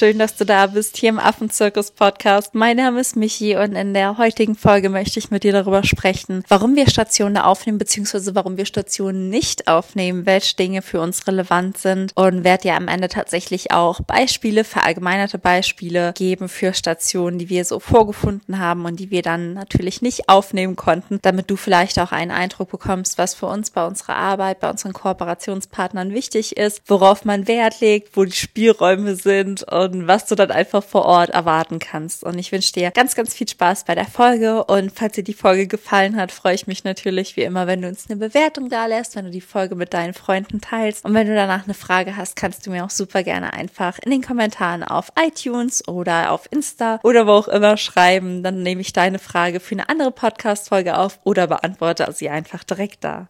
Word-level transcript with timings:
Schön, 0.00 0.18
dass 0.18 0.34
du 0.34 0.46
da 0.46 0.66
bist 0.66 0.96
hier 0.96 1.10
im 1.10 1.18
Affenzirkus 1.18 1.90
Podcast. 1.90 2.54
Mein 2.54 2.78
Name 2.78 3.00
ist 3.00 3.16
Michi 3.16 3.54
und 3.56 3.74
in 3.74 3.92
der 3.92 4.16
heutigen 4.16 4.54
Folge 4.54 4.88
möchte 4.88 5.18
ich 5.18 5.30
mit 5.30 5.44
dir 5.44 5.52
darüber 5.52 5.84
sprechen, 5.84 6.42
warum 6.48 6.74
wir 6.74 6.88
Stationen 6.88 7.36
aufnehmen, 7.36 7.76
beziehungsweise 7.76 8.34
warum 8.34 8.56
wir 8.56 8.64
Stationen 8.64 9.28
nicht 9.28 9.68
aufnehmen, 9.68 10.24
welche 10.24 10.56
Dinge 10.56 10.80
für 10.80 11.02
uns 11.02 11.26
relevant 11.26 11.76
sind 11.76 12.12
und 12.14 12.44
werde 12.44 12.62
dir 12.62 12.76
am 12.76 12.88
Ende 12.88 13.08
tatsächlich 13.08 13.72
auch 13.72 14.00
Beispiele, 14.00 14.64
verallgemeinerte 14.64 15.36
Beispiele 15.36 16.14
geben 16.16 16.48
für 16.48 16.72
Stationen, 16.72 17.38
die 17.38 17.50
wir 17.50 17.66
so 17.66 17.78
vorgefunden 17.78 18.58
haben 18.58 18.86
und 18.86 18.98
die 19.00 19.10
wir 19.10 19.20
dann 19.20 19.52
natürlich 19.52 20.00
nicht 20.00 20.30
aufnehmen 20.30 20.76
konnten, 20.76 21.18
damit 21.20 21.50
du 21.50 21.56
vielleicht 21.56 21.98
auch 21.98 22.12
einen 22.12 22.30
Eindruck 22.30 22.70
bekommst, 22.70 23.18
was 23.18 23.34
für 23.34 23.48
uns 23.48 23.68
bei 23.68 23.86
unserer 23.86 24.16
Arbeit, 24.16 24.60
bei 24.60 24.70
unseren 24.70 24.94
Kooperationspartnern 24.94 26.14
wichtig 26.14 26.56
ist, 26.56 26.80
worauf 26.86 27.26
man 27.26 27.46
Wert 27.46 27.80
legt, 27.80 28.16
wo 28.16 28.24
die 28.24 28.32
Spielräume 28.32 29.14
sind 29.14 29.62
und 29.64 29.89
was 30.06 30.26
du 30.26 30.34
dann 30.34 30.50
einfach 30.50 30.82
vor 30.82 31.04
Ort 31.04 31.30
erwarten 31.30 31.78
kannst. 31.78 32.24
Und 32.24 32.38
ich 32.38 32.52
wünsche 32.52 32.72
dir 32.72 32.90
ganz, 32.90 33.14
ganz 33.14 33.34
viel 33.34 33.48
Spaß 33.48 33.84
bei 33.84 33.94
der 33.94 34.06
Folge. 34.06 34.64
Und 34.64 34.92
falls 34.92 35.14
dir 35.14 35.24
die 35.24 35.34
Folge 35.34 35.66
gefallen 35.66 36.16
hat, 36.16 36.32
freue 36.32 36.54
ich 36.54 36.66
mich 36.66 36.84
natürlich 36.84 37.36
wie 37.36 37.42
immer, 37.42 37.66
wenn 37.66 37.82
du 37.82 37.88
uns 37.88 38.08
eine 38.08 38.18
Bewertung 38.18 38.68
da 38.68 38.86
lässt, 38.86 39.16
wenn 39.16 39.26
du 39.26 39.30
die 39.30 39.40
Folge 39.40 39.74
mit 39.74 39.94
deinen 39.94 40.14
Freunden 40.14 40.60
teilst. 40.60 41.04
Und 41.04 41.14
wenn 41.14 41.26
du 41.26 41.34
danach 41.34 41.64
eine 41.64 41.74
Frage 41.74 42.16
hast, 42.16 42.36
kannst 42.36 42.66
du 42.66 42.70
mir 42.70 42.84
auch 42.84 42.90
super 42.90 43.22
gerne 43.22 43.52
einfach 43.52 43.98
in 44.04 44.10
den 44.10 44.22
Kommentaren 44.22 44.82
auf 44.82 45.12
iTunes 45.20 45.86
oder 45.88 46.32
auf 46.32 46.48
Insta 46.50 47.00
oder 47.02 47.26
wo 47.26 47.32
auch 47.32 47.48
immer 47.48 47.76
schreiben. 47.76 48.42
Dann 48.42 48.62
nehme 48.62 48.80
ich 48.80 48.92
deine 48.92 49.18
Frage 49.18 49.60
für 49.60 49.74
eine 49.74 49.88
andere 49.88 50.10
Podcast-Folge 50.10 50.98
auf 50.98 51.18
oder 51.24 51.46
beantworte 51.46 52.10
sie 52.12 52.28
einfach 52.28 52.64
direkt 52.64 53.04
da. 53.04 53.26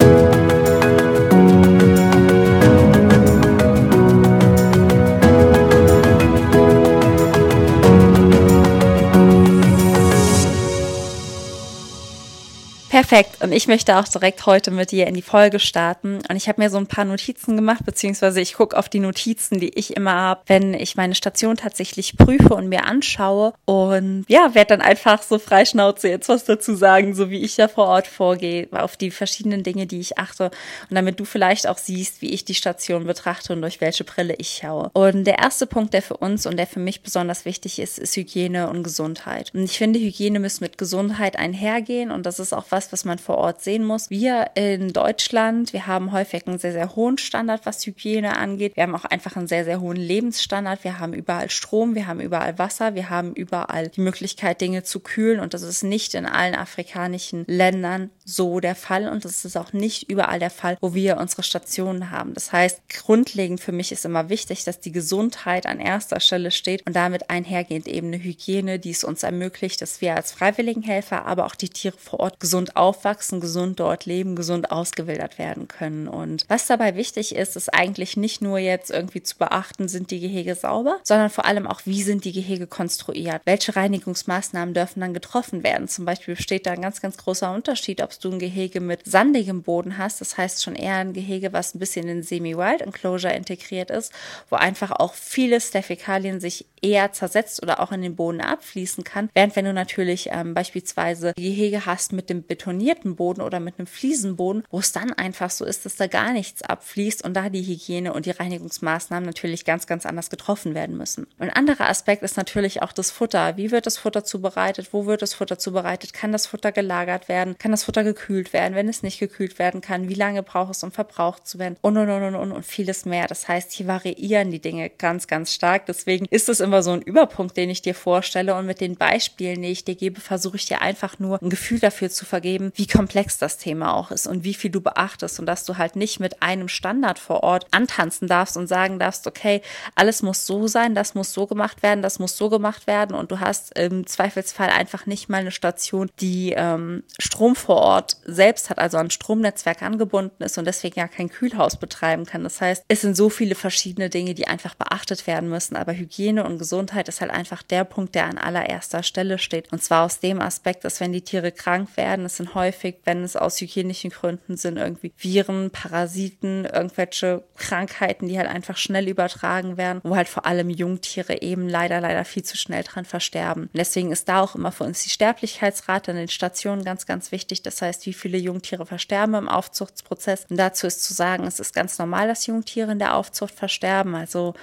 Perfekt. 13.01 13.41
Und 13.41 13.51
ich 13.51 13.67
möchte 13.67 13.97
auch 13.97 14.07
direkt 14.07 14.45
heute 14.45 14.69
mit 14.69 14.91
dir 14.91 15.07
in 15.07 15.15
die 15.15 15.23
Folge 15.23 15.57
starten. 15.57 16.19
Und 16.29 16.35
ich 16.35 16.47
habe 16.47 16.61
mir 16.61 16.69
so 16.69 16.77
ein 16.77 16.85
paar 16.85 17.03
Notizen 17.03 17.55
gemacht, 17.55 17.83
beziehungsweise 17.83 18.39
ich 18.41 18.53
gucke 18.53 18.77
auf 18.77 18.89
die 18.89 18.99
Notizen, 18.99 19.59
die 19.59 19.69
ich 19.69 19.97
immer 19.97 20.13
habe, 20.13 20.41
wenn 20.45 20.75
ich 20.75 20.95
meine 20.95 21.15
Station 21.15 21.57
tatsächlich 21.57 22.15
prüfe 22.15 22.53
und 22.53 22.69
mir 22.69 22.85
anschaue. 22.85 23.55
Und 23.65 24.25
ja, 24.27 24.53
werde 24.53 24.77
dann 24.77 24.81
einfach 24.81 25.23
so 25.23 25.39
freischnauze 25.39 26.09
jetzt 26.09 26.29
was 26.29 26.45
dazu 26.45 26.75
sagen, 26.75 27.15
so 27.15 27.31
wie 27.31 27.39
ich 27.39 27.57
ja 27.57 27.67
vor 27.67 27.87
Ort 27.87 28.05
vorgehe, 28.05 28.67
auf 28.69 28.97
die 28.97 29.09
verschiedenen 29.09 29.63
Dinge, 29.63 29.87
die 29.87 29.99
ich 29.99 30.19
achte. 30.19 30.51
Und 30.87 30.95
damit 30.95 31.19
du 31.19 31.25
vielleicht 31.25 31.65
auch 31.65 31.79
siehst, 31.79 32.21
wie 32.21 32.29
ich 32.29 32.45
die 32.45 32.53
Station 32.53 33.07
betrachte 33.07 33.53
und 33.53 33.63
durch 33.63 33.81
welche 33.81 34.03
Brille 34.03 34.35
ich 34.37 34.59
schaue. 34.61 34.91
Und 34.93 35.23
der 35.23 35.39
erste 35.39 35.65
Punkt, 35.65 35.95
der 35.95 36.03
für 36.03 36.17
uns 36.17 36.45
und 36.45 36.57
der 36.57 36.67
für 36.67 36.79
mich 36.79 37.01
besonders 37.01 37.45
wichtig 37.45 37.79
ist, 37.79 37.97
ist 37.97 38.15
Hygiene 38.15 38.69
und 38.69 38.83
Gesundheit. 38.83 39.49
Und 39.55 39.63
ich 39.63 39.79
finde, 39.79 39.97
Hygiene 39.97 40.39
muss 40.39 40.61
mit 40.61 40.77
Gesundheit 40.77 41.35
einhergehen. 41.35 42.11
Und 42.11 42.27
das 42.27 42.37
ist 42.37 42.53
auch 42.53 42.65
was, 42.69 42.90
was, 42.91 43.05
man 43.05 43.19
vor 43.19 43.37
Ort 43.37 43.61
sehen 43.61 43.83
muss. 43.83 44.09
Wir 44.09 44.51
in 44.55 44.93
Deutschland, 44.93 45.73
wir 45.73 45.87
haben 45.87 46.11
häufig 46.11 46.47
einen 46.47 46.59
sehr, 46.59 46.73
sehr 46.73 46.95
hohen 46.95 47.17
Standard, 47.17 47.65
was 47.65 47.85
Hygiene 47.85 48.37
angeht. 48.37 48.75
Wir 48.75 48.83
haben 48.83 48.95
auch 48.95 49.05
einfach 49.05 49.35
einen 49.35 49.47
sehr, 49.47 49.65
sehr 49.65 49.81
hohen 49.81 49.97
Lebensstandard. 49.97 50.83
Wir 50.83 50.99
haben 50.99 51.13
überall 51.13 51.49
Strom, 51.49 51.95
wir 51.95 52.07
haben 52.07 52.19
überall 52.19 52.57
Wasser, 52.59 52.95
wir 52.95 53.09
haben 53.09 53.33
überall 53.33 53.89
die 53.89 54.01
Möglichkeit, 54.01 54.61
Dinge 54.61 54.83
zu 54.83 54.99
kühlen. 54.99 55.39
Und 55.39 55.53
das 55.53 55.61
ist 55.61 55.83
nicht 55.83 56.13
in 56.13 56.25
allen 56.25 56.55
afrikanischen 56.55 57.45
Ländern 57.47 58.09
so 58.35 58.59
der 58.59 58.75
Fall. 58.75 59.07
Und 59.07 59.25
das 59.25 59.45
ist 59.45 59.57
auch 59.57 59.73
nicht 59.73 60.09
überall 60.09 60.39
der 60.39 60.49
Fall, 60.49 60.77
wo 60.81 60.93
wir 60.93 61.17
unsere 61.17 61.43
Stationen 61.43 62.11
haben. 62.11 62.33
Das 62.33 62.51
heißt, 62.51 62.81
grundlegend 62.89 63.59
für 63.61 63.71
mich 63.71 63.91
ist 63.91 64.05
immer 64.05 64.29
wichtig, 64.29 64.63
dass 64.63 64.79
die 64.79 64.91
Gesundheit 64.91 65.65
an 65.65 65.79
erster 65.79 66.19
Stelle 66.19 66.51
steht 66.51 66.85
und 66.87 66.95
damit 66.95 67.29
einhergehend 67.29 67.87
eben 67.87 68.07
eine 68.07 68.23
Hygiene, 68.23 68.79
die 68.79 68.91
es 68.91 69.03
uns 69.03 69.23
ermöglicht, 69.23 69.81
dass 69.81 70.01
wir 70.01 70.15
als 70.15 70.31
Freiwilligenhelfer, 70.31 71.25
aber 71.25 71.45
auch 71.45 71.55
die 71.55 71.69
Tiere 71.69 71.97
vor 71.97 72.19
Ort 72.19 72.39
gesund 72.39 72.75
aufwachsen, 72.75 73.39
gesund 73.39 73.79
dort 73.79 74.05
leben, 74.05 74.35
gesund 74.35 74.71
ausgewildert 74.71 75.37
werden 75.37 75.67
können. 75.67 76.07
Und 76.07 76.45
was 76.47 76.67
dabei 76.67 76.95
wichtig 76.95 77.35
ist, 77.35 77.55
ist 77.55 77.73
eigentlich 77.73 78.17
nicht 78.17 78.41
nur 78.41 78.59
jetzt 78.59 78.91
irgendwie 78.91 79.23
zu 79.23 79.37
beachten, 79.37 79.87
sind 79.87 80.11
die 80.11 80.19
Gehege 80.19 80.55
sauber, 80.55 80.99
sondern 81.03 81.29
vor 81.29 81.45
allem 81.45 81.67
auch, 81.67 81.81
wie 81.85 82.03
sind 82.03 82.25
die 82.25 82.31
Gehege 82.31 82.67
konstruiert? 82.67 83.41
Welche 83.45 83.75
Reinigungsmaßnahmen 83.75 84.73
dürfen 84.73 85.01
dann 85.01 85.13
getroffen 85.13 85.63
werden? 85.63 85.87
Zum 85.87 86.05
Beispiel 86.05 86.35
besteht 86.35 86.65
da 86.65 86.71
ein 86.71 86.81
ganz, 86.81 87.01
ganz 87.01 87.17
großer 87.17 87.53
Unterschied, 87.53 88.01
ob 88.01 88.11
du 88.21 88.31
ein 88.31 88.39
Gehege 88.39 88.79
mit 88.79 89.05
sandigem 89.05 89.63
Boden 89.63 89.97
hast, 89.97 90.21
das 90.21 90.37
heißt 90.37 90.63
schon 90.63 90.75
eher 90.75 90.95
ein 90.95 91.13
Gehege, 91.13 91.53
was 91.53 91.75
ein 91.75 91.79
bisschen 91.79 92.07
in 92.07 92.23
Semi-Wild 92.23 92.81
Enclosure 92.81 93.33
integriert 93.33 93.91
ist, 93.91 94.13
wo 94.49 94.55
einfach 94.55 94.91
auch 94.91 95.13
vieles 95.13 95.71
der 95.71 95.83
Fäkalien 95.83 96.39
sich 96.39 96.65
eher 96.81 97.11
zersetzt 97.11 97.61
oder 97.61 97.79
auch 97.79 97.91
in 97.91 98.01
den 98.01 98.15
Boden 98.15 98.41
abfließen 98.41 99.03
kann. 99.03 99.29
Während 99.33 99.55
wenn 99.55 99.65
du 99.65 99.73
natürlich 99.73 100.29
ähm, 100.31 100.53
beispielsweise 100.53 101.33
Gehege 101.35 101.85
hast 101.85 102.13
mit 102.13 102.29
dem 102.29 102.45
betonierten 102.45 103.15
Boden 103.15 103.41
oder 103.41 103.59
mit 103.59 103.77
einem 103.77 103.87
Fliesenboden, 103.87 104.63
wo 104.69 104.79
es 104.79 104.91
dann 104.91 105.13
einfach 105.13 105.49
so 105.49 105.65
ist, 105.65 105.85
dass 105.85 105.95
da 105.95 106.07
gar 106.07 106.33
nichts 106.33 106.61
abfließt 106.61 107.23
und 107.23 107.35
da 107.35 107.49
die 107.49 107.63
Hygiene 107.63 108.13
und 108.13 108.25
die 108.25 108.31
Reinigungsmaßnahmen 108.31 109.25
natürlich 109.25 109.65
ganz, 109.65 109.87
ganz 109.87 110.05
anders 110.05 110.29
getroffen 110.29 110.73
werden 110.73 110.97
müssen. 110.97 111.27
Ein 111.37 111.51
anderer 111.51 111.89
Aspekt 111.89 112.23
ist 112.23 112.37
natürlich 112.37 112.81
auch 112.81 112.93
das 112.93 113.11
Futter. 113.11 113.57
Wie 113.57 113.71
wird 113.71 113.85
das 113.85 113.97
Futter 113.97 114.23
zubereitet? 114.23 114.89
Wo 114.91 115.05
wird 115.05 115.21
das 115.21 115.33
Futter 115.33 115.57
zubereitet? 115.57 116.13
Kann 116.13 116.31
das 116.31 116.47
Futter 116.47 116.71
gelagert 116.71 117.29
werden? 117.29 117.57
Kann 117.57 117.71
das 117.71 117.83
Futter 117.83 118.00
gekühlt 118.03 118.53
werden? 118.53 118.75
Wenn 118.75 118.89
es 118.89 119.03
nicht 119.03 119.19
gekühlt 119.19 119.59
werden 119.59 119.81
kann, 119.81 120.09
wie 120.09 120.15
lange 120.15 120.41
braucht 120.41 120.71
es, 120.71 120.83
um 120.83 120.91
verbraucht 120.91 121.47
zu 121.47 121.59
werden? 121.59 121.77
Und, 121.81 121.97
und, 121.97 122.09
und, 122.09 122.35
und, 122.35 122.51
und 122.51 122.65
vieles 122.65 123.05
mehr. 123.05 123.27
Das 123.27 123.47
heißt, 123.47 123.71
hier 123.71 123.87
variieren 123.87 124.49
die 124.49 124.61
Dinge 124.61 124.89
ganz, 124.89 125.27
ganz 125.27 125.53
stark. 125.53 125.85
Deswegen 125.85 126.25
ist 126.25 126.49
es 126.49 126.59
immer 126.59 126.71
immer 126.71 126.83
so 126.83 126.91
ein 126.91 127.01
Überpunkt, 127.01 127.57
den 127.57 127.69
ich 127.69 127.81
dir 127.81 127.93
vorstelle 127.93 128.55
und 128.55 128.65
mit 128.65 128.79
den 128.79 128.95
Beispielen, 128.95 129.61
die 129.61 129.67
ich 129.67 129.83
dir 129.83 129.95
gebe, 129.95 130.21
versuche 130.21 130.55
ich 130.55 130.67
dir 130.67 130.81
einfach 130.81 131.19
nur 131.19 131.41
ein 131.41 131.49
Gefühl 131.49 131.79
dafür 131.79 132.09
zu 132.09 132.23
vergeben, 132.23 132.71
wie 132.75 132.87
komplex 132.87 133.37
das 133.37 133.57
Thema 133.57 133.93
auch 133.93 134.09
ist 134.09 134.25
und 134.25 134.45
wie 134.45 134.53
viel 134.53 134.71
du 134.71 134.79
beachtest 134.79 135.41
und 135.41 135.47
dass 135.47 135.65
du 135.65 135.77
halt 135.77 135.97
nicht 135.97 136.21
mit 136.21 136.41
einem 136.41 136.69
Standard 136.69 137.19
vor 137.19 137.43
Ort 137.43 137.67
antanzen 137.71 138.29
darfst 138.29 138.55
und 138.55 138.67
sagen 138.67 138.99
darfst, 138.99 139.27
okay, 139.27 139.61
alles 139.95 140.21
muss 140.21 140.45
so 140.45 140.67
sein, 140.67 140.95
das 140.95 141.13
muss 141.13 141.33
so 141.33 141.45
gemacht 141.45 141.83
werden, 141.83 142.01
das 142.01 142.19
muss 142.19 142.37
so 142.37 142.49
gemacht 142.49 142.87
werden 142.87 143.17
und 143.17 143.31
du 143.31 143.41
hast 143.41 143.77
im 143.77 144.07
Zweifelsfall 144.07 144.69
einfach 144.69 145.05
nicht 145.05 145.27
mal 145.27 145.41
eine 145.41 145.51
Station, 145.51 146.09
die 146.21 146.53
ähm, 146.55 147.03
Strom 147.19 147.57
vor 147.57 147.75
Ort 147.75 147.90
selbst 148.25 148.69
hat, 148.69 148.79
also 148.79 148.97
an 148.97 149.09
Stromnetzwerk 149.09 149.81
angebunden 149.81 150.43
ist 150.43 150.57
und 150.57 150.65
deswegen 150.65 150.99
ja 150.99 151.07
kein 151.07 151.29
Kühlhaus 151.29 151.77
betreiben 151.77 152.25
kann. 152.25 152.43
Das 152.43 152.61
heißt, 152.61 152.83
es 152.87 153.01
sind 153.01 153.15
so 153.15 153.29
viele 153.29 153.55
verschiedene 153.55 154.09
Dinge, 154.09 154.33
die 154.33 154.47
einfach 154.47 154.75
beachtet 154.75 155.27
werden 155.27 155.49
müssen, 155.49 155.75
aber 155.75 155.93
Hygiene 155.93 156.43
und 156.43 156.57
Gesundheit 156.57 157.07
ist 157.07 157.21
halt 157.21 157.31
einfach 157.31 157.63
der 157.63 157.83
Punkt, 157.83 158.15
der 158.15 158.25
an 158.25 158.37
allererster 158.37 159.03
Stelle 159.03 159.37
steht. 159.37 159.71
Und 159.71 159.83
zwar 159.83 160.05
aus 160.05 160.19
dem 160.19 160.41
Aspekt, 160.41 160.83
dass 160.83 160.99
wenn 160.99 161.13
die 161.13 161.21
Tiere 161.21 161.51
krank 161.51 161.89
werden, 161.97 162.25
es 162.25 162.37
sind 162.37 162.55
häufig, 162.55 162.97
wenn 163.05 163.23
es 163.23 163.35
aus 163.35 163.59
hygienischen 163.59 164.09
Gründen 164.09 164.57
sind, 164.57 164.77
irgendwie 164.77 165.13
Viren, 165.17 165.71
Parasiten, 165.71 166.65
irgendwelche 166.65 167.43
Krankheiten, 167.55 168.27
die 168.27 168.37
halt 168.37 168.49
einfach 168.49 168.77
schnell 168.77 169.07
übertragen 169.07 169.77
werden, 169.77 170.01
wo 170.03 170.15
halt 170.15 170.27
vor 170.27 170.45
allem 170.45 170.69
Jungtiere 170.69 171.41
eben 171.41 171.67
leider, 171.67 172.01
leider 172.01 172.25
viel 172.25 172.43
zu 172.43 172.57
schnell 172.57 172.83
dran 172.83 173.05
versterben. 173.05 173.63
Und 173.63 173.77
deswegen 173.77 174.11
ist 174.11 174.29
da 174.29 174.41
auch 174.41 174.55
immer 174.55 174.71
für 174.71 174.83
uns 174.83 175.03
die 175.03 175.09
Sterblichkeitsrate 175.09 176.11
in 176.11 176.17
den 176.17 176.27
Stationen 176.27 176.83
ganz, 176.83 177.05
ganz 177.05 177.31
wichtig. 177.31 177.61
Das 177.81 177.87
heißt, 177.87 178.05
wie 178.05 178.13
viele 178.13 178.37
Jungtiere 178.37 178.85
versterben 178.85 179.33
im 179.33 179.49
Aufzuchtsprozess. 179.49 180.45
Und 180.49 180.57
dazu 180.57 180.85
ist 180.85 181.03
zu 181.03 181.15
sagen, 181.15 181.47
es 181.47 181.59
ist 181.59 181.73
ganz 181.73 181.97
normal, 181.97 182.27
dass 182.27 182.45
Jungtiere 182.45 182.91
in 182.91 182.99
der 182.99 183.15
Aufzucht 183.15 183.55
versterben. 183.55 184.13
Also 184.13 184.53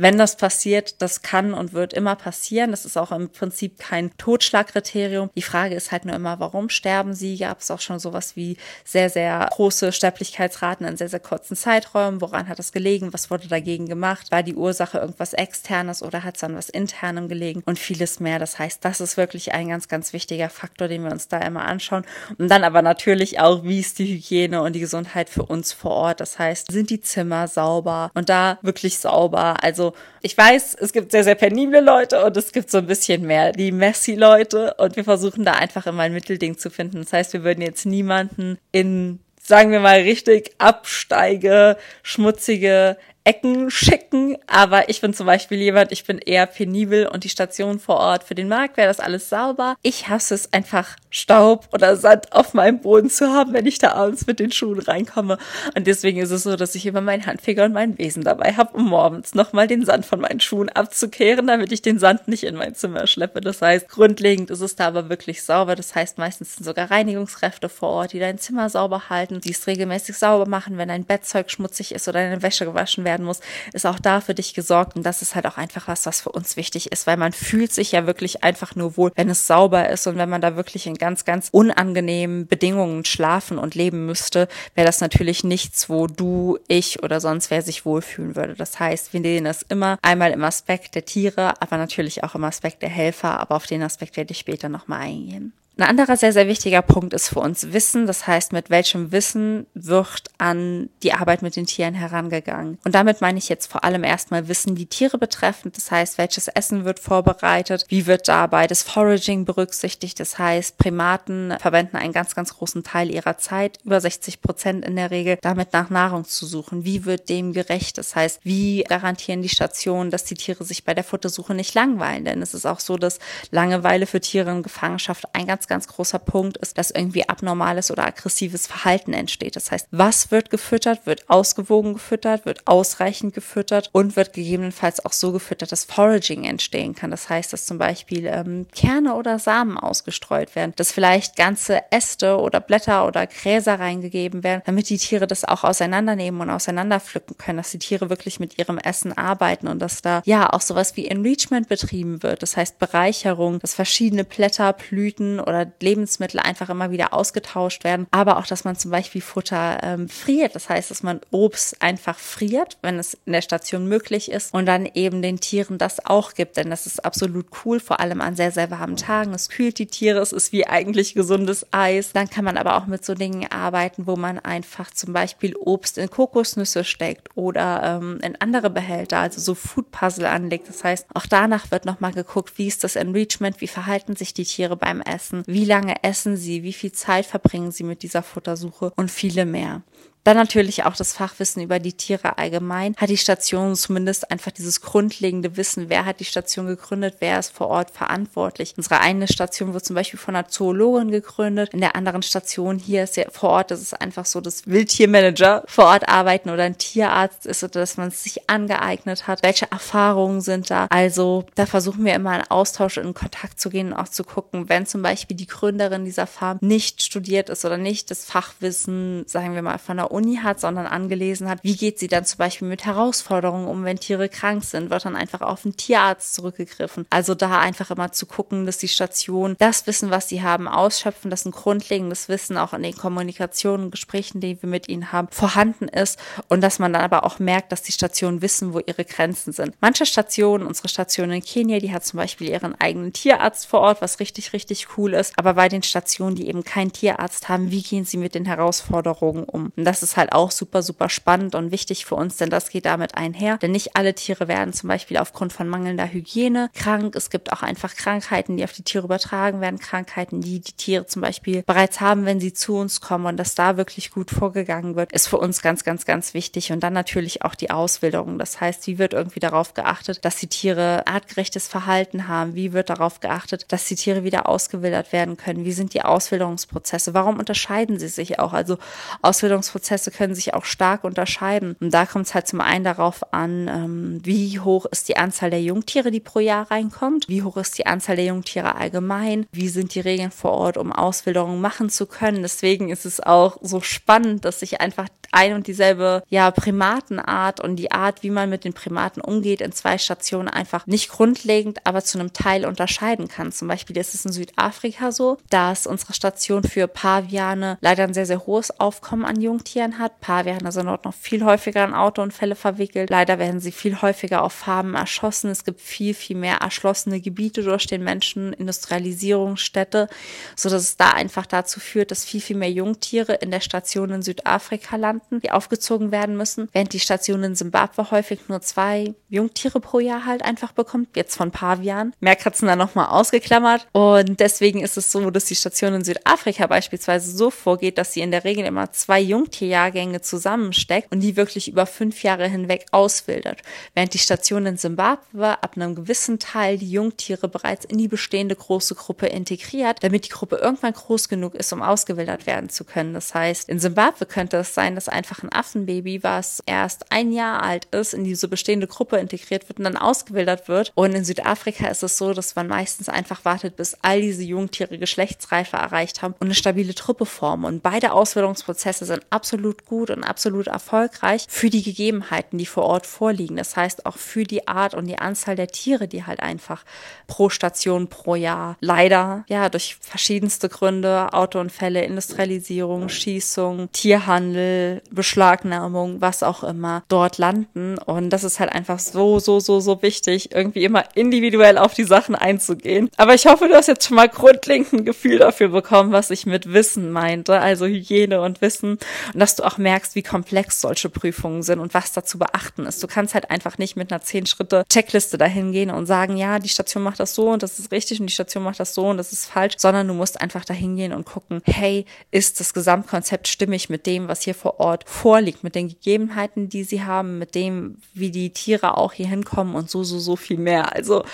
wenn 0.00 0.16
das 0.16 0.36
passiert, 0.36 1.02
das 1.02 1.22
kann 1.22 1.52
und 1.52 1.72
wird 1.72 1.92
immer 1.92 2.14
passieren. 2.14 2.70
Das 2.70 2.84
ist 2.84 2.96
auch 2.96 3.10
im 3.10 3.30
Prinzip 3.30 3.80
kein 3.80 4.16
Totschlagkriterium. 4.16 5.30
Die 5.34 5.42
Frage 5.42 5.74
ist 5.74 5.90
halt 5.90 6.04
nur 6.04 6.14
immer, 6.14 6.38
warum 6.38 6.68
sterben 6.68 7.14
sie? 7.14 7.36
Gab 7.36 7.58
es 7.58 7.70
auch 7.72 7.80
schon 7.80 7.98
sowas 7.98 8.36
wie 8.36 8.56
sehr, 8.84 9.10
sehr 9.10 9.48
große 9.50 9.90
Sterblichkeitsraten 9.90 10.86
in 10.86 10.96
sehr, 10.96 11.08
sehr 11.08 11.18
kurzen 11.18 11.56
Zeiträumen? 11.56 12.20
Woran 12.20 12.48
hat 12.48 12.60
das 12.60 12.70
gelegen? 12.70 13.12
Was 13.12 13.28
wurde 13.28 13.48
dagegen 13.48 13.86
gemacht? 13.86 14.30
War 14.30 14.44
die 14.44 14.54
Ursache 14.54 14.98
irgendwas 14.98 15.32
Externes 15.32 16.04
oder 16.04 16.22
hat 16.22 16.36
es 16.36 16.44
an 16.44 16.54
was 16.54 16.68
Internem 16.68 17.28
gelegen? 17.28 17.64
Und 17.66 17.80
vieles 17.80 18.20
mehr. 18.20 18.38
Das 18.38 18.56
heißt, 18.56 18.84
das 18.84 19.00
ist 19.00 19.16
wirklich 19.16 19.52
ein 19.52 19.68
ganz, 19.68 19.88
ganz 19.88 20.12
wichtiger 20.12 20.48
Faktor, 20.48 20.86
den 20.86 21.02
wir 21.02 21.10
uns 21.10 21.26
da 21.26 21.38
immer 21.38 21.64
anschauen. 21.64 22.04
Und 22.38 22.48
dann 22.52 22.62
aber 22.62 22.82
natürlich 22.82 23.40
auch, 23.40 23.64
wie 23.64 23.80
ist 23.80 23.98
die 23.98 24.14
Hygiene 24.14 24.62
und 24.62 24.74
die 24.74 24.80
Gesundheit 24.80 25.28
für 25.28 25.42
uns 25.44 25.72
vor 25.72 25.90
Ort? 25.90 26.20
Das 26.20 26.38
heißt, 26.38 26.70
sind 26.70 26.90
die 26.90 27.00
Zimmer 27.00 27.48
sauber 27.48 28.12
und 28.14 28.28
da 28.28 28.60
wirklich 28.62 29.00
sauber? 29.00 29.56
Also 29.64 29.87
ich 30.22 30.36
weiß, 30.36 30.76
es 30.80 30.92
gibt 30.92 31.12
sehr, 31.12 31.24
sehr 31.24 31.34
penible 31.34 31.80
Leute 31.80 32.24
und 32.24 32.36
es 32.36 32.52
gibt 32.52 32.70
so 32.70 32.78
ein 32.78 32.86
bisschen 32.86 33.22
mehr 33.22 33.52
die 33.52 33.72
Messi-Leute 33.72 34.74
und 34.74 34.96
wir 34.96 35.04
versuchen 35.04 35.44
da 35.44 35.52
einfach 35.52 35.86
immer 35.86 36.02
ein 36.02 36.12
Mittelding 36.12 36.58
zu 36.58 36.70
finden. 36.70 37.02
Das 37.02 37.12
heißt, 37.12 37.32
wir 37.32 37.44
würden 37.44 37.62
jetzt 37.62 37.86
niemanden 37.86 38.58
in, 38.72 39.20
sagen 39.40 39.70
wir 39.70 39.80
mal, 39.80 40.00
richtig 40.00 40.52
absteige, 40.58 41.76
schmutzige 42.02 42.96
Ecken 43.28 43.70
schicken, 43.70 44.38
aber 44.46 44.88
ich 44.88 45.02
bin 45.02 45.12
zum 45.12 45.26
Beispiel 45.26 45.58
jemand, 45.58 45.92
ich 45.92 46.04
bin 46.04 46.16
eher 46.16 46.46
penibel 46.46 47.06
und 47.06 47.24
die 47.24 47.28
Station 47.28 47.78
vor 47.78 47.96
Ort 47.96 48.24
für 48.24 48.34
den 48.34 48.48
Markt 48.48 48.78
wäre 48.78 48.88
das 48.88 49.00
alles 49.00 49.28
sauber. 49.28 49.76
Ich 49.82 50.08
hasse 50.08 50.34
es 50.34 50.50
einfach 50.54 50.96
Staub 51.10 51.68
oder 51.72 51.96
Sand 51.96 52.32
auf 52.32 52.54
meinem 52.54 52.80
Boden 52.80 53.10
zu 53.10 53.32
haben, 53.32 53.52
wenn 53.52 53.66
ich 53.66 53.78
da 53.78 53.92
abends 53.92 54.26
mit 54.26 54.40
den 54.40 54.52
Schuhen 54.52 54.78
reinkomme. 54.78 55.38
Und 55.76 55.86
deswegen 55.86 56.20
ist 56.20 56.30
es 56.30 56.42
so, 56.42 56.56
dass 56.56 56.74
ich 56.74 56.86
immer 56.86 57.00
meinen 57.00 57.26
Handfeger 57.26 57.64
und 57.64 57.72
meinen 57.72 57.94
Besen 57.94 58.24
dabei 58.24 58.54
habe, 58.54 58.76
um 58.76 58.88
morgens 58.88 59.34
nochmal 59.34 59.66
den 59.66 59.84
Sand 59.84 60.06
von 60.06 60.20
meinen 60.20 60.40
Schuhen 60.40 60.68
abzukehren, 60.68 61.46
damit 61.46 61.72
ich 61.72 61.82
den 61.82 61.98
Sand 61.98 62.28
nicht 62.28 62.44
in 62.44 62.56
mein 62.56 62.74
Zimmer 62.74 63.06
schleppe. 63.06 63.40
Das 63.40 63.62
heißt, 63.62 63.88
grundlegend 63.88 64.50
ist 64.50 64.60
es 64.60 64.76
da 64.76 64.88
aber 64.88 65.08
wirklich 65.08 65.42
sauber. 65.42 65.74
Das 65.74 65.94
heißt, 65.94 66.18
meistens 66.18 66.56
sind 66.56 66.64
sogar 66.64 66.90
Reinigungskräfte 66.90 67.68
vor 67.68 67.88
Ort, 67.90 68.12
die 68.12 68.18
dein 68.18 68.38
Zimmer 68.38 68.68
sauber 68.68 69.08
halten, 69.08 69.40
die 69.40 69.52
es 69.52 69.66
regelmäßig 69.66 70.16
sauber 70.16 70.46
machen, 70.46 70.78
wenn 70.78 70.88
dein 70.88 71.04
Bettzeug 71.04 71.50
schmutzig 71.50 71.94
ist 71.94 72.08
oder 72.08 72.20
deine 72.20 72.42
Wäsche 72.42 72.64
gewaschen 72.64 73.04
werden 73.04 73.24
muss, 73.24 73.40
ist 73.72 73.86
auch 73.86 73.98
da 73.98 74.20
für 74.20 74.34
dich 74.34 74.54
gesorgt. 74.54 74.96
Und 74.96 75.04
das 75.04 75.22
ist 75.22 75.34
halt 75.34 75.46
auch 75.46 75.56
einfach 75.56 75.88
was, 75.88 76.06
was 76.06 76.20
für 76.20 76.30
uns 76.30 76.56
wichtig 76.56 76.92
ist, 76.92 77.06
weil 77.06 77.16
man 77.16 77.32
fühlt 77.32 77.72
sich 77.72 77.92
ja 77.92 78.06
wirklich 78.06 78.44
einfach 78.44 78.74
nur 78.74 78.96
wohl, 78.96 79.12
wenn 79.14 79.30
es 79.30 79.46
sauber 79.46 79.88
ist 79.88 80.06
und 80.06 80.16
wenn 80.18 80.28
man 80.28 80.40
da 80.40 80.56
wirklich 80.56 80.86
in 80.86 80.97
ganz, 80.98 81.24
ganz 81.24 81.48
unangenehmen 81.50 82.46
Bedingungen 82.46 83.04
schlafen 83.04 83.58
und 83.58 83.74
leben 83.74 84.06
müsste, 84.06 84.48
wäre 84.74 84.86
das 84.86 85.00
natürlich 85.00 85.44
nichts, 85.44 85.88
wo 85.88 86.06
du, 86.06 86.58
ich 86.68 87.02
oder 87.02 87.20
sonst 87.20 87.50
wer 87.50 87.62
sich 87.62 87.84
wohlfühlen 87.84 88.36
würde. 88.36 88.54
Das 88.54 88.78
heißt, 88.78 89.12
wir 89.12 89.22
sehen 89.22 89.44
das 89.44 89.62
immer 89.62 89.98
einmal 90.02 90.32
im 90.32 90.44
Aspekt 90.44 90.94
der 90.94 91.04
Tiere, 91.04 91.60
aber 91.62 91.76
natürlich 91.76 92.24
auch 92.24 92.34
im 92.34 92.44
Aspekt 92.44 92.82
der 92.82 92.88
Helfer, 92.88 93.40
aber 93.40 93.56
auf 93.56 93.66
den 93.66 93.82
Aspekt 93.82 94.16
werde 94.16 94.32
ich 94.32 94.38
später 94.38 94.68
nochmal 94.68 95.02
eingehen. 95.02 95.52
Ein 95.78 95.90
anderer 95.90 96.16
sehr, 96.16 96.32
sehr 96.32 96.48
wichtiger 96.48 96.82
Punkt 96.82 97.14
ist 97.14 97.28
für 97.28 97.38
uns 97.38 97.72
Wissen. 97.72 98.08
Das 98.08 98.26
heißt, 98.26 98.52
mit 98.52 98.68
welchem 98.68 99.12
Wissen 99.12 99.68
wird 99.74 100.24
an 100.36 100.90
die 101.04 101.12
Arbeit 101.12 101.40
mit 101.40 101.54
den 101.54 101.66
Tieren 101.66 101.94
herangegangen. 101.94 102.78
Und 102.84 102.96
damit 102.96 103.20
meine 103.20 103.38
ich 103.38 103.48
jetzt 103.48 103.70
vor 103.70 103.84
allem 103.84 104.02
erstmal 104.02 104.48
Wissen 104.48 104.74
die 104.74 104.86
Tiere 104.86 105.18
betreffend. 105.18 105.76
Das 105.76 105.92
heißt, 105.92 106.18
welches 106.18 106.48
Essen 106.48 106.84
wird 106.84 106.98
vorbereitet? 106.98 107.84
Wie 107.86 108.06
wird 108.06 108.26
dabei 108.26 108.66
das 108.66 108.82
Foraging 108.82 109.44
berücksichtigt? 109.44 110.18
Das 110.18 110.36
heißt, 110.36 110.78
Primaten 110.78 111.54
verwenden 111.60 111.96
einen 111.96 112.12
ganz, 112.12 112.34
ganz 112.34 112.54
großen 112.54 112.82
Teil 112.82 113.08
ihrer 113.14 113.38
Zeit, 113.38 113.78
über 113.84 114.00
60 114.00 114.42
Prozent 114.42 114.84
in 114.84 114.96
der 114.96 115.12
Regel, 115.12 115.38
damit 115.42 115.72
nach 115.74 115.90
Nahrung 115.90 116.24
zu 116.24 116.44
suchen. 116.44 116.84
Wie 116.84 117.04
wird 117.04 117.28
dem 117.28 117.52
gerecht? 117.52 117.98
Das 117.98 118.16
heißt, 118.16 118.40
wie 118.42 118.82
garantieren 118.82 119.42
die 119.42 119.48
Stationen, 119.48 120.10
dass 120.10 120.24
die 120.24 120.34
Tiere 120.34 120.64
sich 120.64 120.84
bei 120.84 120.94
der 120.94 121.04
Futtersuche 121.04 121.54
nicht 121.54 121.74
langweilen? 121.74 122.24
Denn 122.24 122.42
es 122.42 122.52
ist 122.52 122.66
auch 122.66 122.80
so, 122.80 122.96
dass 122.96 123.20
Langeweile 123.52 124.06
für 124.06 124.20
Tiere 124.20 124.50
in 124.50 124.64
Gefangenschaft 124.64 125.24
ein 125.34 125.46
ganz 125.46 125.67
ganz 125.68 125.86
großer 125.86 126.18
Punkt 126.18 126.56
ist, 126.58 126.78
dass 126.78 126.90
irgendwie 126.90 127.28
abnormales 127.28 127.90
oder 127.90 128.06
aggressives 128.06 128.66
Verhalten 128.66 129.12
entsteht. 129.12 129.56
Das 129.56 129.70
heißt, 129.70 129.88
was 129.90 130.30
wird 130.30 130.50
gefüttert, 130.50 131.06
wird 131.06 131.28
ausgewogen 131.28 131.94
gefüttert, 131.94 132.46
wird 132.46 132.66
ausreichend 132.66 133.34
gefüttert 133.34 133.90
und 133.92 134.16
wird 134.16 134.32
gegebenenfalls 134.32 135.04
auch 135.04 135.12
so 135.12 135.32
gefüttert, 135.32 135.72
dass 135.72 135.84
Foraging 135.84 136.44
entstehen 136.44 136.94
kann. 136.94 137.10
Das 137.10 137.28
heißt, 137.28 137.52
dass 137.52 137.66
zum 137.66 137.78
Beispiel 137.78 138.26
ähm, 138.26 138.66
Kerne 138.74 139.14
oder 139.14 139.38
Samen 139.38 139.78
ausgestreut 139.78 140.54
werden, 140.56 140.72
dass 140.76 140.92
vielleicht 140.92 141.36
ganze 141.36 141.80
Äste 141.90 142.38
oder 142.38 142.60
Blätter 142.60 143.06
oder 143.06 143.26
Gräser 143.26 143.78
reingegeben 143.78 144.42
werden, 144.42 144.62
damit 144.66 144.88
die 144.88 144.98
Tiere 144.98 145.26
das 145.26 145.44
auch 145.44 145.64
auseinandernehmen 145.64 146.40
und 146.40 146.50
auseinanderpflücken 146.50 147.36
können, 147.36 147.58
dass 147.58 147.70
die 147.70 147.78
Tiere 147.78 148.10
wirklich 148.10 148.40
mit 148.40 148.58
ihrem 148.58 148.78
Essen 148.78 149.16
arbeiten 149.16 149.68
und 149.68 149.80
dass 149.80 150.02
da 150.02 150.22
ja 150.24 150.52
auch 150.52 150.60
sowas 150.60 150.96
wie 150.96 151.06
Enrichment 151.06 151.68
betrieben 151.68 152.22
wird. 152.22 152.42
Das 152.42 152.56
heißt 152.56 152.78
Bereicherung, 152.78 153.58
dass 153.58 153.74
verschiedene 153.74 154.24
Blätter, 154.24 154.72
Blüten 154.72 155.40
oder 155.40 155.57
oder 155.58 155.72
Lebensmittel 155.80 156.40
einfach 156.40 156.68
immer 156.68 156.90
wieder 156.90 157.12
ausgetauscht 157.12 157.84
werden, 157.84 158.06
aber 158.10 158.38
auch, 158.38 158.46
dass 158.46 158.64
man 158.64 158.76
zum 158.76 158.90
Beispiel 158.90 159.20
Futter 159.20 159.78
ähm, 159.82 160.08
friert. 160.08 160.54
Das 160.54 160.68
heißt, 160.68 160.90
dass 160.90 161.02
man 161.02 161.20
Obst 161.30 161.82
einfach 161.82 162.18
friert, 162.18 162.78
wenn 162.82 162.98
es 162.98 163.18
in 163.26 163.32
der 163.32 163.42
Station 163.42 163.88
möglich 163.88 164.30
ist 164.30 164.54
und 164.54 164.66
dann 164.66 164.86
eben 164.86 165.22
den 165.22 165.40
Tieren 165.40 165.78
das 165.78 166.04
auch 166.04 166.34
gibt, 166.34 166.56
denn 166.56 166.70
das 166.70 166.86
ist 166.86 167.04
absolut 167.04 167.46
cool, 167.64 167.80
vor 167.80 168.00
allem 168.00 168.20
an 168.20 168.36
sehr, 168.36 168.50
sehr 168.50 168.70
warmen 168.70 168.96
Tagen. 168.96 169.34
Es 169.34 169.48
kühlt 169.48 169.78
die 169.78 169.86
Tiere, 169.86 170.20
es 170.20 170.32
ist 170.32 170.52
wie 170.52 170.66
eigentlich 170.66 171.14
gesundes 171.14 171.66
Eis. 171.72 172.12
Dann 172.12 172.28
kann 172.28 172.44
man 172.44 172.56
aber 172.56 172.76
auch 172.76 172.86
mit 172.86 173.04
so 173.04 173.14
Dingen 173.14 173.50
arbeiten, 173.50 174.06
wo 174.06 174.16
man 174.16 174.38
einfach 174.38 174.90
zum 174.90 175.12
Beispiel 175.12 175.56
Obst 175.56 175.98
in 175.98 176.10
Kokosnüsse 176.10 176.84
steckt 176.84 177.28
oder 177.34 178.00
ähm, 178.02 178.18
in 178.22 178.40
andere 178.40 178.70
Behälter, 178.70 179.18
also 179.18 179.40
so 179.40 179.54
Food 179.54 179.90
Puzzle 179.90 180.26
anlegt. 180.26 180.68
Das 180.68 180.84
heißt, 180.84 181.06
auch 181.14 181.26
danach 181.26 181.70
wird 181.70 181.84
nochmal 181.84 182.12
geguckt, 182.12 182.52
wie 182.56 182.66
ist 182.66 182.84
das 182.84 182.96
Enrichment, 182.96 183.60
wie 183.60 183.68
verhalten 183.68 184.16
sich 184.16 184.34
die 184.34 184.44
Tiere 184.44 184.76
beim 184.76 185.00
Essen, 185.00 185.42
wie 185.48 185.64
lange 185.64 186.04
essen 186.04 186.36
sie, 186.36 186.62
wie 186.62 186.74
viel 186.74 186.92
Zeit 186.92 187.24
verbringen 187.24 187.72
sie 187.72 187.82
mit 187.82 188.02
dieser 188.02 188.22
Futtersuche 188.22 188.92
und 188.96 189.10
viele 189.10 189.46
mehr. 189.46 189.82
Dann 190.24 190.36
natürlich 190.36 190.84
auch 190.84 190.96
das 190.96 191.12
Fachwissen 191.12 191.62
über 191.62 191.78
die 191.78 191.94
Tiere 191.94 192.38
allgemein. 192.38 192.94
Hat 192.96 193.08
die 193.08 193.16
Station 193.16 193.74
zumindest 193.76 194.30
einfach 194.30 194.50
dieses 194.50 194.80
grundlegende 194.80 195.56
Wissen, 195.56 195.88
wer 195.88 196.04
hat 196.04 196.20
die 196.20 196.24
Station 196.24 196.66
gegründet, 196.66 197.16
wer 197.20 197.38
ist 197.38 197.52
vor 197.52 197.68
Ort 197.68 197.90
verantwortlich. 197.90 198.74
Unsere 198.76 199.00
eine 199.00 199.28
Station 199.28 199.72
wird 199.72 199.84
zum 199.84 199.94
Beispiel 199.94 200.18
von 200.18 200.36
einer 200.36 200.48
Zoologin 200.48 201.10
gegründet. 201.10 201.72
In 201.72 201.80
der 201.80 201.96
anderen 201.96 202.22
Station 202.22 202.78
hier 202.78 203.04
ist 203.04 203.16
ja 203.16 203.24
vor 203.30 203.50
Ort, 203.50 203.70
das 203.70 203.80
ist 203.80 204.00
einfach 204.00 204.26
so, 204.26 204.40
dass 204.40 204.66
Wildtiermanager 204.66 205.64
vor 205.66 205.86
Ort 205.86 206.08
arbeiten 206.08 206.50
oder 206.50 206.64
ein 206.64 206.78
Tierarzt 206.78 207.46
ist 207.46 207.64
oder 207.64 207.80
dass 207.80 207.96
man 207.96 208.08
es 208.08 208.22
sich 208.22 208.50
angeeignet 208.50 209.26
hat. 209.26 209.42
Welche 209.42 209.70
Erfahrungen 209.70 210.40
sind 210.40 210.70
da? 210.70 210.86
Also 210.90 211.46
da 211.54 211.66
versuchen 211.66 212.04
wir 212.04 212.14
immer 212.14 212.36
in 212.36 212.50
Austausch, 212.50 212.98
in 212.98 213.14
Kontakt 213.14 213.60
zu 213.60 213.70
gehen 213.70 213.92
und 213.92 213.98
auch 213.98 214.08
zu 214.08 214.24
gucken, 214.24 214.68
wenn 214.68 214.86
zum 214.86 215.02
Beispiel 215.02 215.36
die 215.36 215.46
Gründerin 215.46 216.04
dieser 216.04 216.26
Farm 216.26 216.58
nicht 216.60 217.02
studiert 217.02 217.48
ist 217.48 217.64
oder 217.64 217.78
nicht 217.78 218.10
das 218.10 218.24
Fachwissen, 218.24 219.24
sagen 219.26 219.54
wir 219.54 219.62
mal, 219.62 219.78
von 219.78 219.96
der 219.96 220.07
Uni 220.10 220.36
hat, 220.42 220.60
sondern 220.60 220.86
angelesen 220.86 221.48
hat, 221.48 221.60
wie 221.62 221.76
geht 221.76 221.98
sie 221.98 222.08
dann 222.08 222.24
zum 222.24 222.38
Beispiel 222.38 222.68
mit 222.68 222.84
Herausforderungen 222.84 223.66
um, 223.66 223.84
wenn 223.84 223.98
Tiere 223.98 224.28
krank 224.28 224.64
sind, 224.64 224.90
wird 224.90 225.04
dann 225.04 225.16
einfach 225.16 225.40
auf 225.40 225.62
den 225.62 225.76
Tierarzt 225.76 226.34
zurückgegriffen. 226.34 227.06
Also 227.10 227.34
da 227.34 227.58
einfach 227.58 227.90
immer 227.90 228.12
zu 228.12 228.26
gucken, 228.26 228.66
dass 228.66 228.78
die 228.78 228.88
Station 228.88 229.56
das 229.58 229.86
Wissen, 229.86 230.10
was 230.10 230.28
sie 230.28 230.42
haben, 230.42 230.68
ausschöpfen, 230.68 231.30
dass 231.30 231.44
ein 231.44 231.52
grundlegendes 231.52 232.28
Wissen 232.28 232.56
auch 232.56 232.72
in 232.72 232.82
den 232.82 232.96
Kommunikationen, 232.96 233.90
Gesprächen, 233.90 234.40
die 234.40 234.60
wir 234.62 234.68
mit 234.68 234.88
ihnen 234.88 235.12
haben, 235.12 235.28
vorhanden 235.30 235.88
ist 235.88 236.18
und 236.48 236.60
dass 236.60 236.78
man 236.78 236.92
dann 236.92 237.02
aber 237.02 237.24
auch 237.24 237.38
merkt, 237.38 237.72
dass 237.72 237.82
die 237.82 237.92
Stationen 237.92 238.42
wissen, 238.42 238.72
wo 238.72 238.80
ihre 238.80 239.04
Grenzen 239.04 239.52
sind. 239.52 239.74
Manche 239.80 240.06
Stationen, 240.06 240.66
unsere 240.66 240.88
Station 240.88 241.30
in 241.30 241.42
Kenia, 241.42 241.78
die 241.78 241.92
hat 241.92 242.04
zum 242.04 242.18
Beispiel 242.18 242.48
ihren 242.48 242.74
eigenen 242.80 243.12
Tierarzt 243.12 243.66
vor 243.66 243.80
Ort, 243.80 244.02
was 244.02 244.20
richtig, 244.20 244.52
richtig 244.52 244.88
cool 244.96 245.14
ist. 245.14 245.38
Aber 245.38 245.54
bei 245.54 245.68
den 245.68 245.82
Stationen, 245.82 246.36
die 246.36 246.48
eben 246.48 246.64
keinen 246.64 246.92
Tierarzt 246.92 247.48
haben, 247.48 247.70
wie 247.70 247.82
gehen 247.82 248.04
sie 248.04 248.16
mit 248.16 248.34
den 248.34 248.44
Herausforderungen 248.44 249.44
um? 249.44 249.72
Und 249.76 249.84
das 249.84 249.97
ist 250.02 250.08
ist 250.08 250.16
halt 250.16 250.32
auch 250.32 250.50
super, 250.50 250.82
super 250.82 251.10
spannend 251.10 251.54
und 251.54 251.70
wichtig 251.70 252.06
für 252.06 252.14
uns, 252.14 252.38
denn 252.38 252.48
das 252.48 252.70
geht 252.70 252.86
damit 252.86 253.14
einher. 253.16 253.58
Denn 253.58 253.72
nicht 253.72 253.94
alle 253.94 254.14
Tiere 254.14 254.48
werden 254.48 254.72
zum 254.72 254.88
Beispiel 254.88 255.18
aufgrund 255.18 255.52
von 255.52 255.68
mangelnder 255.68 256.10
Hygiene 256.10 256.70
krank. 256.74 257.14
Es 257.14 257.28
gibt 257.28 257.52
auch 257.52 257.62
einfach 257.62 257.94
Krankheiten, 257.94 258.56
die 258.56 258.64
auf 258.64 258.72
die 258.72 258.82
Tiere 258.82 259.04
übertragen 259.04 259.60
werden, 259.60 259.78
Krankheiten, 259.78 260.40
die 260.40 260.60
die 260.60 260.72
Tiere 260.72 261.06
zum 261.06 261.22
Beispiel 261.22 261.62
bereits 261.62 262.00
haben, 262.00 262.24
wenn 262.24 262.40
sie 262.40 262.54
zu 262.54 262.76
uns 262.76 263.00
kommen 263.02 263.26
und 263.26 263.36
dass 263.36 263.54
da 263.54 263.76
wirklich 263.76 264.10
gut 264.10 264.30
vorgegangen 264.30 264.96
wird, 264.96 265.12
ist 265.12 265.28
für 265.28 265.38
uns 265.38 265.60
ganz, 265.60 265.84
ganz, 265.84 266.06
ganz 266.06 266.32
wichtig. 266.32 266.72
Und 266.72 266.80
dann 266.80 266.94
natürlich 266.94 267.42
auch 267.42 267.54
die 267.54 267.70
Auswilderung. 267.70 268.38
Das 268.38 268.60
heißt, 268.60 268.86
wie 268.86 268.98
wird 268.98 269.12
irgendwie 269.12 269.40
darauf 269.40 269.74
geachtet, 269.74 270.24
dass 270.24 270.36
die 270.36 270.46
Tiere 270.46 271.06
artgerechtes 271.06 271.68
Verhalten 271.68 272.28
haben? 272.28 272.54
Wie 272.54 272.72
wird 272.72 272.88
darauf 272.88 273.20
geachtet, 273.20 273.66
dass 273.68 273.84
die 273.84 273.96
Tiere 273.96 274.24
wieder 274.24 274.48
ausgewildert 274.48 275.12
werden 275.12 275.36
können? 275.36 275.66
Wie 275.66 275.72
sind 275.72 275.92
die 275.92 276.02
Auswilderungsprozesse? 276.02 277.12
Warum 277.12 277.38
unterscheiden 277.38 277.98
sie 277.98 278.08
sich 278.08 278.38
auch? 278.38 278.54
Also 278.54 278.78
Auswilderungsprozesse 279.20 279.87
Prozesse 279.88 280.10
können 280.10 280.34
sich 280.34 280.52
auch 280.52 280.66
stark 280.66 281.02
unterscheiden. 281.04 281.74
Und 281.80 281.94
da 281.94 282.04
kommt 282.04 282.26
es 282.26 282.34
halt 282.34 282.46
zum 282.46 282.60
einen 282.60 282.84
darauf 282.84 283.32
an, 283.32 283.68
ähm, 283.68 284.20
wie 284.22 284.60
hoch 284.60 284.84
ist 284.86 285.08
die 285.08 285.16
Anzahl 285.16 285.48
der 285.48 285.62
Jungtiere, 285.62 286.10
die 286.10 286.20
pro 286.20 286.40
Jahr 286.40 286.70
reinkommt, 286.70 287.26
wie 287.28 287.42
hoch 287.42 287.56
ist 287.56 287.78
die 287.78 287.86
Anzahl 287.86 288.16
der 288.16 288.26
Jungtiere 288.26 288.74
allgemein, 288.74 289.46
wie 289.50 289.68
sind 289.68 289.94
die 289.94 290.00
Regeln 290.00 290.30
vor 290.30 290.52
Ort, 290.52 290.76
um 290.76 290.92
Auswilderung 290.92 291.62
machen 291.62 291.88
zu 291.88 292.04
können. 292.04 292.42
Deswegen 292.42 292.90
ist 292.90 293.06
es 293.06 293.20
auch 293.20 293.56
so 293.62 293.80
spannend, 293.80 294.44
dass 294.44 294.60
sich 294.60 294.82
einfach 294.82 295.08
ein 295.32 295.54
und 295.54 295.66
dieselbe 295.66 296.22
ja 296.28 296.50
Primatenart 296.50 297.60
und 297.60 297.76
die 297.76 297.92
Art, 297.92 298.22
wie 298.22 298.30
man 298.30 298.50
mit 298.50 298.64
den 298.64 298.72
Primaten 298.72 299.20
umgeht, 299.20 299.60
in 299.60 299.72
zwei 299.72 299.98
Stationen 299.98 300.48
einfach 300.48 300.86
nicht 300.86 301.08
grundlegend, 301.08 301.86
aber 301.86 302.02
zu 302.02 302.18
einem 302.18 302.32
Teil 302.32 302.66
unterscheiden 302.66 303.28
kann. 303.28 303.52
Zum 303.52 303.68
Beispiel 303.68 303.96
ist 303.96 304.14
es 304.14 304.24
in 304.24 304.32
Südafrika 304.32 305.12
so, 305.12 305.38
dass 305.50 305.86
unsere 305.86 306.12
Station 306.12 306.64
für 306.64 306.88
Paviane 306.88 307.78
leider 307.80 308.04
ein 308.04 308.14
sehr, 308.14 308.26
sehr 308.26 308.46
hohes 308.46 308.78
Aufkommen 308.80 309.24
an 309.24 309.40
Jungtieren 309.40 309.68
Tieren 309.68 309.98
hat. 309.98 310.20
Paviane 310.20 310.72
sind 310.72 310.86
dort 310.86 311.04
noch 311.04 311.14
viel 311.14 311.44
häufiger 311.44 311.84
in 311.84 311.94
Autounfälle 311.94 312.54
verwickelt. 312.54 313.10
Leider 313.10 313.38
werden 313.38 313.60
sie 313.60 313.72
viel 313.72 314.00
häufiger 314.00 314.42
auf 314.42 314.52
Farben 314.52 314.94
erschossen. 314.94 315.50
Es 315.50 315.64
gibt 315.64 315.80
viel, 315.80 316.14
viel 316.14 316.36
mehr 316.36 316.56
erschlossene 316.56 317.20
Gebiete 317.20 317.62
durch 317.62 317.86
den 317.86 318.02
Menschen, 318.02 318.52
Industrialisierungsstädte, 318.52 320.08
so 320.56 320.68
dass 320.68 320.82
es 320.82 320.96
da 320.96 321.10
einfach 321.10 321.46
dazu 321.46 321.80
führt, 321.80 322.10
dass 322.10 322.24
viel, 322.24 322.40
viel 322.40 322.56
mehr 322.56 322.70
Jungtiere 322.70 323.34
in 323.34 323.50
der 323.50 323.60
Station 323.60 324.10
in 324.10 324.22
Südafrika 324.22 324.96
landen, 324.96 325.17
die 325.30 325.50
aufgezogen 325.50 326.10
werden 326.12 326.36
müssen, 326.36 326.68
während 326.72 326.92
die 326.92 327.00
Station 327.00 327.42
in 327.44 327.54
Simbabwe 327.54 328.10
häufig 328.10 328.48
nur 328.48 328.60
zwei 328.60 329.14
Jungtiere 329.28 329.80
pro 329.80 330.00
Jahr 330.00 330.24
halt 330.24 330.44
einfach 330.44 330.72
bekommt, 330.72 331.16
jetzt 331.16 331.36
von 331.36 331.50
Pavian. 331.50 332.12
Meerkatzen 332.20 332.66
dann 332.68 332.78
nochmal 332.78 333.06
ausgeklammert. 333.06 333.86
Und 333.92 334.40
deswegen 334.40 334.80
ist 334.80 334.96
es 334.96 335.12
so, 335.12 335.30
dass 335.30 335.44
die 335.44 335.54
Station 335.54 335.94
in 335.94 336.04
Südafrika 336.04 336.66
beispielsweise 336.66 337.30
so 337.30 337.50
vorgeht, 337.50 337.98
dass 337.98 338.12
sie 338.12 338.20
in 338.20 338.30
der 338.30 338.44
Regel 338.44 338.64
immer 338.64 338.92
zwei 338.92 339.20
Jungtiere 339.20 339.68
Jahrgänge 339.68 340.20
zusammensteckt 340.20 341.12
und 341.12 341.20
die 341.20 341.36
wirklich 341.36 341.68
über 341.68 341.86
fünf 341.86 342.22
Jahre 342.22 342.48
hinweg 342.48 342.86
auswildert. 342.90 343.62
Während 343.94 344.14
die 344.14 344.18
Station 344.18 344.66
in 344.66 344.76
Simbabwe 344.76 345.62
ab 345.62 345.72
einem 345.76 345.94
gewissen 345.94 346.38
Teil 346.38 346.78
die 346.78 346.90
Jungtiere 346.90 347.48
bereits 347.48 347.84
in 347.84 347.98
die 347.98 348.08
bestehende 348.08 348.56
große 348.56 348.94
Gruppe 348.94 349.26
integriert, 349.26 349.98
damit 350.02 350.26
die 350.26 350.30
Gruppe 350.30 350.56
irgendwann 350.56 350.92
groß 350.92 351.28
genug 351.28 351.54
ist, 351.54 351.72
um 351.72 351.82
ausgewildert 351.82 352.46
werden 352.46 352.70
zu 352.70 352.84
können. 352.84 353.14
Das 353.14 353.34
heißt, 353.34 353.68
in 353.68 353.78
Simbabwe 353.78 354.26
könnte 354.26 354.56
es 354.58 354.74
sein, 354.74 354.94
dass 354.94 355.07
einfach 355.08 355.42
ein 355.42 355.52
Affenbaby, 355.52 356.22
was 356.22 356.62
erst 356.66 357.10
ein 357.10 357.32
Jahr 357.32 357.62
alt 357.62 357.86
ist, 357.86 358.14
in 358.14 358.24
diese 358.24 358.48
bestehende 358.48 358.86
Gruppe 358.86 359.18
integriert 359.18 359.68
wird 359.68 359.78
und 359.78 359.84
dann 359.84 359.96
ausgewildert 359.96 360.68
wird. 360.68 360.92
Und 360.94 361.14
in 361.14 361.24
Südafrika 361.24 361.88
ist 361.88 362.02
es 362.02 362.18
so, 362.18 362.32
dass 362.32 362.56
man 362.56 362.68
meistens 362.68 363.08
einfach 363.08 363.44
wartet, 363.44 363.76
bis 363.76 363.96
all 364.02 364.20
diese 364.20 364.42
Jungtiere 364.42 364.98
Geschlechtsreife 364.98 365.76
erreicht 365.76 366.22
haben 366.22 366.34
und 366.38 366.46
eine 366.46 366.54
stabile 366.54 366.94
Truppe 366.94 367.26
formen. 367.26 367.64
Und 367.64 367.82
beide 367.82 368.12
Ausbildungsprozesse 368.12 369.04
sind 369.04 369.22
absolut 369.30 369.84
gut 369.86 370.10
und 370.10 370.24
absolut 370.24 370.66
erfolgreich 370.66 371.46
für 371.48 371.70
die 371.70 371.82
Gegebenheiten, 371.82 372.58
die 372.58 372.66
vor 372.66 372.84
Ort 372.84 373.06
vorliegen. 373.06 373.56
Das 373.56 373.76
heißt 373.76 374.06
auch 374.06 374.16
für 374.16 374.44
die 374.44 374.68
Art 374.68 374.94
und 374.94 375.06
die 375.06 375.18
Anzahl 375.18 375.56
der 375.56 375.68
Tiere, 375.68 376.08
die 376.08 376.24
halt 376.24 376.40
einfach 376.40 376.84
pro 377.26 377.48
Station 377.48 378.08
pro 378.08 378.34
Jahr 378.34 378.76
leider 378.80 379.44
ja 379.48 379.68
durch 379.68 379.96
verschiedenste 380.00 380.68
Gründe, 380.68 381.32
Autounfälle, 381.32 382.04
Industrialisierung, 382.04 383.08
Schießung, 383.08 383.90
Tierhandel, 383.92 384.97
Beschlagnahmung, 385.10 386.20
was 386.20 386.42
auch 386.42 386.64
immer 386.64 387.02
dort 387.08 387.38
landen. 387.38 387.98
Und 387.98 388.30
das 388.30 388.44
ist 388.44 388.60
halt 388.60 388.72
einfach 388.72 388.98
so, 388.98 389.38
so, 389.38 389.60
so, 389.60 389.80
so 389.80 390.02
wichtig, 390.02 390.54
irgendwie 390.54 390.84
immer 390.84 391.04
individuell 391.14 391.78
auf 391.78 391.94
die 391.94 392.04
Sachen 392.04 392.34
einzugehen. 392.34 393.08
Aber 393.16 393.34
ich 393.34 393.46
hoffe, 393.46 393.68
du 393.68 393.74
hast 393.74 393.88
jetzt 393.88 394.06
schon 394.06 394.16
mal 394.16 394.28
grundlegend 394.28 394.92
ein 394.92 395.04
Gefühl 395.04 395.38
dafür 395.38 395.68
bekommen, 395.68 396.12
was 396.12 396.30
ich 396.30 396.46
mit 396.46 396.72
Wissen 396.72 397.10
meinte, 397.10 397.58
also 397.58 397.86
Hygiene 397.86 398.40
und 398.40 398.60
Wissen. 398.60 398.98
Und 399.32 399.40
dass 399.40 399.56
du 399.56 399.64
auch 399.64 399.78
merkst, 399.78 400.14
wie 400.14 400.22
komplex 400.22 400.80
solche 400.80 401.08
Prüfungen 401.08 401.62
sind 401.62 401.80
und 401.80 401.94
was 401.94 402.12
da 402.12 402.24
zu 402.24 402.38
beachten 402.38 402.86
ist. 402.86 403.02
Du 403.02 403.06
kannst 403.06 403.34
halt 403.34 403.50
einfach 403.50 403.78
nicht 403.78 403.96
mit 403.96 404.12
einer 404.12 404.22
zehn 404.22 404.46
Schritte 404.46 404.84
Checkliste 404.88 405.38
dahin 405.38 405.72
gehen 405.72 405.90
und 405.90 406.06
sagen, 406.06 406.36
ja, 406.36 406.58
die 406.58 406.68
Station 406.68 407.02
macht 407.02 407.20
das 407.20 407.34
so 407.34 407.50
und 407.50 407.62
das 407.62 407.78
ist 407.78 407.92
richtig 407.92 408.20
und 408.20 408.26
die 408.26 408.32
Station 408.32 408.62
macht 408.62 408.80
das 408.80 408.94
so 408.94 409.08
und 409.08 409.16
das 409.16 409.32
ist 409.32 409.46
falsch, 409.46 409.74
sondern 409.78 410.08
du 410.08 410.14
musst 410.14 410.40
einfach 410.40 410.64
dahin 410.64 410.96
gehen 410.96 411.12
und 411.12 411.24
gucken, 411.24 411.62
hey, 411.64 412.04
ist 412.30 412.60
das 412.60 412.74
Gesamtkonzept 412.74 413.48
stimmig 413.48 413.88
mit 413.88 414.06
dem, 414.06 414.28
was 414.28 414.42
hier 414.42 414.54
vor 414.54 414.80
Ort 414.80 414.87
vorliegt, 415.06 415.64
mit 415.64 415.74
den 415.74 415.88
Gegebenheiten, 415.88 416.68
die 416.68 416.84
sie 416.84 417.04
haben, 417.04 417.38
mit 417.38 417.54
dem, 417.54 417.98
wie 418.14 418.30
die 418.30 418.50
Tiere 418.50 418.96
auch 418.96 419.12
hier 419.12 419.28
hinkommen 419.28 419.74
und 419.74 419.90
so, 419.90 420.04
so, 420.04 420.18
so 420.18 420.36
viel 420.36 420.58
mehr. 420.58 420.94
Also 420.94 421.24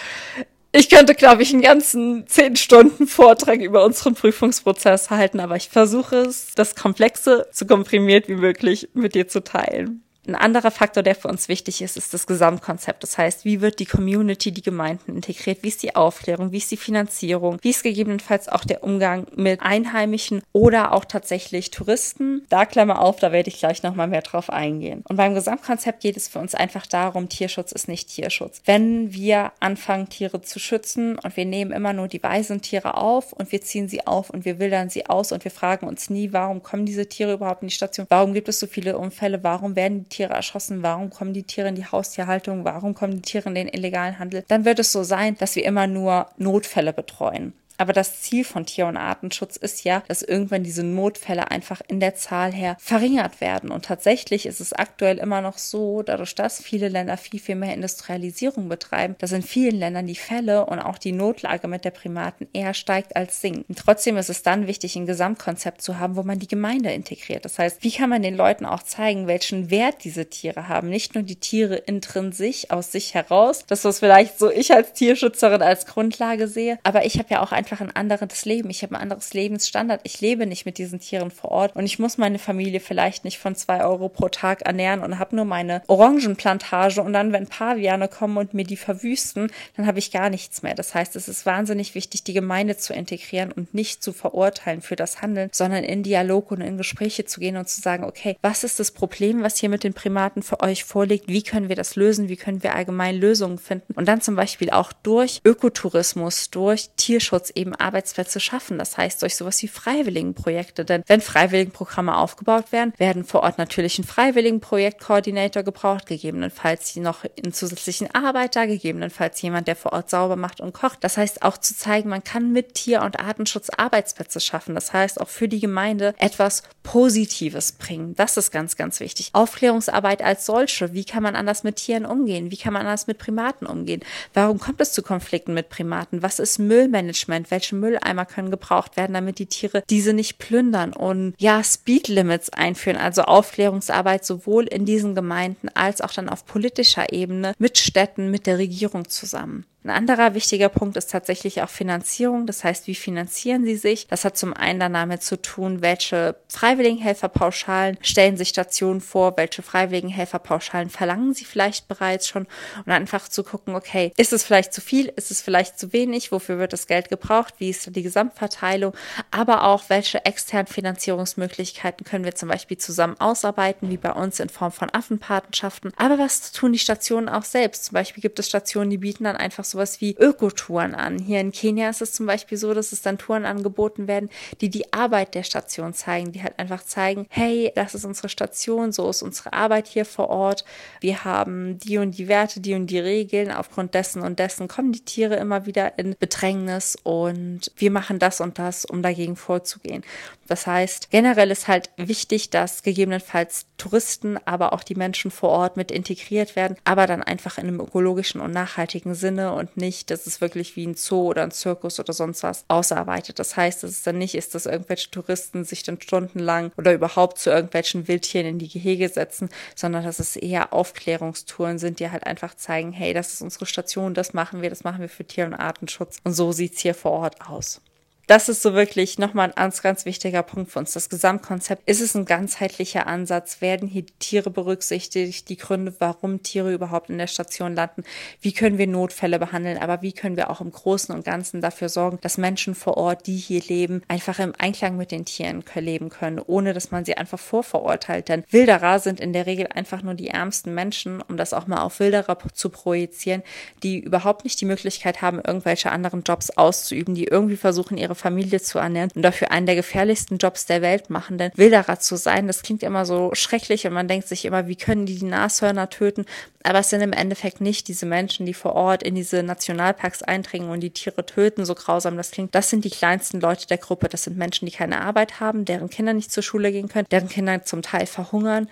ich 0.73 0.88
könnte, 0.90 1.14
glaube 1.14 1.42
ich, 1.42 1.52
einen 1.52 1.62
ganzen 1.62 2.26
zehn 2.26 2.56
Stunden 2.56 3.06
Vortrag 3.06 3.61
über 3.61 3.84
unseren 3.84 4.14
Prüfungsprozess 4.14 5.11
halten, 5.11 5.40
aber 5.40 5.56
ich 5.56 5.68
versuche 5.68 6.16
es, 6.16 6.52
das 6.54 6.75
Komplexe 6.75 7.46
so 7.52 7.66
komprimiert 7.66 8.28
wie 8.28 8.37
möglich 8.37 8.88
mit 8.94 9.14
dir 9.14 9.28
zu 9.28 9.44
teilen. 9.44 10.03
Ein 10.26 10.35
anderer 10.37 10.71
Faktor, 10.71 11.02
der 11.02 11.14
für 11.14 11.28
uns 11.28 11.49
wichtig 11.49 11.83
ist, 11.83 11.97
ist 11.97 12.14
das 12.14 12.26
Gesamtkonzept. 12.26 13.02
Das 13.02 13.19
heißt, 13.19 13.45
wie 13.45 13.61
wird 13.61 13.78
die 13.78 13.85
Community, 13.85 14.52
die 14.52 14.62
Gemeinden 14.62 15.16
integriert? 15.16 15.59
Wie 15.62 15.69
ist 15.69 15.83
die 15.83 15.95
Aufklärung? 15.95 16.50
Wie 16.50 16.57
ist 16.57 16.71
die 16.71 16.78
Finanzierung? 16.78 17.59
Wie 17.61 17.71
ist 17.71 17.83
gegebenenfalls 17.83 18.49
auch 18.49 18.64
der 18.64 18.83
Umgang 18.83 19.26
mit 19.37 19.61
Einheimischen 19.61 20.43
oder 20.52 20.93
auch 20.93 21.04
tatsächlich 21.04 21.71
Touristen? 21.71 22.47
Da 22.49 22.64
Klammer 22.64 23.00
auf, 23.00 23.16
da 23.21 23.33
werde 23.33 23.50
ich 23.50 23.59
gleich 23.59 23.83
nochmal 23.83 24.09
mehr 24.09 24.23
drauf 24.23 24.49
eingehen. 24.49 25.04
Und 25.09 25.16
beim 25.16 25.35
Gesamtkonzept 25.35 26.00
geht 26.00 26.16
es 26.16 26.28
für 26.28 26.38
uns 26.38 26.54
einfach 26.54 26.87
darum, 26.87 27.28
Tierschutz 27.28 27.73
ist 27.73 27.88
nicht 27.88 28.09
Tierschutz. 28.09 28.62
Wenn 28.64 29.12
wir 29.12 29.52
anfangen, 29.61 30.09
Tiere 30.09 30.40
zu 30.40 30.59
schützen 30.59 31.19
und 31.19 31.37
wir 31.37 31.45
nehmen 31.45 31.71
immer 31.71 31.93
nur 31.93 32.09
die 32.09 32.23
weisen 32.23 32.62
Tiere 32.62 32.97
auf 32.97 33.35
und 33.35 33.52
wir 33.52 33.61
ziehen 33.61 33.88
sie 33.88 34.07
auf 34.07 34.31
und 34.31 34.47
wir 34.47 34.59
wildern 34.59 34.88
sie 34.88 35.07
aus 35.07 35.33
und 35.33 35.45
wir 35.45 35.50
fragen 35.50 35.87
uns 35.87 36.09
nie, 36.09 36.33
warum 36.33 36.62
kommen 36.62 36.87
diese 36.87 37.09
Tiere 37.09 37.35
überhaupt 37.35 37.62
in 37.62 37.69
die 37.69 37.75
Station? 37.75 38.07
Warum 38.09 38.33
gibt 38.33 38.49
es 38.49 38.59
so 38.59 38.66
viele 38.66 38.97
Unfälle? 38.97 39.43
Warum 39.43 39.76
werden 39.76 40.09
Tiere 40.14 40.33
erschossen, 40.33 40.83
warum 40.83 41.11
kommen 41.11 41.33
die 41.33 41.42
Tiere 41.42 41.68
in 41.68 41.75
die 41.75 41.87
Haustierhaltung, 41.87 42.64
warum 42.64 42.94
kommen 42.94 43.16
die 43.16 43.23
Tiere 43.23 43.49
in 43.49 43.54
den 43.56 43.68
illegalen 43.68 44.18
Handel, 44.18 44.44
dann 44.47 44.64
wird 44.64 44.78
es 44.78 44.92
so 44.92 45.02
sein, 45.02 45.37
dass 45.38 45.56
wir 45.56 45.64
immer 45.64 45.87
nur 45.87 46.28
Notfälle 46.37 46.92
betreuen. 46.92 47.52
Aber 47.76 47.93
das 47.93 48.21
Ziel 48.23 48.45
von 48.45 48.66
Tier- 48.66 48.87
und 48.87 48.97
Artenschutz 48.97 49.57
ist 49.57 49.85
ja, 49.85 50.02
dass 50.09 50.23
irgendwann 50.23 50.62
diese 50.62 50.85
Notfälle 50.85 51.50
einfach 51.50 51.81
in 51.88 52.00
der 52.00 52.14
Zahl 52.14 52.52
her 52.52 52.76
verringert 52.78 53.40
werden. 53.40 53.71
Und 53.71 53.85
tatsächlich 53.85 54.47
ist 54.47 54.61
es 54.61 54.73
aktuell 54.73 55.19
immer 55.19 55.40
noch 55.40 55.59
so, 55.59 56.02
dadurch, 56.02 56.35
dass 56.35 56.62
viele 56.62 56.88
Länder 56.88 57.16
viel, 57.16 57.40
viel 57.40 57.57
mehr 57.57 57.75
Industrialisierung 57.75 58.69
betreiben, 58.69 59.16
dass 59.19 59.33
in 59.33 59.43
vielen 59.43 59.78
Ländern 59.78 60.07
die 60.07 60.14
Fälle 60.14 60.66
und 60.66 60.78
auch 60.78 60.99
die 60.99 61.12
Notlage 61.12 61.69
mit 61.69 61.85
der 61.85 61.90
Primaten 61.90 62.49
eher 62.52 62.75
steigt 62.75 63.16
als 63.16 63.40
sinkt. 63.40 63.69
Und 63.69 63.78
trotzdem 63.78 64.16
ist 64.16 64.31
es 64.31 64.43
dann 64.43 64.66
wichtig, 64.66 64.97
ein 64.97 65.07
Gesamtkonzept 65.07 65.83
zu 65.83 65.99
haben, 65.99 66.16
wo 66.16 66.23
man 66.23 66.38
die 66.38 66.49
Gemeinde 66.49 66.93
integriert. 66.93 67.45
Das 67.45 67.59
heißt, 67.59 67.83
wie 67.83 67.93
kann 67.93 68.11
man 68.11 68.23
den 68.23 68.37
Leuten 68.37 68.66
auch 68.66 68.83
zeigen, 68.83 69.26
welchen 69.26 69.71
Wert 69.71 70.04
diese 70.04 70.26
Tiere 70.31 70.69
haben? 70.69 70.88
Nicht 70.88 71.14
nur 71.14 71.25
die 71.25 71.37
Tiere 71.37 71.76
intrinsisch 71.76 72.71
aus 72.71 72.93
sich 72.93 73.14
heraus, 73.14 73.64
das 73.66 73.85
was 73.85 73.99
vielleicht 73.99 74.38
so 74.38 74.50
ich 74.50 74.73
als 74.73 74.93
Tierschützerin 74.93 75.62
als 75.62 75.87
Grundlage 75.87 76.49
sehe, 76.49 76.78
aber 76.83 77.04
ich 77.04 77.19
habe 77.19 77.28
ja 77.31 77.43
auch 77.43 77.52
ein 77.52 77.63
einfach 77.64 77.80
ein 77.80 77.97
anderes 77.97 78.44
Leben. 78.44 78.68
Ich 78.68 78.83
habe 78.83 78.94
ein 78.94 79.00
anderes 79.00 79.33
Lebensstandard. 79.33 80.00
Ich 80.04 80.21
lebe 80.21 80.47
nicht 80.47 80.66
mit 80.66 80.76
diesen 80.76 81.00
Tieren 81.00 81.30
vor 81.30 81.50
Ort 81.50 81.76
und 81.76 81.87
ich 81.87 81.99
muss 81.99 82.18
meine 82.18 82.38
Familie 82.38 82.80
vielleicht 82.80 83.25
nicht 83.25 83.38
von 83.38 83.54
zwei 83.54 83.83
Euro 83.85 84.11
pro 84.11 84.28
Tag 84.28 84.62
ernähren 84.62 85.00
und 85.00 85.18
habe 85.18 85.35
nur 85.37 85.47
meine 85.47 85.83
Orangenplantage 85.87 87.00
und 87.00 87.14
dann, 87.14 87.33
wenn 87.33 87.47
Paviane 87.47 88.09
kommen 88.09 88.37
und 88.37 88.52
mir 88.52 88.64
die 88.64 88.76
verwüsten, 88.76 89.50
dann 89.76 89.87
habe 89.87 89.99
ich 89.99 90.11
gar 90.11 90.28
nichts 90.28 90.62
mehr. 90.62 90.75
Das 90.75 90.94
heißt, 90.94 91.16
es 91.16 91.26
ist 91.26 91.47
wahnsinnig 91.47 91.94
wichtig, 91.94 92.23
die 92.25 92.35
Gemeinde 92.35 92.76
zu 92.76 92.92
integrieren 92.92 93.50
und 93.50 93.73
nicht 93.73 94.02
zu 94.02 94.12
verurteilen 94.12 94.83
für 94.83 94.97
das 94.97 95.23
Handeln, 95.23 95.49
sondern 95.52 95.85
in 95.85 96.02
Dialog 96.02 96.50
und 96.50 96.61
in 96.61 96.76
Gespräche 96.76 97.25
zu 97.25 97.40
gehen 97.40 97.56
und 97.56 97.68
zu 97.68 97.80
sagen, 97.80 98.04
okay, 98.04 98.37
was 98.42 98.64
ist 98.64 98.78
das 98.78 98.90
Problem, 98.90 99.42
was 99.42 99.56
hier 99.56 99.71
mit 99.71 99.85
den 99.85 99.94
Primaten 99.94 100.42
für 100.42 100.61
euch 100.61 100.85
vorliegt? 100.85 101.28
Wie 101.28 101.42
können 101.42 101.68
wir 101.68 101.76
das 101.76 101.97
lösen? 101.97 102.28
Wie 102.28 102.37
können 102.37 102.62
wir 102.62 102.75
allgemein 102.75 103.16
Lösungen 103.16 103.59
finden? 103.59 103.94
Und 103.94 104.06
dann 104.06 104.21
zum 104.21 104.37
Beispiel 104.37 104.71
auch 104.71 104.92
durch 104.92 105.40
Ökotourismus, 105.44 106.50
durch 106.50 106.90
Tierschutz 106.97 107.50
eben 107.54 107.75
Arbeitsplätze 107.75 108.40
schaffen. 108.40 108.78
Das 108.78 108.96
heißt 108.96 109.23
durch 109.23 109.37
sowas 109.37 109.62
wie 109.62 109.68
Freiwilligenprojekte. 109.68 110.84
Denn 110.84 111.02
wenn 111.06 111.20
Freiwilligenprogramme 111.20 112.16
aufgebaut 112.16 112.73
werden, 112.73 112.92
werden 112.99 113.25
vor 113.25 113.42
Ort 113.42 113.58
natürlich 113.58 113.99
ein 113.99 114.04
Freiwilligenprojektkoordinator 114.04 115.62
gebraucht, 115.62 116.06
gegebenenfalls 116.06 116.96
noch 116.96 117.25
einen 117.42 117.52
zusätzlichen 117.52 118.14
Arbeiter, 118.14 118.66
gegebenenfalls 118.66 119.40
jemand, 119.42 119.68
der 119.68 119.76
vor 119.76 119.92
Ort 119.92 120.11
sauber 120.11 120.37
macht 120.37 120.61
und 120.61 120.73
kocht. 120.73 120.99
Das 121.02 121.16
heißt 121.16 121.42
auch 121.42 121.58
zu 121.58 121.76
zeigen, 121.76 122.08
man 122.08 122.25
kann 122.25 122.52
mit 122.52 122.75
Tier- 122.75 123.02
und 123.02 123.20
Artenschutz 123.20 123.70
Arbeitsplätze 123.70 124.40
schaffen. 124.40 124.75
Das 124.75 124.92
heißt 124.92 125.20
auch 125.20 125.28
für 125.28 125.49
die 125.49 125.61
Gemeinde 125.61 126.14
etwas 126.18 126.62
Positives 126.82 127.73
bringen. 127.73 128.14
Das 128.14 128.37
ist 128.37 128.50
ganz, 128.50 128.76
ganz 128.76 129.00
wichtig. 129.00 129.30
Aufklärungsarbeit 129.32 130.23
als 130.23 130.46
solche. 130.46 130.92
Wie 130.92 131.04
kann 131.04 131.23
man 131.23 131.37
anders 131.37 131.64
mit 131.64 131.76
Tieren 131.76 132.06
umgehen? 132.06 132.50
Wie 132.50 132.56
kann 132.56 132.73
man 132.73 132.82
anders 132.82 133.06
mit 133.06 133.18
Primaten 133.18 133.66
umgehen? 133.66 134.02
Warum 134.32 134.58
kommt 134.58 134.80
es 134.80 134.92
zu 134.92 135.02
Konflikten 135.02 135.54
mit 135.54 135.68
Primaten? 135.68 136.23
Was 136.23 136.38
ist 136.38 136.58
Müllmanagement? 136.58 137.43
Sind, 137.44 137.50
welche 137.50 137.76
Mülleimer 137.76 138.24
können 138.24 138.50
gebraucht 138.50 138.96
werden, 138.96 139.14
damit 139.14 139.38
die 139.38 139.46
Tiere 139.46 139.82
diese 139.90 140.12
nicht 140.12 140.38
plündern 140.38 140.92
und 140.92 141.34
ja, 141.38 141.62
Speedlimits 141.62 142.50
einführen, 142.50 142.96
also 142.96 143.22
Aufklärungsarbeit 143.22 144.24
sowohl 144.24 144.64
in 144.64 144.84
diesen 144.84 145.14
Gemeinden 145.14 145.68
als 145.74 146.00
auch 146.00 146.12
dann 146.12 146.28
auf 146.28 146.46
politischer 146.46 147.12
Ebene 147.12 147.54
mit 147.58 147.78
Städten, 147.78 148.30
mit 148.30 148.46
der 148.46 148.58
Regierung 148.58 149.08
zusammen. 149.08 149.66
Ein 149.84 149.90
anderer 149.90 150.32
wichtiger 150.32 150.70
Punkt 150.70 150.96
ist 150.96 151.10
tatsächlich 151.10 151.60
auch 151.60 151.68
Finanzierung. 151.68 152.46
Das 152.46 152.64
heißt, 152.64 152.86
wie 152.86 152.94
finanzieren 152.94 153.66
sie 153.66 153.76
sich? 153.76 154.06
Das 154.06 154.24
hat 154.24 154.34
zum 154.34 154.54
einen 154.54 154.94
damit 154.94 155.22
zu 155.22 155.36
tun, 155.40 155.82
welche 155.82 156.36
Freiwilligenhelferpauschalen 156.48 157.98
stellen 158.00 158.38
sich 158.38 158.48
Stationen 158.48 159.02
vor, 159.02 159.36
welche 159.36 159.60
Freiwilligenhelferpauschalen 159.60 160.88
verlangen 160.88 161.34
sie 161.34 161.44
vielleicht 161.44 161.86
bereits 161.86 162.26
schon 162.26 162.46
und 162.86 162.92
einfach 162.92 163.28
zu 163.28 163.44
gucken, 163.44 163.74
okay, 163.74 164.10
ist 164.16 164.32
es 164.32 164.42
vielleicht 164.42 164.72
zu 164.72 164.80
viel, 164.80 165.12
ist 165.16 165.30
es 165.30 165.42
vielleicht 165.42 165.78
zu 165.78 165.92
wenig, 165.92 166.32
wofür 166.32 166.58
wird 166.58 166.72
das 166.72 166.86
Geld 166.86 167.10
gebraucht, 167.10 167.52
wie 167.58 167.68
ist 167.68 167.94
die 167.94 168.02
Gesamtverteilung, 168.02 168.94
aber 169.30 169.64
auch 169.64 169.84
welche 169.88 170.24
externen 170.24 170.66
Finanzierungsmöglichkeiten 170.66 172.06
können 172.06 172.24
wir 172.24 172.34
zum 172.34 172.48
Beispiel 172.48 172.78
zusammen 172.78 173.20
ausarbeiten, 173.20 173.90
wie 173.90 173.98
bei 173.98 174.12
uns 174.12 174.40
in 174.40 174.48
Form 174.48 174.72
von 174.72 174.88
Affenpatenschaften. 174.90 175.92
Aber 175.98 176.18
was 176.18 176.52
tun 176.52 176.72
die 176.72 176.78
Stationen 176.78 177.28
auch 177.28 177.44
selbst? 177.44 177.84
Zum 177.84 177.92
Beispiel 177.92 178.22
gibt 178.22 178.38
es 178.38 178.48
Stationen, 178.48 178.88
die 178.88 178.96
bieten 178.96 179.24
dann 179.24 179.36
einfach 179.36 179.64
so 179.64 179.74
sowas 179.75 180.00
wie 180.00 180.16
Ökotouren 180.16 180.95
an. 180.95 181.19
Hier 181.19 181.40
in 181.40 181.52
Kenia 181.52 181.90
ist 181.90 182.00
es 182.00 182.12
zum 182.12 182.26
Beispiel 182.26 182.57
so, 182.57 182.73
dass 182.73 182.93
es 182.93 183.02
dann 183.02 183.19
Touren 183.19 183.45
angeboten 183.45 184.09
werden, 184.09 184.31
die 184.61 184.71
die 184.71 184.93
Arbeit 184.93 185.35
der 185.35 185.43
Station 185.43 185.93
zeigen, 185.93 186.33
die 186.33 186.43
halt 186.43 186.59
einfach 186.59 186.85
zeigen, 186.85 187.26
hey, 187.28 187.73
das 187.75 187.95
ist 187.95 188.04
unsere 188.04 188.28
Station, 188.28 188.93
so 188.93 189.11
ist 189.11 189.23
unsere 189.23 189.52
Arbeit 189.52 189.87
hier 189.87 190.04
vor 190.04 190.28
Ort. 190.28 190.64
Wir 191.00 191.25
haben 191.25 191.78
die 191.78 191.99
und 191.99 192.16
die 192.16 192.28
Werte, 192.28 192.61
die 192.61 192.75
und 192.75 192.87
die 192.87 192.99
Regeln. 192.99 193.50
Aufgrund 193.50 193.95
dessen 193.95 194.23
und 194.23 194.38
dessen 194.38 194.69
kommen 194.69 194.93
die 194.93 195.04
Tiere 195.04 195.37
immer 195.37 195.66
wieder 195.66 195.99
in 195.99 196.16
Bedrängnis 196.19 196.97
und 197.02 197.73
wir 197.76 197.90
machen 197.90 198.19
das 198.19 198.40
und 198.40 198.59
das, 198.59 198.85
um 198.85 199.02
dagegen 199.02 199.37
vorzugehen. 199.37 200.04
Das 200.47 200.66
heißt, 200.66 201.11
generell 201.11 201.50
ist 201.50 201.69
halt 201.69 201.90
wichtig, 201.97 202.50
dass 202.50 202.83
gegebenenfalls 202.83 203.66
Touristen, 203.78 204.38
aber 204.45 204.73
auch 204.73 204.83
die 204.83 204.95
Menschen 204.95 205.31
vor 205.31 205.50
Ort 205.50 205.76
mit 205.76 205.90
integriert 205.90 206.54
werden, 206.54 206.76
aber 206.85 207.07
dann 207.07 207.23
einfach 207.23 207.59
in 207.59 207.66
einem 207.66 207.81
ökologischen 207.81 208.40
und 208.40 208.52
nachhaltigen 208.52 209.14
Sinne 209.14 209.52
und 209.54 209.63
und 209.64 209.76
nicht, 209.76 210.11
dass 210.11 210.26
es 210.26 210.40
wirklich 210.40 210.76
wie 210.76 210.87
ein 210.87 210.94
Zoo 210.94 211.28
oder 211.30 211.42
ein 211.42 211.50
Zirkus 211.50 211.99
oder 211.99 212.12
sonst 212.12 212.42
was 212.42 212.64
ausarbeitet. 212.68 213.38
Das 213.38 213.56
heißt, 213.56 213.83
dass 213.83 213.90
es 213.90 214.02
dann 214.02 214.18
nicht 214.18 214.35
ist, 214.35 214.54
dass 214.54 214.66
irgendwelche 214.66 215.11
Touristen 215.11 215.64
sich 215.64 215.83
dann 215.83 216.00
stundenlang 216.00 216.71
oder 216.76 216.92
überhaupt 216.92 217.38
zu 217.38 217.50
irgendwelchen 217.50 218.06
Wildtieren 218.06 218.47
in 218.47 218.59
die 218.59 218.68
Gehege 218.68 219.09
setzen, 219.09 219.49
sondern 219.75 220.04
dass 220.04 220.18
es 220.18 220.37
eher 220.37 220.73
Aufklärungstouren 220.73 221.78
sind, 221.78 221.99
die 221.99 222.11
halt 222.11 222.26
einfach 222.26 222.54
zeigen, 222.54 222.92
hey, 222.92 223.14
das 223.14 223.33
ist 223.33 223.42
unsere 223.42 223.66
Station, 223.66 224.12
das 224.12 224.35
machen 224.35 224.61
wir, 224.61 224.71
das 224.71 224.85
machen 224.85 225.00
wir 225.00 225.09
für 225.09 225.25
Tier- 225.25 225.47
und 225.47 225.54
Artenschutz. 225.54 226.18
Und 226.25 226.35
so 226.35 226.52
sieht 226.52 226.75
es 226.75 226.80
hier 226.80 226.94
vor 226.94 227.12
Ort 227.12 227.40
aus 227.49 227.80
das 228.26 228.49
ist 228.49 228.62
so 228.62 228.75
wirklich 228.75 229.19
nochmal 229.19 229.49
ein 229.49 229.54
ganz, 229.64 229.83
ganz 229.83 230.04
wichtiger 230.04 230.43
Punkt 230.43 230.71
für 230.71 230.78
uns. 230.78 230.93
Das 230.93 231.09
Gesamtkonzept, 231.09 231.88
ist 231.88 232.00
es 232.00 232.14
ein 232.14 232.25
ganzheitlicher 232.25 233.07
Ansatz? 233.07 233.61
Werden 233.61 233.88
hier 233.88 234.04
Tiere 234.19 234.50
berücksichtigt? 234.50 235.49
Die 235.49 235.57
Gründe, 235.57 235.95
warum 235.99 236.43
Tiere 236.43 236.73
überhaupt 236.73 237.11
in 237.11 237.19
der 237.19 237.26
Station 237.26 237.75
landen? 237.75 238.04
Wie 238.40 238.52
können 238.52 238.78
wir 238.78 238.87
Notfälle 238.87 239.38
behandeln? 239.38 239.78
Aber 239.78 240.02
wie 240.02 240.12
können 240.12 240.37
wir 240.37 240.50
auch 240.50 240.61
im 240.61 240.71
Großen 240.71 241.14
und 241.14 241.25
Ganzen 241.25 241.61
dafür 241.61 241.88
sorgen, 241.88 242.19
dass 242.21 242.38
Menschen 242.38 242.75
vor 242.75 242.97
Ort, 242.97 243.26
die 243.26 243.37
hier 243.37 243.62
leben, 243.62 244.02
einfach 244.09 244.38
im 244.38 244.52
Einklang 244.59 244.97
mit 244.97 245.11
den 245.11 245.25
Tieren 245.25 245.64
leben 245.75 246.09
können, 246.09 246.38
ohne 246.38 246.73
dass 246.73 246.90
man 246.90 247.04
sie 247.04 247.16
einfach 247.16 247.38
vorverurteilt? 247.38 248.28
Denn 248.28 248.45
Wilderer 248.50 248.99
sind 248.99 249.21
in 249.21 249.33
der 249.33 249.47
Regel 249.47 249.69
einfach 249.75 250.02
nur 250.02 250.14
die 250.14 250.28
ärmsten 250.28 250.75
Menschen, 250.75 251.23
um 251.23 251.37
das 251.37 251.52
auch 251.52 251.66
mal 251.66 251.83
auf 251.83 252.00
Wilderer 252.00 252.38
zu 252.52 252.71
projizieren, 252.71 253.43
die 253.83 253.99
überhaupt 253.99 254.45
nicht 254.45 254.61
die 254.61 254.66
Möglichkeit 254.66 255.23
haben, 255.23 255.40
irgendwelche 255.45 255.90
anderen 255.90 256.23
Jobs 256.23 256.50
auszuüben, 256.50 257.14
die 257.14 257.25
irgendwie 257.25 257.57
versuchen, 257.57 257.99
ihre 257.99 258.13
ihre 258.14 258.21
Familie 258.21 258.61
zu 258.61 258.78
ernähren 258.78 259.11
und 259.14 259.23
dafür 259.23 259.50
einen 259.50 259.66
der 259.66 259.75
gefährlichsten 259.75 260.38
Jobs 260.38 260.66
der 260.66 260.83
Welt 260.83 261.11
machen. 261.11 261.38
Denn 261.38 261.50
Wilderer 261.54 261.99
zu 261.99 262.16
sein, 262.16 262.47
das 262.47 262.62
klingt 262.62 262.83
immer 262.83 263.04
so 263.04 263.30
schrecklich 263.35 263.87
und 263.87 263.92
man 263.92 264.09
denkt 264.09 264.28
sich 264.28 264.44
immer, 264.44 264.66
wie 264.68 264.76
können 264.76 265.06
die 265.06 265.18
die 265.18 265.25
Nashörner 265.25 265.90
töten? 265.90 266.25
Aber 266.62 266.78
es 266.78 266.90
sind 266.90 267.02
im 267.02 267.12
Endeffekt 267.12 267.61
nicht 267.61 267.88
diese 267.88 268.06
Menschen, 268.06 268.47
die 268.47 268.54
vor 268.54 268.75
Ort 268.75 269.02
in 269.02 269.14
diese 269.14 269.42
Nationalparks 269.42 270.23
eindringen 270.23 270.71
und 270.71 270.80
die 270.80 270.90
Tiere 270.90 271.26
töten, 271.26 271.64
so 271.64 271.75
grausam 271.75 272.16
das 272.16 272.30
klingt. 272.30 272.54
Das 272.54 272.71
sind 272.71 272.85
die 272.85 272.90
kleinsten 272.90 273.40
Leute 273.40 273.66
der 273.66 273.78
Gruppe. 273.78 274.09
Das 274.09 274.25
sind 274.25 274.38
Menschen, 274.38 274.66
die 274.66 274.73
keine 274.73 275.02
Arbeit 275.02 275.40
haben, 275.40 275.64
deren 275.64 275.90
Kinder 275.90 276.14
nicht 276.14 276.33
zur 276.33 276.42
Schule 276.42 276.73
gehen 276.73 276.88
können, 276.88 277.06
deren 277.11 277.28
Kinder 277.28 277.64
zum 277.64 277.83
Teil 277.83 278.06
verhungern 278.06 278.68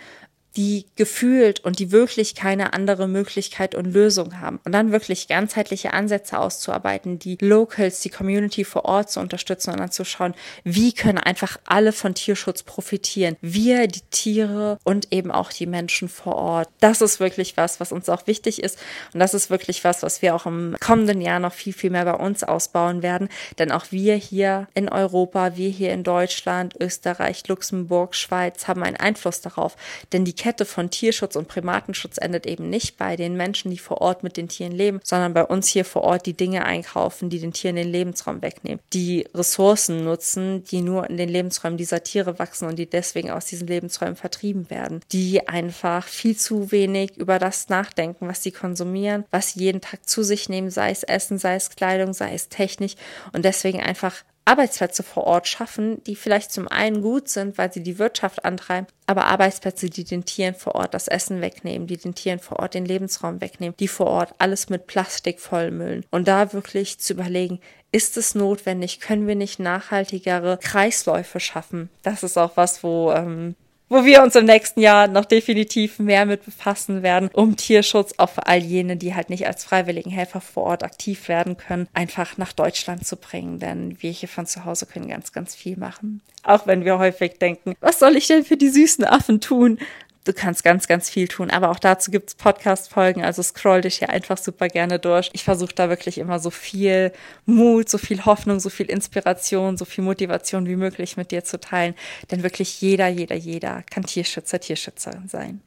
die 0.56 0.86
gefühlt 0.96 1.60
und 1.60 1.78
die 1.78 1.92
wirklich 1.92 2.34
keine 2.34 2.72
andere 2.72 3.08
Möglichkeit 3.08 3.74
und 3.74 3.92
Lösung 3.92 4.40
haben. 4.40 4.60
Und 4.64 4.72
dann 4.72 4.92
wirklich 4.92 5.28
ganzheitliche 5.28 5.92
Ansätze 5.92 6.38
auszuarbeiten, 6.38 7.18
die 7.18 7.38
Locals, 7.40 8.00
die 8.00 8.10
Community 8.10 8.64
vor 8.64 8.84
Ort 8.84 9.10
zu 9.10 9.20
unterstützen 9.20 9.70
und 9.70 9.80
dann 9.80 9.90
zu 9.90 10.04
schauen, 10.04 10.34
wie 10.64 10.92
können 10.92 11.18
einfach 11.18 11.58
alle 11.64 11.92
von 11.92 12.14
Tierschutz 12.14 12.62
profitieren. 12.62 13.36
Wir, 13.40 13.86
die 13.86 14.02
Tiere 14.10 14.78
und 14.84 15.12
eben 15.12 15.30
auch 15.30 15.52
die 15.52 15.66
Menschen 15.66 16.08
vor 16.08 16.36
Ort. 16.36 16.68
Das 16.80 17.00
ist 17.00 17.20
wirklich 17.20 17.56
was, 17.56 17.80
was 17.80 17.92
uns 17.92 18.08
auch 18.08 18.26
wichtig 18.26 18.62
ist. 18.62 18.78
Und 19.14 19.20
das 19.20 19.34
ist 19.34 19.50
wirklich 19.50 19.84
was, 19.84 20.02
was 20.02 20.22
wir 20.22 20.34
auch 20.34 20.46
im 20.46 20.76
kommenden 20.80 21.20
Jahr 21.20 21.40
noch 21.40 21.52
viel, 21.52 21.72
viel 21.72 21.90
mehr 21.90 22.04
bei 22.04 22.14
uns 22.14 22.44
ausbauen 22.44 23.02
werden. 23.02 23.28
Denn 23.58 23.72
auch 23.72 23.86
wir 23.90 24.16
hier 24.16 24.68
in 24.74 24.88
Europa, 24.88 25.56
wir 25.56 25.70
hier 25.70 25.92
in 25.92 26.04
Deutschland, 26.04 26.74
Österreich, 26.78 27.48
Luxemburg, 27.48 28.14
Schweiz 28.14 28.68
haben 28.68 28.82
einen 28.82 28.96
Einfluss 28.96 29.40
darauf. 29.40 29.76
Denn 30.12 30.24
die 30.24 30.34
Kette 30.42 30.64
von 30.64 30.90
Tierschutz 30.90 31.36
und 31.36 31.46
Primatenschutz 31.46 32.18
endet 32.18 32.46
eben 32.48 32.68
nicht 32.68 32.96
bei 32.96 33.14
den 33.14 33.36
Menschen, 33.36 33.70
die 33.70 33.78
vor 33.78 34.00
Ort 34.00 34.24
mit 34.24 34.36
den 34.36 34.48
Tieren 34.48 34.72
leben, 34.72 34.98
sondern 35.04 35.34
bei 35.34 35.44
uns 35.44 35.68
hier 35.68 35.84
vor 35.84 36.02
Ort 36.02 36.26
die 36.26 36.32
Dinge 36.32 36.64
einkaufen, 36.64 37.30
die 37.30 37.38
den 37.38 37.52
Tieren 37.52 37.76
den 37.76 37.86
Lebensraum 37.86 38.42
wegnehmen, 38.42 38.80
die 38.92 39.28
Ressourcen 39.36 40.02
nutzen, 40.02 40.64
die 40.64 40.80
nur 40.80 41.08
in 41.08 41.16
den 41.16 41.28
Lebensräumen 41.28 41.78
dieser 41.78 42.02
Tiere 42.02 42.40
wachsen 42.40 42.66
und 42.66 42.76
die 42.76 42.90
deswegen 42.90 43.30
aus 43.30 43.44
diesen 43.44 43.68
Lebensräumen 43.68 44.16
vertrieben 44.16 44.68
werden, 44.68 44.98
die 45.12 45.46
einfach 45.46 46.08
viel 46.08 46.36
zu 46.36 46.72
wenig 46.72 47.16
über 47.18 47.38
das 47.38 47.68
nachdenken, 47.68 48.26
was 48.26 48.42
sie 48.42 48.50
konsumieren, 48.50 49.22
was 49.30 49.50
sie 49.50 49.60
jeden 49.60 49.80
Tag 49.80 50.08
zu 50.08 50.24
sich 50.24 50.48
nehmen, 50.48 50.70
sei 50.70 50.90
es 50.90 51.04
Essen, 51.04 51.38
sei 51.38 51.54
es 51.54 51.70
Kleidung, 51.70 52.14
sei 52.14 52.34
es 52.34 52.48
Technik 52.48 52.96
und 53.32 53.44
deswegen 53.44 53.80
einfach 53.80 54.24
Arbeitsplätze 54.44 55.02
vor 55.02 55.24
Ort 55.24 55.46
schaffen, 55.46 56.02
die 56.04 56.16
vielleicht 56.16 56.50
zum 56.50 56.66
einen 56.66 57.00
gut 57.00 57.28
sind, 57.28 57.58
weil 57.58 57.72
sie 57.72 57.82
die 57.82 57.98
Wirtschaft 57.98 58.44
antreiben, 58.44 58.88
aber 59.06 59.26
Arbeitsplätze, 59.26 59.88
die 59.88 60.04
den 60.04 60.24
Tieren 60.24 60.54
vor 60.54 60.74
Ort 60.74 60.94
das 60.94 61.06
Essen 61.08 61.40
wegnehmen, 61.40 61.86
die 61.86 61.96
den 61.96 62.14
Tieren 62.14 62.40
vor 62.40 62.58
Ort 62.58 62.74
den 62.74 62.84
Lebensraum 62.84 63.40
wegnehmen, 63.40 63.76
die 63.78 63.88
vor 63.88 64.08
Ort 64.08 64.34
alles 64.38 64.68
mit 64.68 64.86
Plastik 64.86 65.38
vollmüllen. 65.38 66.04
Und 66.10 66.26
da 66.26 66.52
wirklich 66.52 66.98
zu 66.98 67.12
überlegen, 67.12 67.60
ist 67.92 68.16
es 68.16 68.34
notwendig? 68.34 69.00
Können 69.00 69.26
wir 69.26 69.36
nicht 69.36 69.60
nachhaltigere 69.60 70.58
Kreisläufe 70.58 71.40
schaffen? 71.40 71.90
Das 72.02 72.22
ist 72.22 72.38
auch 72.38 72.56
was, 72.56 72.82
wo 72.82 73.12
ähm, 73.12 73.54
wo 73.92 74.06
wir 74.06 74.22
uns 74.22 74.34
im 74.36 74.46
nächsten 74.46 74.80
Jahr 74.80 75.06
noch 75.06 75.26
definitiv 75.26 75.98
mehr 75.98 76.24
mit 76.24 76.46
befassen 76.46 77.02
werden, 77.02 77.28
um 77.34 77.56
Tierschutz 77.56 78.14
auch 78.16 78.30
für 78.30 78.46
all 78.46 78.58
jene, 78.58 78.96
die 78.96 79.14
halt 79.14 79.28
nicht 79.28 79.46
als 79.46 79.64
freiwilligen 79.64 80.10
Helfer 80.10 80.40
vor 80.40 80.62
Ort 80.64 80.82
aktiv 80.82 81.28
werden 81.28 81.58
können, 81.58 81.86
einfach 81.92 82.38
nach 82.38 82.54
Deutschland 82.54 83.06
zu 83.06 83.16
bringen. 83.16 83.58
Denn 83.58 84.00
wir 84.00 84.10
hier 84.10 84.30
von 84.30 84.46
zu 84.46 84.64
Hause 84.64 84.86
können 84.86 85.08
ganz, 85.08 85.32
ganz 85.32 85.54
viel 85.54 85.76
machen. 85.76 86.22
Auch 86.42 86.66
wenn 86.66 86.86
wir 86.86 86.98
häufig 86.98 87.38
denken, 87.38 87.74
was 87.80 87.98
soll 87.98 88.16
ich 88.16 88.26
denn 88.26 88.44
für 88.44 88.56
die 88.56 88.70
süßen 88.70 89.04
Affen 89.04 89.42
tun? 89.42 89.78
Du 90.24 90.32
kannst 90.32 90.64
ganz, 90.64 90.88
ganz 90.88 91.10
viel 91.10 91.28
tun. 91.28 91.50
Aber 91.50 91.70
auch 91.70 91.78
dazu 91.78 92.10
gibt's 92.10 92.34
Podcast-Folgen, 92.34 93.22
also 93.24 93.42
scroll 93.42 93.82
dich 93.82 93.98
hier 93.98 94.10
einfach 94.10 94.38
super 94.38 94.68
gerne 94.68 94.98
durch. 94.98 95.30
Ich 95.32 95.44
versuche 95.44 95.74
da 95.74 95.88
wirklich 95.88 96.18
immer 96.18 96.38
so 96.38 96.50
viel 96.50 97.12
Mut, 97.46 97.88
so 97.88 97.98
viel 97.98 98.24
Hoffnung, 98.24 98.60
so 98.60 98.70
viel 98.70 98.86
Inspiration, 98.86 99.76
so 99.76 99.84
viel 99.84 100.04
Motivation 100.04 100.66
wie 100.66 100.76
möglich 100.76 101.16
mit 101.16 101.30
dir 101.30 101.44
zu 101.44 101.60
teilen. 101.60 101.94
Denn 102.30 102.42
wirklich 102.42 102.80
jeder, 102.80 103.08
jeder, 103.08 103.36
jeder 103.36 103.82
kann 103.90 104.04
Tierschützer, 104.04 104.60
Tierschützerin 104.60 105.28
sein. 105.28 105.60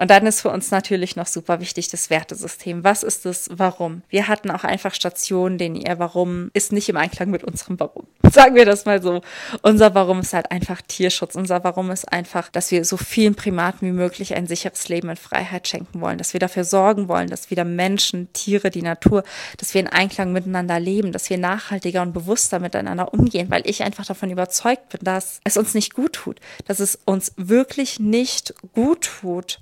Und 0.00 0.10
dann 0.10 0.26
ist 0.26 0.40
für 0.40 0.48
uns 0.48 0.70
natürlich 0.70 1.14
noch 1.14 1.26
super 1.26 1.60
wichtig 1.60 1.88
das 1.88 2.08
Wertesystem. 2.08 2.84
Was 2.84 3.02
ist 3.02 3.26
das 3.26 3.50
Warum? 3.52 4.00
Wir 4.08 4.28
hatten 4.28 4.50
auch 4.50 4.64
einfach 4.64 4.94
Stationen, 4.94 5.58
denen 5.58 5.76
ihr 5.76 5.98
Warum 5.98 6.50
ist 6.54 6.72
nicht 6.72 6.88
im 6.88 6.96
Einklang 6.96 7.28
mit 7.28 7.44
unserem 7.44 7.78
Warum. 7.78 8.06
Sagen 8.32 8.54
wir 8.54 8.64
das 8.64 8.86
mal 8.86 9.02
so. 9.02 9.20
Unser 9.60 9.94
Warum 9.94 10.20
ist 10.20 10.32
halt 10.32 10.50
einfach 10.50 10.80
Tierschutz. 10.80 11.34
Unser 11.34 11.64
Warum 11.64 11.90
ist 11.90 12.10
einfach, 12.10 12.48
dass 12.48 12.70
wir 12.70 12.86
so 12.86 12.96
vielen 12.96 13.34
Primaten 13.34 13.86
wie 13.86 13.92
möglich 13.92 14.34
ein 14.34 14.46
sicheres 14.46 14.88
Leben 14.88 15.10
in 15.10 15.16
Freiheit 15.16 15.68
schenken 15.68 16.00
wollen, 16.00 16.16
dass 16.16 16.32
wir 16.32 16.40
dafür 16.40 16.64
sorgen 16.64 17.08
wollen, 17.08 17.28
dass 17.28 17.50
wieder 17.50 17.66
Menschen, 17.66 18.32
Tiere, 18.32 18.70
die 18.70 18.80
Natur, 18.80 19.22
dass 19.58 19.74
wir 19.74 19.82
in 19.82 19.88
Einklang 19.88 20.32
miteinander 20.32 20.80
leben, 20.80 21.12
dass 21.12 21.28
wir 21.28 21.36
nachhaltiger 21.36 22.00
und 22.00 22.14
bewusster 22.14 22.58
miteinander 22.58 23.12
umgehen, 23.12 23.50
weil 23.50 23.68
ich 23.68 23.82
einfach 23.82 24.06
davon 24.06 24.30
überzeugt 24.30 24.88
bin, 24.88 25.00
dass 25.02 25.42
es 25.44 25.58
uns 25.58 25.74
nicht 25.74 25.92
gut 25.92 26.14
tut, 26.14 26.40
dass 26.64 26.80
es 26.80 26.98
uns 27.04 27.34
wirklich 27.36 28.00
nicht 28.00 28.54
gut 28.72 29.02
tut, 29.20 29.60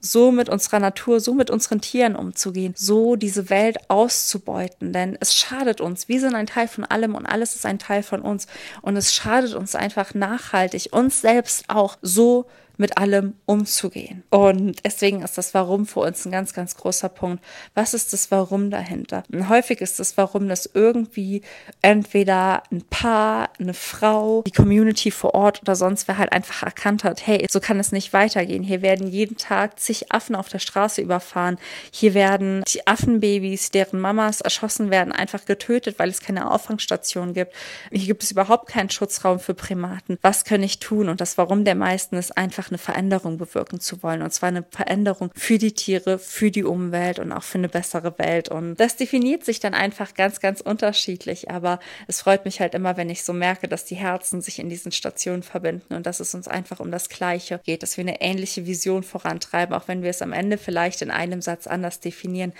so 0.00 0.32
mit 0.32 0.48
unserer 0.48 0.80
Natur, 0.80 1.20
so 1.20 1.34
mit 1.34 1.50
unseren 1.50 1.80
Tieren 1.80 2.16
umzugehen, 2.16 2.74
so 2.76 3.16
diese 3.16 3.50
Welt 3.50 3.78
auszubeuten, 3.88 4.92
denn 4.92 5.16
es 5.20 5.34
schadet 5.34 5.80
uns. 5.80 6.08
Wir 6.08 6.20
sind 6.20 6.34
ein 6.34 6.46
Teil 6.46 6.68
von 6.68 6.84
allem 6.84 7.14
und 7.14 7.26
alles 7.26 7.54
ist 7.54 7.66
ein 7.66 7.78
Teil 7.78 8.02
von 8.02 8.22
uns 8.22 8.46
und 8.82 8.96
es 8.96 9.14
schadet 9.14 9.54
uns 9.54 9.74
einfach 9.74 10.14
nachhaltig, 10.14 10.88
uns 10.92 11.20
selbst 11.20 11.64
auch 11.68 11.98
so 12.02 12.46
mit 12.80 12.96
allem 12.96 13.34
umzugehen. 13.44 14.24
Und 14.30 14.82
deswegen 14.86 15.20
ist 15.20 15.36
das 15.36 15.52
Warum 15.52 15.84
für 15.84 16.00
uns 16.00 16.24
ein 16.24 16.32
ganz, 16.32 16.54
ganz 16.54 16.74
großer 16.76 17.10
Punkt. 17.10 17.44
Was 17.74 17.92
ist 17.92 18.14
das 18.14 18.30
Warum 18.30 18.70
dahinter? 18.70 19.22
Und 19.30 19.50
häufig 19.50 19.82
ist 19.82 20.00
das 20.00 20.16
Warum, 20.16 20.48
dass 20.48 20.64
irgendwie 20.72 21.42
entweder 21.82 22.62
ein 22.72 22.82
Paar, 22.88 23.50
eine 23.58 23.74
Frau, 23.74 24.42
die 24.46 24.50
Community 24.50 25.10
vor 25.10 25.34
Ort 25.34 25.60
oder 25.60 25.76
sonst 25.76 26.08
wer 26.08 26.16
halt 26.16 26.32
einfach 26.32 26.62
erkannt 26.62 27.04
hat, 27.04 27.26
hey, 27.26 27.46
so 27.50 27.60
kann 27.60 27.78
es 27.78 27.92
nicht 27.92 28.14
weitergehen. 28.14 28.62
Hier 28.62 28.80
werden 28.80 29.08
jeden 29.08 29.36
Tag 29.36 29.78
zig 29.78 30.10
Affen 30.10 30.34
auf 30.34 30.48
der 30.48 30.58
Straße 30.58 31.02
überfahren. 31.02 31.58
Hier 31.92 32.14
werden 32.14 32.62
die 32.72 32.86
Affenbabys, 32.86 33.72
deren 33.72 34.00
Mamas 34.00 34.40
erschossen 34.40 34.90
werden, 34.90 35.12
einfach 35.12 35.44
getötet, 35.44 35.98
weil 35.98 36.08
es 36.08 36.20
keine 36.22 36.50
Auffangstation 36.50 37.34
gibt. 37.34 37.52
Hier 37.92 38.06
gibt 38.06 38.22
es 38.22 38.30
überhaupt 38.30 38.68
keinen 38.68 38.88
Schutzraum 38.88 39.38
für 39.38 39.52
Primaten. 39.52 40.18
Was 40.22 40.44
kann 40.44 40.62
ich 40.62 40.78
tun? 40.78 41.10
Und 41.10 41.20
das 41.20 41.36
Warum 41.36 41.66
der 41.66 41.74
meisten 41.74 42.16
ist 42.16 42.38
einfach 42.38 42.69
eine 42.70 42.78
Veränderung 42.78 43.38
bewirken 43.38 43.80
zu 43.80 44.02
wollen. 44.02 44.22
Und 44.22 44.32
zwar 44.32 44.48
eine 44.48 44.64
Veränderung 44.70 45.30
für 45.34 45.58
die 45.58 45.72
Tiere, 45.72 46.18
für 46.18 46.50
die 46.50 46.64
Umwelt 46.64 47.18
und 47.18 47.32
auch 47.32 47.42
für 47.42 47.58
eine 47.58 47.68
bessere 47.68 48.18
Welt. 48.18 48.48
Und 48.48 48.76
das 48.76 48.96
definiert 48.96 49.44
sich 49.44 49.60
dann 49.60 49.74
einfach 49.74 50.14
ganz, 50.14 50.40
ganz 50.40 50.60
unterschiedlich. 50.60 51.50
Aber 51.50 51.80
es 52.06 52.22
freut 52.22 52.44
mich 52.44 52.60
halt 52.60 52.74
immer, 52.74 52.96
wenn 52.96 53.10
ich 53.10 53.24
so 53.24 53.32
merke, 53.32 53.68
dass 53.68 53.84
die 53.84 53.96
Herzen 53.96 54.40
sich 54.40 54.58
in 54.58 54.68
diesen 54.68 54.92
Stationen 54.92 55.42
verbinden 55.42 55.94
und 55.94 56.06
dass 56.06 56.20
es 56.20 56.34
uns 56.34 56.48
einfach 56.48 56.80
um 56.80 56.90
das 56.90 57.08
Gleiche 57.08 57.60
geht, 57.64 57.82
dass 57.82 57.96
wir 57.96 58.02
eine 58.02 58.20
ähnliche 58.20 58.66
Vision 58.66 59.02
vorantreiben, 59.02 59.74
auch 59.74 59.88
wenn 59.88 60.02
wir 60.02 60.10
es 60.10 60.22
am 60.22 60.32
Ende 60.32 60.58
vielleicht 60.58 61.02
in 61.02 61.10
einem 61.10 61.42
Satz 61.42 61.66
anders 61.66 62.00
definieren 62.00 62.52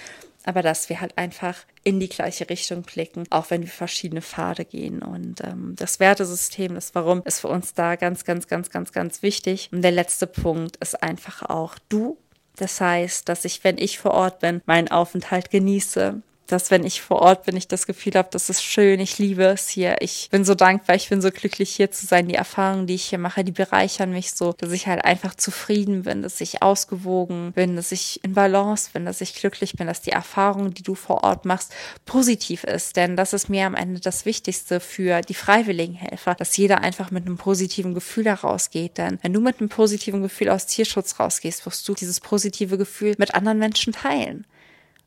aber 0.44 0.62
dass 0.62 0.88
wir 0.88 1.00
halt 1.00 1.16
einfach 1.18 1.56
in 1.84 2.00
die 2.00 2.08
gleiche 2.08 2.48
Richtung 2.48 2.82
blicken, 2.82 3.24
auch 3.30 3.50
wenn 3.50 3.62
wir 3.62 3.68
verschiedene 3.68 4.22
Pfade 4.22 4.64
gehen. 4.64 5.02
Und 5.02 5.42
ähm, 5.44 5.74
das 5.76 6.00
Wertesystem, 6.00 6.74
das 6.74 6.94
Warum, 6.94 7.22
ist 7.24 7.40
für 7.40 7.48
uns 7.48 7.74
da 7.74 7.96
ganz, 7.96 8.24
ganz, 8.24 8.46
ganz, 8.48 8.70
ganz, 8.70 8.92
ganz 8.92 9.22
wichtig. 9.22 9.68
Und 9.72 9.82
der 9.82 9.92
letzte 9.92 10.26
Punkt 10.26 10.76
ist 10.78 11.02
einfach 11.02 11.42
auch 11.42 11.76
du. 11.88 12.16
Das 12.56 12.80
heißt, 12.80 13.28
dass 13.28 13.44
ich, 13.44 13.64
wenn 13.64 13.78
ich 13.78 13.98
vor 13.98 14.12
Ort 14.12 14.40
bin, 14.40 14.60
meinen 14.66 14.90
Aufenthalt 14.90 15.50
genieße, 15.50 16.22
dass 16.52 16.70
wenn 16.70 16.84
ich 16.84 17.00
vor 17.02 17.20
Ort 17.22 17.44
bin, 17.44 17.56
ich 17.56 17.68
das 17.68 17.86
Gefühl 17.86 18.14
habe, 18.14 18.28
das 18.30 18.50
ist 18.50 18.62
schön, 18.62 19.00
ich 19.00 19.18
liebe 19.18 19.44
es 19.44 19.68
hier, 19.68 19.96
ich 20.00 20.28
bin 20.30 20.44
so 20.44 20.54
dankbar, 20.54 20.96
ich 20.96 21.08
bin 21.08 21.22
so 21.22 21.30
glücklich 21.30 21.70
hier 21.70 21.90
zu 21.90 22.06
sein, 22.06 22.28
die 22.28 22.34
Erfahrungen, 22.34 22.86
die 22.86 22.94
ich 22.94 23.04
hier 23.04 23.18
mache, 23.18 23.44
die 23.44 23.52
bereichern 23.52 24.10
mich 24.10 24.32
so, 24.32 24.52
dass 24.52 24.72
ich 24.72 24.86
halt 24.86 25.04
einfach 25.04 25.34
zufrieden 25.34 26.02
bin, 26.02 26.22
dass 26.22 26.40
ich 26.40 26.62
ausgewogen 26.62 27.52
bin, 27.52 27.76
dass 27.76 27.92
ich 27.92 28.20
in 28.24 28.34
Balance 28.34 28.90
bin, 28.92 29.04
dass 29.04 29.20
ich 29.20 29.34
glücklich 29.34 29.74
bin, 29.74 29.86
dass 29.86 30.00
die 30.00 30.10
Erfahrung, 30.10 30.74
die 30.74 30.82
du 30.82 30.94
vor 30.94 31.24
Ort 31.24 31.44
machst, 31.44 31.72
positiv 32.06 32.64
ist, 32.64 32.96
denn 32.96 33.16
das 33.16 33.32
ist 33.32 33.48
mir 33.48 33.66
am 33.66 33.74
Ende 33.74 34.00
das 34.00 34.24
Wichtigste 34.24 34.80
für 34.80 35.20
die 35.20 35.34
freiwilligen 35.34 35.94
Helfer, 35.94 36.34
dass 36.34 36.56
jeder 36.56 36.80
einfach 36.80 37.10
mit 37.10 37.26
einem 37.26 37.36
positiven 37.36 37.94
Gefühl 37.94 38.24
herausgeht, 38.24 38.98
denn 38.98 39.18
wenn 39.22 39.32
du 39.32 39.40
mit 39.40 39.60
einem 39.60 39.68
positiven 39.68 40.22
Gefühl 40.22 40.50
aus 40.50 40.66
Tierschutz 40.66 41.18
rausgehst, 41.20 41.64
wirst 41.66 41.88
du 41.88 41.94
dieses 41.94 42.20
positive 42.20 42.78
Gefühl 42.78 43.14
mit 43.18 43.34
anderen 43.34 43.58
Menschen 43.58 43.92
teilen. 43.92 44.46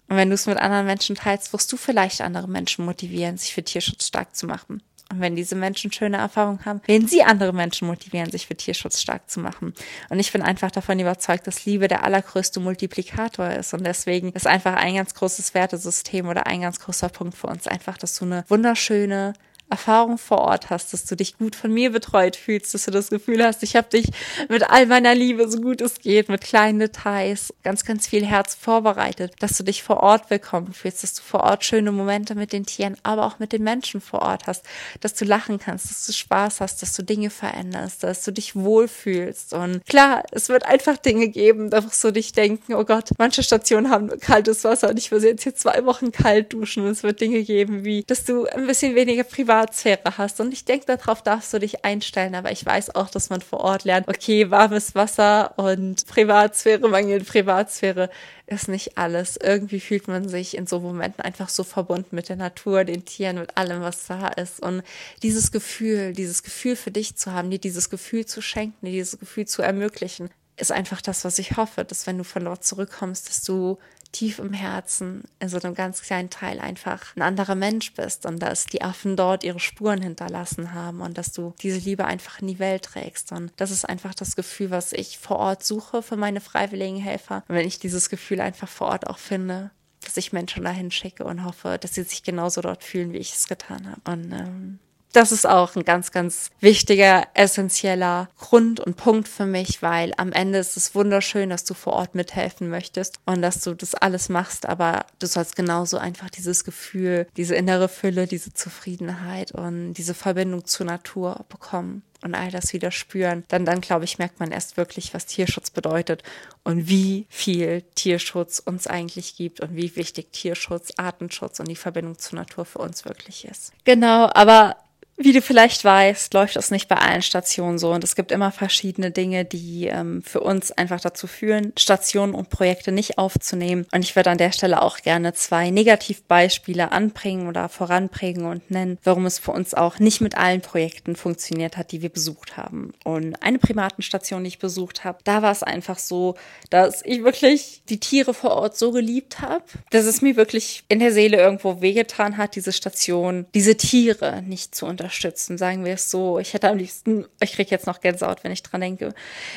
Und 0.10 0.18
wenn 0.18 0.30
du 0.30 0.36
es 0.36 0.48
mit 0.48 0.58
anderen 0.58 0.86
Menschen 0.86 1.16
teilst, 1.16 1.54
wirst 1.54 1.72
du 1.72 1.78
vielleicht 1.78 2.22
andere 2.22 2.48
Menschen 2.48 2.86
motivieren, 2.86 3.38
sich 3.38 3.54
für 3.54 3.64
Tierschutz 3.64 4.08
stark 4.08 4.36
zu 4.36 4.46
machen. 4.46 4.82
Und 5.14 5.22
wenn 5.22 5.36
diese 5.36 5.56
Menschen 5.56 5.92
schöne 5.92 6.18
Erfahrungen 6.18 6.66
haben, 6.66 6.82
werden 6.88 7.08
sie 7.08 7.22
andere 7.24 7.54
Menschen 7.54 7.88
motivieren, 7.88 8.32
sich 8.32 8.48
für 8.48 8.56
Tierschutz 8.56 9.00
stark 9.00 9.30
zu 9.30 9.40
machen. 9.40 9.74
Und 10.10 10.20
ich 10.20 10.32
bin 10.32 10.42
einfach 10.42 10.72
davon 10.72 11.00
überzeugt, 11.00 11.46
dass 11.46 11.66
Liebe 11.66 11.88
der 11.88 12.04
allergrößte 12.04 12.60
Multiplikator 12.60 13.50
ist. 13.52 13.76
Und 13.76 13.86
deswegen 13.86 14.32
ist 14.32 14.48
einfach 14.48 14.74
ein 14.74 14.96
ganz 14.96 15.14
großes 15.14 15.54
Wertesystem 15.54 16.28
oder 16.28 16.48
ein 16.48 16.62
ganz 16.62 16.80
großer 16.80 17.10
Punkt 17.10 17.38
für 17.38 17.48
uns 17.48 17.68
einfach, 17.68 17.98
dass 17.98 18.18
du 18.18 18.26
eine 18.26 18.44
wunderschöne, 18.48 19.34
Erfahrung 19.74 20.20
vor 20.20 20.38
Ort 20.38 20.70
hast, 20.70 20.94
dass 20.94 21.06
du 21.06 21.16
dich 21.16 21.36
gut 21.36 21.56
von 21.56 21.74
mir 21.74 21.92
betreut 21.92 22.36
fühlst, 22.36 22.76
dass 22.76 22.86
du 22.86 22.92
das 22.92 23.10
Gefühl 23.10 23.44
hast, 23.44 23.64
ich 23.64 23.76
habe 23.76 23.90
dich 23.90 24.06
mit 24.48 24.70
all 24.70 24.86
meiner 24.86 25.16
Liebe, 25.16 25.50
so 25.50 25.60
gut 25.60 25.82
es 25.82 26.00
geht, 26.00 26.30
mit 26.30 26.42
kleinen 26.42 26.78
Details, 26.78 27.52
ganz, 27.64 27.84
ganz 27.84 28.06
viel 28.06 28.24
Herz 28.24 28.54
vorbereitet, 28.54 29.34
dass 29.40 29.58
du 29.58 29.64
dich 29.64 29.82
vor 29.82 29.98
Ort 29.98 30.30
willkommen 30.30 30.74
fühlst, 30.74 31.02
dass 31.02 31.16
du 31.16 31.24
vor 31.24 31.40
Ort 31.40 31.66
schöne 31.66 31.92
Momente 31.92 32.36
mit 32.36 32.54
den 32.54 32.68
Tieren, 32.68 32.98
aber 33.02 33.26
auch 33.26 33.40
mit 33.40 33.52
den 33.52 33.64
Menschen 33.64 34.00
vor 34.00 34.22
Ort 34.22 34.46
hast, 34.46 34.64
dass 35.02 35.16
du 35.16 35.26
lachen 35.26 35.58
kannst, 35.58 35.90
dass 35.90 36.06
du 36.06 36.14
Spaß 36.14 36.62
hast, 36.62 36.84
dass 36.84 36.96
du 36.96 37.02
Dinge 37.02 37.32
veränderst, 37.32 38.04
dass 38.04 38.24
du 38.24 38.32
dich 38.32 38.56
wohlfühlst. 38.56 39.54
Und 39.54 39.84
klar, 39.88 40.22
es 40.32 40.50
wird 40.50 40.68
einfach 40.68 40.98
Dinge 40.98 41.30
geben, 41.30 41.72
da 41.72 41.84
wirst 41.84 42.04
du 42.04 42.12
dich 42.12 42.34
denken, 42.34 42.76
oh 42.76 42.84
Gott, 42.84 43.10
manche 43.18 43.42
Stationen 43.42 43.90
haben 43.90 44.20
kaltes 44.20 44.64
Wasser 44.66 44.90
und 44.90 45.00
ich 45.00 45.10
will 45.10 45.24
jetzt 45.24 45.42
hier 45.42 45.56
zwei 45.56 45.84
Wochen 45.86 46.12
kalt 46.12 46.54
duschen. 46.54 46.86
Und 46.86 46.92
es 46.92 47.02
wird 47.02 47.22
Dinge 47.22 47.42
geben, 47.42 47.84
wie, 47.84 48.04
dass 48.04 48.24
du 48.24 48.46
ein 48.46 48.68
bisschen 48.68 48.94
weniger 48.94 49.24
privat 49.24 49.63
Privatsphäre 49.64 50.18
hast. 50.18 50.40
Und 50.40 50.54
ich 50.54 50.66
denke, 50.66 50.86
darauf 50.86 51.22
darfst 51.22 51.54
du 51.54 51.60
dich 51.60 51.86
einstellen. 51.86 52.36
Aber 52.36 52.52
ich 52.52 52.66
weiß 52.66 52.96
auch, 52.96 53.10
dass 53.10 53.30
man 53.30 53.42
vor 53.42 53.62
Ort 53.62 53.84
lernt, 53.84 54.08
okay, 54.08 54.50
warmes 54.52 54.96
Wasser 54.96 55.54
und 55.58 56.06
Privatsphäre, 56.08 56.88
mangelnde 56.88 57.26
Privatsphäre 57.26 58.10
ist 58.48 58.68
nicht 58.68 58.98
alles. 58.98 59.38
Irgendwie 59.38 59.80
fühlt 59.80 60.08
man 60.08 60.28
sich 60.28 60.58
in 60.58 60.68
so 60.68 60.80
Momenten 60.80 61.24
einfach 61.24 61.50
so 61.50 61.64
verbunden 61.64 62.16
mit 62.16 62.30
der 62.30 62.36
Natur, 62.36 62.84
den 62.84 63.06
Tieren, 63.06 63.40
mit 63.40 63.58
allem, 63.58 63.82
was 63.82 64.08
da 64.08 64.28
ist. 64.28 64.62
Und 64.62 64.84
dieses 65.22 65.52
Gefühl, 65.52 66.14
dieses 66.14 66.44
Gefühl 66.44 66.76
für 66.76 66.92
dich 66.92 67.16
zu 67.16 67.32
haben, 67.32 67.50
dir 67.50 67.60
dieses 67.60 67.90
Gefühl 67.90 68.26
zu 68.26 68.42
schenken, 68.42 68.86
dir 68.86 68.92
dieses 68.92 69.20
Gefühl 69.20 69.46
zu 69.48 69.62
ermöglichen, 69.62 70.30
ist 70.56 70.72
einfach 70.72 71.02
das, 71.02 71.26
was 71.26 71.40
ich 71.40 71.58
hoffe, 71.58 71.84
dass 71.84 72.06
wenn 72.06 72.18
du 72.18 72.24
von 72.24 72.46
dort 72.46 72.64
zurückkommst, 72.64 73.28
dass 73.28 73.44
du 73.44 73.80
tief 74.14 74.40
im 74.40 74.54
Herzen, 74.54 75.24
in 75.40 75.50
so 75.50 75.60
einem 75.60 75.76
ganz 75.76 76.02
kleinen 76.02 76.30
Teil 76.30 76.60
einfach 76.60 77.14
ein 77.18 77.22
anderer 77.22 77.56
Mensch 77.56 77.94
bist 77.94 78.26
und 78.26 78.40
dass 78.40 78.66
die 78.66 78.82
Affen 78.82 79.18
dort 79.18 79.44
ihre 79.44 79.60
Spuren 79.60 80.02
hinterlassen 80.02 80.74
haben 80.74 81.02
und 81.02 81.18
dass 81.18 81.34
du 81.34 81.54
diese 81.62 81.80
Liebe 81.80 82.06
einfach 82.06 82.40
in 82.40 82.48
die 82.48 82.60
Welt 82.60 82.84
trägst. 82.84 83.34
Und 83.34 83.52
das 83.58 83.72
ist 83.72 83.84
einfach 83.84 84.14
das 84.14 84.38
Gefühl, 84.38 84.72
was 84.72 84.94
ich 84.94 85.18
vor 85.18 85.38
Ort 85.38 85.66
suche 85.66 86.02
für 86.02 86.16
meine 86.16 86.40
freiwilligen 86.40 86.98
Helfer. 86.98 87.44
Und 87.50 87.56
wenn 87.56 87.68
ich 87.68 87.80
dieses 87.80 88.10
Gefühl 88.10 88.40
einfach 88.40 88.70
vor 88.70 88.88
Ort 88.88 89.08
auch 89.08 89.18
finde, 89.18 89.72
dass 90.02 90.18
ich 90.18 90.34
Menschen 90.34 90.64
dahin 90.64 90.92
schicke 90.92 91.24
und 91.24 91.44
hoffe, 91.44 91.78
dass 91.80 91.96
sie 91.96 92.04
sich 92.04 92.24
genauso 92.24 92.62
dort 92.62 92.84
fühlen, 92.84 93.14
wie 93.14 93.18
ich 93.18 93.34
es 93.34 93.48
getan 93.48 93.90
habe. 93.90 94.02
Und 94.12 94.32
ähm, 94.32 94.80
das 95.14 95.32
ist 95.32 95.48
auch 95.48 95.76
ein 95.76 95.86
ganz, 95.86 96.12
ganz 96.12 96.50
wichtiger, 96.60 97.28
essentieller 97.36 98.30
Grund 98.40 98.80
und 98.80 98.98
Punkt 98.98 99.28
für 99.28 99.46
mich, 99.46 99.82
weil 99.82 100.14
am 100.18 100.32
Ende 100.32 100.60
ist 100.60 100.76
es 100.76 100.96
wunderschön, 100.96 101.50
dass 101.50 101.64
du 101.64 101.74
vor 101.74 101.94
Ort 101.94 102.16
mithelfen 102.16 102.70
möchtest 102.70 103.20
und 103.26 103.42
dass 103.42 103.62
du 103.62 103.74
das 103.74 103.96
alles 103.96 104.28
machst, 104.30 104.68
aber 104.68 105.06
du 105.20 105.28
sollst 105.28 105.56
genauso 105.56 105.98
einfach 105.98 106.30
dieses 106.30 106.64
Gefühl, 106.64 107.28
diese 107.38 107.56
innere 107.56 107.88
Fülle, 107.88 108.28
diese 108.28 108.54
Zufriedenheit 108.54 109.52
und 109.52 109.94
diese 109.94 110.16
Verbindung 110.16 110.66
zur 110.66 110.88
Natur 110.88 111.46
bekommen 111.48 112.04
und 112.24 112.36
all 112.36 112.50
das 112.50 112.74
wieder 112.74 112.92
spüren, 112.92 113.44
dann, 113.50 113.66
dann 113.66 113.82
glaube 113.82 114.06
ich, 114.06 114.18
merkt 114.18 114.40
man 114.40 114.52
erst 114.52 114.78
wirklich, 114.78 115.14
was 115.14 115.26
Tierschutz 115.26 115.70
bedeutet 115.70 116.24
und 116.64 116.88
wie 116.88 117.28
viel 117.30 117.84
Tierschutz 117.96 118.60
uns 118.60 118.88
eigentlich 118.88 119.36
gibt 119.36 119.60
und 119.60 119.76
wie 119.76 119.96
wichtig 119.96 120.32
Tierschutz, 120.32 120.94
Artenschutz 120.98 121.60
und 121.60 121.68
die 121.68 121.76
Verbindung 121.76 122.18
zur 122.18 122.40
Natur 122.40 122.66
für 122.66 122.80
uns 122.80 123.06
wirklich 123.06 123.46
ist. 123.46 123.74
Genau, 123.84 124.30
aber 124.34 124.78
wie 125.16 125.32
du 125.32 125.42
vielleicht 125.42 125.86
weißt, 125.86 126.34
läuft 126.34 126.56
das 126.56 126.72
nicht 126.72 126.88
bei 126.88 126.96
allen 126.96 127.22
Stationen 127.22 127.78
so 127.78 127.92
und 127.92 128.04
es 128.04 128.16
gibt 128.16 128.32
immer 128.32 128.52
verschiedene 128.52 129.12
Dinge, 129.12 129.46
die 129.46 129.88
ähm, 129.88 130.24
für 130.24 130.40
uns 130.40 130.72
einfach 130.72 131.00
dazu 131.00 131.28
führen, 131.28 131.72
Stationen 131.78 132.34
und 132.34 132.50
Projekte 132.50 132.92
nicht 132.92 133.20
aufzunehmen. 133.20 133.86
Und 133.92 134.04
ich 134.04 134.16
würde 134.16 134.32
an 134.32 134.40
der 134.40 134.52
Stelle 134.52 134.82
auch 134.82 134.98
gerne 134.98 135.34
zwei 135.34 135.70
Negativbeispiele 135.70 136.92
anbringen 136.92 137.48
oder 137.48 137.70
voranbringen 137.70 138.46
und 138.46 138.72
nennen, 138.72 138.98
warum 139.04 139.28
es 139.28 139.38
für 139.38 139.52
uns 139.52 139.76
auch 139.76 140.00
nicht 140.00 140.20
mit 140.20 140.36
allen 140.36 140.62
Projekten 140.62 141.16
funktioniert 141.16 141.78
hat, 141.78 141.92
die 141.92 142.02
wir 142.02 142.10
besucht 142.10 142.58
haben. 142.58 142.94
Und 143.04 143.36
eine 143.44 143.60
Primatenstation, 143.60 144.44
die 144.44 144.50
ich 144.50 144.60
besucht 144.60 145.04
habe, 145.04 145.20
da 145.24 145.44
war 145.44 145.52
es 145.52 145.62
einfach 145.62 146.00
so, 146.00 146.36
dass 146.72 147.06
ich 147.06 147.24
wirklich 147.24 147.84
die 147.88 148.00
Tiere 148.00 148.34
vor 148.34 148.52
Ort 148.52 148.78
so 148.78 148.92
geliebt 148.92 149.42
habe, 149.42 149.64
dass 149.92 150.06
es 150.06 150.24
mir 150.24 150.36
wirklich 150.36 150.84
in 150.90 151.00
der 151.00 151.14
Seele 151.14 151.38
irgendwo 151.38 151.82
wehgetan 151.82 152.38
hat, 152.38 152.56
diese 152.56 152.72
Station, 152.72 153.46
diese 153.54 153.78
Tiere 153.78 154.42
nicht 154.42 154.74
zu 154.74 154.88
unterstützen 154.88 155.03
unterstützen, 155.04 155.58
sagen 155.58 155.84
wir 155.84 155.94
es 155.94 156.10
so. 156.10 156.40
Ich 156.40 156.54
hätte 156.54 156.70
am 156.70 156.78
liebsten, 156.78 157.26
ich 157.42 157.54
kriege 157.54 157.70
jetzt 157.70 157.88
noch 157.88 158.00
Gänsehaut, 158.00 158.44
wenn 158.44 158.52
ich 158.52 158.64
dran 158.64 158.82
denke. 158.82 159.14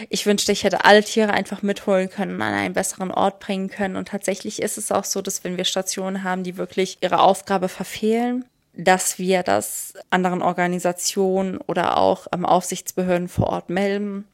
Ich 0.09 0.26
wünschte, 0.26 0.50
ich 0.50 0.64
hätte 0.64 0.85
alle 0.85 1.04
Tiere 1.04 1.32
einfach 1.32 1.62
mitholen 1.62 2.11
können, 2.11 2.42
an 2.42 2.52
einen 2.52 2.74
besseren 2.74 3.12
Ort 3.12 3.38
bringen 3.38 3.70
können. 3.70 3.96
Und 3.96 4.09
tatsächlich 4.09 4.61
ist 4.61 4.76
es 4.76 4.90
auch 4.90 5.04
so, 5.04 5.22
dass 5.22 5.44
wenn 5.44 5.56
wir 5.56 5.64
Stationen 5.64 6.24
haben, 6.24 6.42
die 6.42 6.56
wirklich 6.56 6.98
ihre 7.00 7.20
Aufgabe 7.20 7.68
verfehlen, 7.68 8.44
dass 8.74 9.18
wir 9.18 9.42
das 9.42 9.94
anderen 10.11 10.42
Organisationen 10.42 11.59
oder 11.59 11.96
auch 11.96 12.26
am 12.30 12.44
Aufsichtsbehörden 12.44 13.28
vor 13.28 13.46
Ort 13.46 13.70
melden 13.70 14.26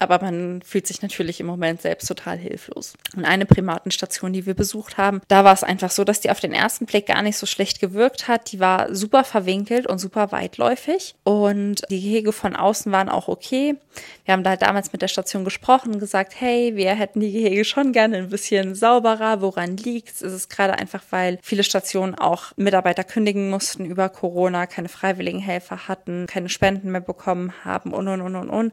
aber 0.00 0.20
man 0.20 0.62
fühlt 0.62 0.86
sich 0.86 1.02
natürlich 1.02 1.40
im 1.40 1.46
Moment 1.46 1.82
selbst 1.82 2.08
total 2.08 2.38
hilflos. 2.38 2.94
Und 3.14 3.26
eine 3.26 3.44
Primatenstation, 3.44 4.32
die 4.32 4.46
wir 4.46 4.54
besucht 4.54 4.96
haben, 4.96 5.20
da 5.28 5.44
war 5.44 5.52
es 5.52 5.62
einfach 5.62 5.90
so, 5.90 6.04
dass 6.04 6.20
die 6.20 6.30
auf 6.30 6.40
den 6.40 6.52
ersten 6.52 6.86
Blick 6.86 7.06
gar 7.06 7.20
nicht 7.22 7.36
so 7.36 7.46
schlecht 7.46 7.80
gewirkt 7.80 8.26
hat. 8.26 8.50
Die 8.50 8.60
war 8.60 8.94
super 8.94 9.24
verwinkelt 9.24 9.86
und 9.86 9.98
super 9.98 10.32
weitläufig 10.32 11.14
und 11.22 11.82
die 11.90 12.00
Gehege 12.00 12.32
von 12.32 12.56
außen 12.56 12.90
waren 12.90 13.10
auch 13.10 13.28
okay. 13.28 13.76
Wir 14.24 14.32
haben 14.32 14.42
da 14.42 14.56
damals 14.56 14.92
mit 14.92 15.02
der 15.02 15.08
Station 15.08 15.44
gesprochen 15.44 15.92
und 15.92 16.00
gesagt, 16.00 16.34
hey, 16.40 16.76
wir 16.76 16.94
hätten 16.94 17.20
die 17.20 17.32
Gehege 17.32 17.64
schon 17.64 17.92
gerne 17.92 18.16
ein 18.16 18.30
bisschen 18.30 18.74
sauberer. 18.74 19.42
Woran 19.42 19.76
liegt's? 19.76 20.22
Ist 20.22 20.32
es 20.32 20.48
gerade 20.48 20.78
einfach, 20.78 21.02
weil 21.10 21.38
viele 21.42 21.62
Stationen 21.62 22.14
auch 22.14 22.52
Mitarbeiter 22.56 23.04
kündigen 23.04 23.50
mussten 23.50 23.84
über 23.84 24.08
Corona, 24.08 24.66
keine 24.66 24.88
freiwilligen 24.88 25.40
Helfer 25.40 25.88
hatten, 25.88 26.26
keine 26.26 26.48
Spenden 26.48 26.90
mehr 26.90 27.00
bekommen 27.02 27.52
haben 27.64 27.92
und, 27.92 28.08
und, 28.08 28.22
und, 28.22 28.36
und, 28.36 28.48
und 28.48 28.72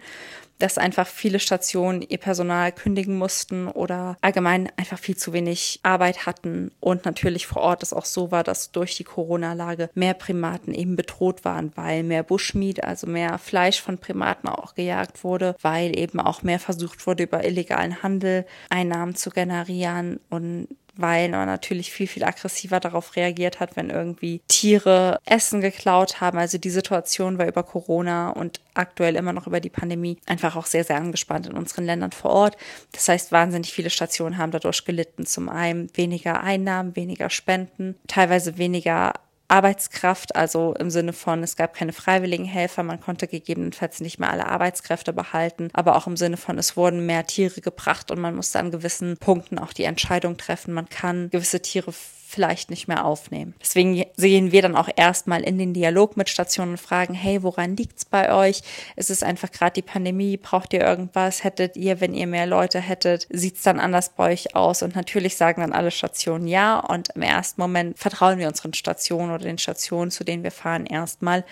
dass 0.60 0.78
einfach 0.78 1.08
viele 1.08 1.40
Stationen 1.40 2.02
ihr 2.02 2.18
Personal 2.18 2.72
kündigen 2.72 3.18
mussten 3.18 3.68
oder 3.68 4.18
allgemein 4.22 4.72
einfach 4.78 5.00
viel 5.00 5.18
zu 5.18 5.34
wenig 5.34 5.80
Arbeit 5.84 6.26
hatten. 6.26 6.72
Und 6.80 7.06
natürlich 7.06 7.48
vor 7.48 7.62
Ort 7.62 7.84
es 7.84 7.94
auch 7.94 8.06
so 8.06 8.32
war, 8.32 8.44
dass 8.44 8.72
durch 8.72 8.96
die 8.96 9.04
Corona-Lage 9.04 9.90
mehr 9.94 10.14
Primaten 10.14 10.74
eben 10.74 10.96
bedroht 10.96 11.46
waren, 11.46 11.72
weil 11.76 12.04
mehr 12.04 12.24
Bushmeat, 12.24 12.84
also 12.84 13.08
mehr 13.08 13.38
Fleisch 13.38 13.82
von 13.82 13.98
Primaten 13.98 14.48
auch 14.48 14.76
gejagt 14.76 15.24
wurde, 15.24 15.56
weil 15.62 15.98
eben 15.98 16.20
auch 16.20 16.44
mehr 16.44 16.60
versucht 16.60 17.06
wurde, 17.06 17.24
über 17.24 17.46
illegalen 17.46 18.02
Handel 18.04 18.46
Einnahmen 18.70 19.16
zu 19.16 19.30
generieren 19.30 20.20
und 20.30 20.68
weil 21.00 21.30
man 21.30 21.48
natürlich 21.48 21.92
viel, 21.92 22.08
viel 22.08 22.24
aggressiver 22.24 22.80
darauf 22.80 23.16
reagiert 23.16 23.60
hat, 23.60 23.76
wenn 23.76 23.90
irgendwie 23.90 24.42
Tiere 24.48 25.20
Essen 25.26 25.62
geklaut 25.62 26.22
haben. 26.22 26.38
Also 26.38 26.58
die 26.58 26.70
Situation 26.70 27.38
war 27.38 27.48
über 27.48 27.64
Corona 27.64 28.30
und 28.30 28.60
aktuell 28.74 29.16
immer 29.16 29.34
noch 29.34 29.48
über 29.48 29.60
die 29.60 29.70
Pandemie 29.70 30.18
einfach 30.26 30.56
auch 30.56 30.66
sehr, 30.66 30.84
sehr 30.84 30.98
angespannt 30.98 31.48
in 31.48 31.54
unseren 31.54 31.86
Ländern 31.86 32.12
vor 32.12 32.32
Ort. 32.32 32.58
Das 32.92 33.08
heißt, 33.08 33.32
wahnsinnig 33.32 33.74
viele 33.74 33.90
Stationen 33.90 34.38
haben 34.38 34.52
dadurch 34.52 34.86
gelitten. 34.86 35.26
Zum 35.26 35.50
einen 35.50 35.90
weniger 35.96 36.42
Einnahmen, 36.42 36.96
weniger 36.96 37.30
Spenden, 37.30 37.96
teilweise 38.08 38.58
weniger 38.58 39.14
Arbeitskraft, 39.50 40.36
also 40.36 40.74
im 40.74 40.90
Sinne 40.90 41.14
von, 41.14 41.42
es 41.42 41.56
gab 41.56 41.74
keine 41.74 41.94
freiwilligen 41.94 42.46
Helfer, 42.46 42.84
man 42.84 43.00
konnte 43.00 43.28
gegebenenfalls 43.28 44.02
nicht 44.02 44.20
mehr 44.20 44.30
alle 44.30 44.48
Arbeitskräfte 44.48 45.14
behalten, 45.14 45.70
aber 45.74 45.96
auch 45.96 46.08
im 46.08 46.18
Sinne 46.18 46.38
von, 46.38 46.58
es 46.58 46.76
wurden 46.76 47.06
mehr 47.06 47.26
Tiere 47.26 47.62
gebracht 47.62 48.12
und 48.12 48.20
man 48.20 48.36
musste 48.36 48.60
an 48.60 48.72
gewissen 48.72 49.18
Punkten 49.18 49.58
auch 49.58 49.72
die 49.72 49.86
Entscheidung 49.86 50.38
treffen, 50.38 50.74
man 50.74 50.90
kann 50.90 51.30
gewisse 51.30 51.62
Tiere 51.62 51.94
vielleicht 52.28 52.70
nicht 52.70 52.90
mehr 52.90 53.06
aufnehmen. 53.06 53.56
Deswegen 53.62 54.06
sehen 54.18 54.52
wir 54.52 54.62
dann 54.62 54.76
auch 54.76 54.90
erstmal 54.94 55.44
in 55.44 55.58
den 55.58 55.74
Dialog 55.74 56.18
mit 56.18 56.28
Stationen 56.28 56.72
und 56.72 56.78
fragen, 56.78 57.14
hey, 57.14 57.42
woran 57.42 57.78
liegt's 57.78 58.04
bei 58.04 58.34
euch? 58.34 58.62
Ist 58.98 59.10
es 59.10 59.24
einfach 59.24 59.50
gerade 59.50 59.74
die 59.74 59.82
Pandemie? 59.82 60.36
Braucht 60.36 60.74
ihr 60.74 60.82
irgendwas? 60.82 61.46
Hättet 61.46 61.78
ihr, 61.78 62.02
wenn 62.02 62.14
ihr 62.14 62.28
mehr 62.28 62.46
Leute 62.46 62.82
hättet, 62.82 63.28
sieht's 63.30 63.64
dann 63.64 63.80
anders 63.80 64.10
bei 64.10 64.34
euch 64.34 64.56
aus? 64.56 64.84
Und 64.84 64.96
natürlich 64.96 65.38
sagen 65.38 65.62
dann 65.62 65.72
alle 65.72 65.90
Stationen 65.90 66.48
ja. 66.48 66.80
Und 66.80 67.10
im 67.16 67.22
ersten 67.22 67.62
Moment 67.62 67.98
vertrauen 67.98 68.40
wir 68.40 68.50
unseren 68.50 68.74
Stationen 68.74 69.32
oder 69.32 69.46
den 69.46 69.58
Stationen, 69.58 70.12
zu 70.12 70.26
denen 70.26 70.44
wir 70.44 70.52
fahren, 70.52 70.86
erstmal. 70.86 71.46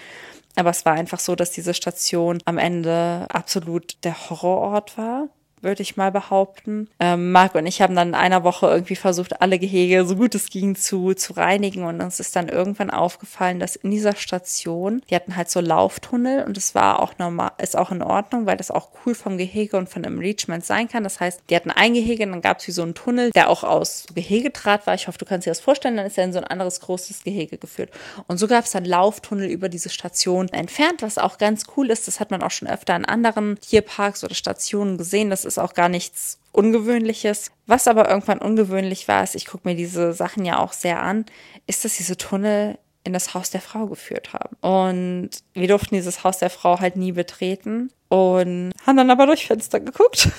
Aber 0.57 0.71
es 0.71 0.85
war 0.85 0.93
einfach 0.93 1.19
so, 1.19 1.35
dass 1.35 1.51
diese 1.51 1.73
Station 1.73 2.39
am 2.43 2.57
Ende 2.57 3.27
absolut 3.29 4.03
der 4.03 4.29
Horrorort 4.29 4.97
war 4.97 5.29
würde 5.65 5.81
ich 5.81 5.97
mal 5.97 6.11
behaupten. 6.11 6.87
Ähm, 7.01 7.33
Marc 7.33 7.55
und 7.55 7.65
ich 7.65 7.81
haben 7.81 7.95
dann 7.95 8.09
in 8.09 8.15
einer 8.15 8.45
Woche 8.45 8.67
irgendwie 8.67 8.95
versucht, 8.95 9.41
alle 9.41 9.59
Gehege 9.59 10.05
so 10.05 10.15
gut 10.15 10.33
es 10.35 10.49
ging 10.49 10.75
zu, 10.75 11.13
zu 11.13 11.33
reinigen 11.33 11.83
und 11.83 11.99
uns 11.99 12.21
ist 12.21 12.35
dann 12.35 12.47
irgendwann 12.47 12.89
aufgefallen, 12.89 13.59
dass 13.59 13.75
in 13.75 13.91
dieser 13.91 14.15
Station, 14.15 15.01
die 15.09 15.15
hatten 15.15 15.35
halt 15.35 15.49
so 15.49 15.59
Lauftunnel 15.59 16.45
und 16.45 16.57
es 16.57 16.73
war 16.75 17.01
auch 17.01 17.17
normal, 17.17 17.51
ist 17.57 17.77
auch 17.77 17.91
in 17.91 18.01
Ordnung, 18.01 18.45
weil 18.45 18.55
das 18.57 18.71
auch 18.71 18.89
cool 19.05 19.15
vom 19.15 19.37
Gehege 19.37 19.75
und 19.77 19.89
von 19.89 20.03
dem 20.03 20.19
Reachment 20.19 20.65
sein 20.65 20.87
kann. 20.87 21.03
Das 21.03 21.19
heißt, 21.19 21.41
die 21.49 21.55
hatten 21.55 21.71
ein 21.71 21.93
Gehege 21.93 22.23
und 22.23 22.31
dann 22.31 22.41
gab 22.41 22.59
es 22.59 22.67
wie 22.67 22.71
so 22.71 22.83
einen 22.83 22.93
Tunnel, 22.93 23.31
der 23.31 23.49
auch 23.49 23.63
aus 23.63 24.05
Gehegedraht 24.13 24.87
war. 24.87 24.93
Ich 24.93 25.07
hoffe, 25.07 25.17
du 25.17 25.25
kannst 25.25 25.45
dir 25.45 25.51
das 25.51 25.59
vorstellen. 25.59 25.97
Dann 25.97 26.05
ist 26.05 26.17
er 26.17 26.25
in 26.25 26.33
so 26.33 26.39
ein 26.39 26.45
anderes 26.45 26.79
großes 26.81 27.23
Gehege 27.23 27.57
geführt. 27.57 27.89
Und 28.27 28.37
so 28.37 28.47
gab 28.47 28.65
es 28.65 28.71
dann 28.71 28.85
Lauftunnel 28.85 29.49
über 29.49 29.69
diese 29.69 29.89
Station 29.89 30.49
entfernt, 30.49 31.01
was 31.01 31.17
auch 31.17 31.37
ganz 31.37 31.63
cool 31.75 31.89
ist. 31.89 32.07
Das 32.07 32.19
hat 32.19 32.31
man 32.31 32.43
auch 32.43 32.51
schon 32.51 32.67
öfter 32.67 32.95
in 32.95 33.05
anderen 33.05 33.59
Tierparks 33.59 34.23
oder 34.23 34.35
Stationen 34.35 34.97
gesehen. 34.97 35.29
Das 35.29 35.45
ist 35.45 35.54
ist 35.57 35.63
auch 35.63 35.73
gar 35.73 35.89
nichts 35.89 36.39
Ungewöhnliches. 36.51 37.51
Was 37.67 37.87
aber 37.87 38.09
irgendwann 38.09 38.39
ungewöhnlich 38.39 39.07
war, 39.07 39.23
ist, 39.23 39.35
ich 39.35 39.45
gucke 39.45 39.67
mir 39.67 39.75
diese 39.75 40.13
Sachen 40.13 40.45
ja 40.45 40.59
auch 40.59 40.73
sehr 40.73 41.01
an, 41.01 41.25
ist, 41.67 41.83
dass 41.83 41.97
diese 41.97 42.17
Tunnel 42.17 42.77
in 43.03 43.13
das 43.13 43.33
Haus 43.33 43.51
der 43.51 43.61
Frau 43.61 43.85
geführt 43.85 44.33
haben. 44.33 44.55
Und 44.61 45.29
wir 45.53 45.67
durften 45.67 45.95
dieses 45.95 46.23
Haus 46.23 46.39
der 46.39 46.49
Frau 46.49 46.79
halt 46.79 46.95
nie 46.95 47.11
betreten 47.11 47.91
und 48.09 48.71
haben 48.85 48.97
dann 48.97 49.11
aber 49.11 49.27
durch 49.27 49.47
Fenster 49.47 49.79
geguckt. 49.79 50.29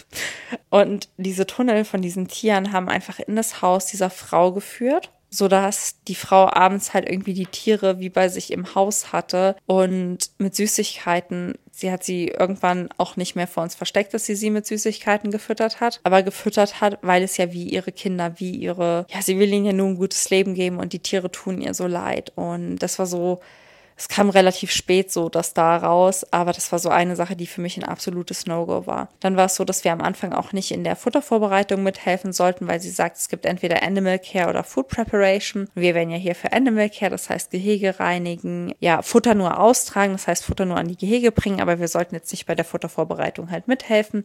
Und 0.70 1.09
diese 1.16 1.46
Tunnel 1.46 1.85
von 1.85 2.02
diesen 2.02 2.29
Tieren 2.29 2.72
haben 2.72 2.88
einfach 2.88 3.20
in 3.20 3.37
das 3.37 3.62
Haus 3.62 3.87
dieser 3.87 4.11
Frau 4.11 4.52
geführt 4.52 5.11
so 5.30 5.48
dass 5.48 5.96
die 6.08 6.14
Frau 6.14 6.48
abends 6.52 6.94
halt 6.94 7.08
irgendwie 7.08 7.34
die 7.34 7.46
Tiere 7.46 7.98
wie 8.00 8.08
bei 8.08 8.28
sich 8.28 8.52
im 8.52 8.74
Haus 8.74 9.12
hatte 9.12 9.56
und 9.66 10.30
mit 10.38 10.54
Süßigkeiten. 10.54 11.54
Sie 11.70 11.90
hat 11.90 12.04
sie 12.04 12.28
irgendwann 12.28 12.88
auch 12.96 13.16
nicht 13.16 13.36
mehr 13.36 13.46
vor 13.46 13.62
uns 13.62 13.74
versteckt, 13.74 14.14
dass 14.14 14.24
sie 14.24 14.34
sie 14.34 14.50
mit 14.50 14.66
Süßigkeiten 14.66 15.30
gefüttert 15.30 15.80
hat, 15.80 16.00
aber 16.04 16.22
gefüttert 16.22 16.80
hat, 16.80 16.98
weil 17.02 17.22
es 17.22 17.36
ja 17.36 17.52
wie 17.52 17.68
ihre 17.68 17.92
Kinder, 17.92 18.38
wie 18.38 18.56
ihre, 18.56 19.06
ja, 19.10 19.20
sie 19.20 19.38
will 19.38 19.52
ihnen 19.52 19.66
ja 19.66 19.72
nur 19.72 19.88
ein 19.88 19.96
gutes 19.96 20.30
Leben 20.30 20.54
geben 20.54 20.78
und 20.78 20.92
die 20.92 21.00
Tiere 21.00 21.30
tun 21.30 21.60
ihr 21.60 21.74
so 21.74 21.86
leid. 21.86 22.32
Und 22.34 22.78
das 22.78 22.98
war 22.98 23.06
so, 23.06 23.40
es 23.98 24.09
kam 24.09 24.28
relativ 24.28 24.70
spät 24.70 25.11
so 25.11 25.30
das 25.30 25.54
da 25.54 25.76
raus, 25.78 26.26
aber 26.30 26.52
das 26.52 26.70
war 26.70 26.78
so 26.78 26.90
eine 26.90 27.16
Sache, 27.16 27.35
die 27.35 27.46
für 27.46 27.62
mich 27.62 27.78
ein 27.78 27.85
absolutes 27.85 28.44
No-Go 28.46 28.87
war. 28.87 29.09
Dann 29.20 29.37
war 29.37 29.46
es 29.46 29.54
so, 29.54 29.64
dass 29.64 29.85
wir 29.85 29.92
am 29.92 30.02
Anfang 30.02 30.35
auch 30.35 30.52
nicht 30.52 30.70
in 30.70 30.85
der 30.85 30.96
Futtervorbereitung 30.96 31.82
mithelfen 31.82 32.35
sollten, 32.35 32.68
weil 32.68 32.78
sie 32.78 32.90
sagt, 32.90 33.16
es 33.16 33.30
gibt 33.30 33.46
entweder 33.46 33.82
Animal 33.82 34.18
Care 34.18 34.50
oder 34.50 34.64
Food 34.64 34.88
Preparation. 34.88 35.68
Wir 35.74 35.94
wären 35.94 36.11
ja 36.11 36.18
hier 36.18 36.35
für 36.35 36.52
Animal 36.52 36.90
Care, 36.90 37.11
das 37.11 37.30
heißt 37.30 37.50
Gehege 37.50 37.98
reinigen, 37.98 38.74
ja, 38.80 39.00
Futter 39.00 39.35
nur 39.35 39.59
austragen, 39.59 40.12
das 40.12 40.26
heißt 40.26 40.44
Futter 40.44 40.66
nur 40.66 40.76
an 40.76 40.88
die 40.88 40.96
Gehege 40.96 41.32
bringen, 41.32 41.62
aber 41.62 41.80
wir 41.80 41.88
sollten 41.88 42.14
jetzt 42.14 42.30
nicht 42.32 42.44
bei 42.44 42.54
der 42.54 42.66
Futtervorbereitung 42.66 43.50
halt 43.50 43.66
mithelfen. 43.66 44.24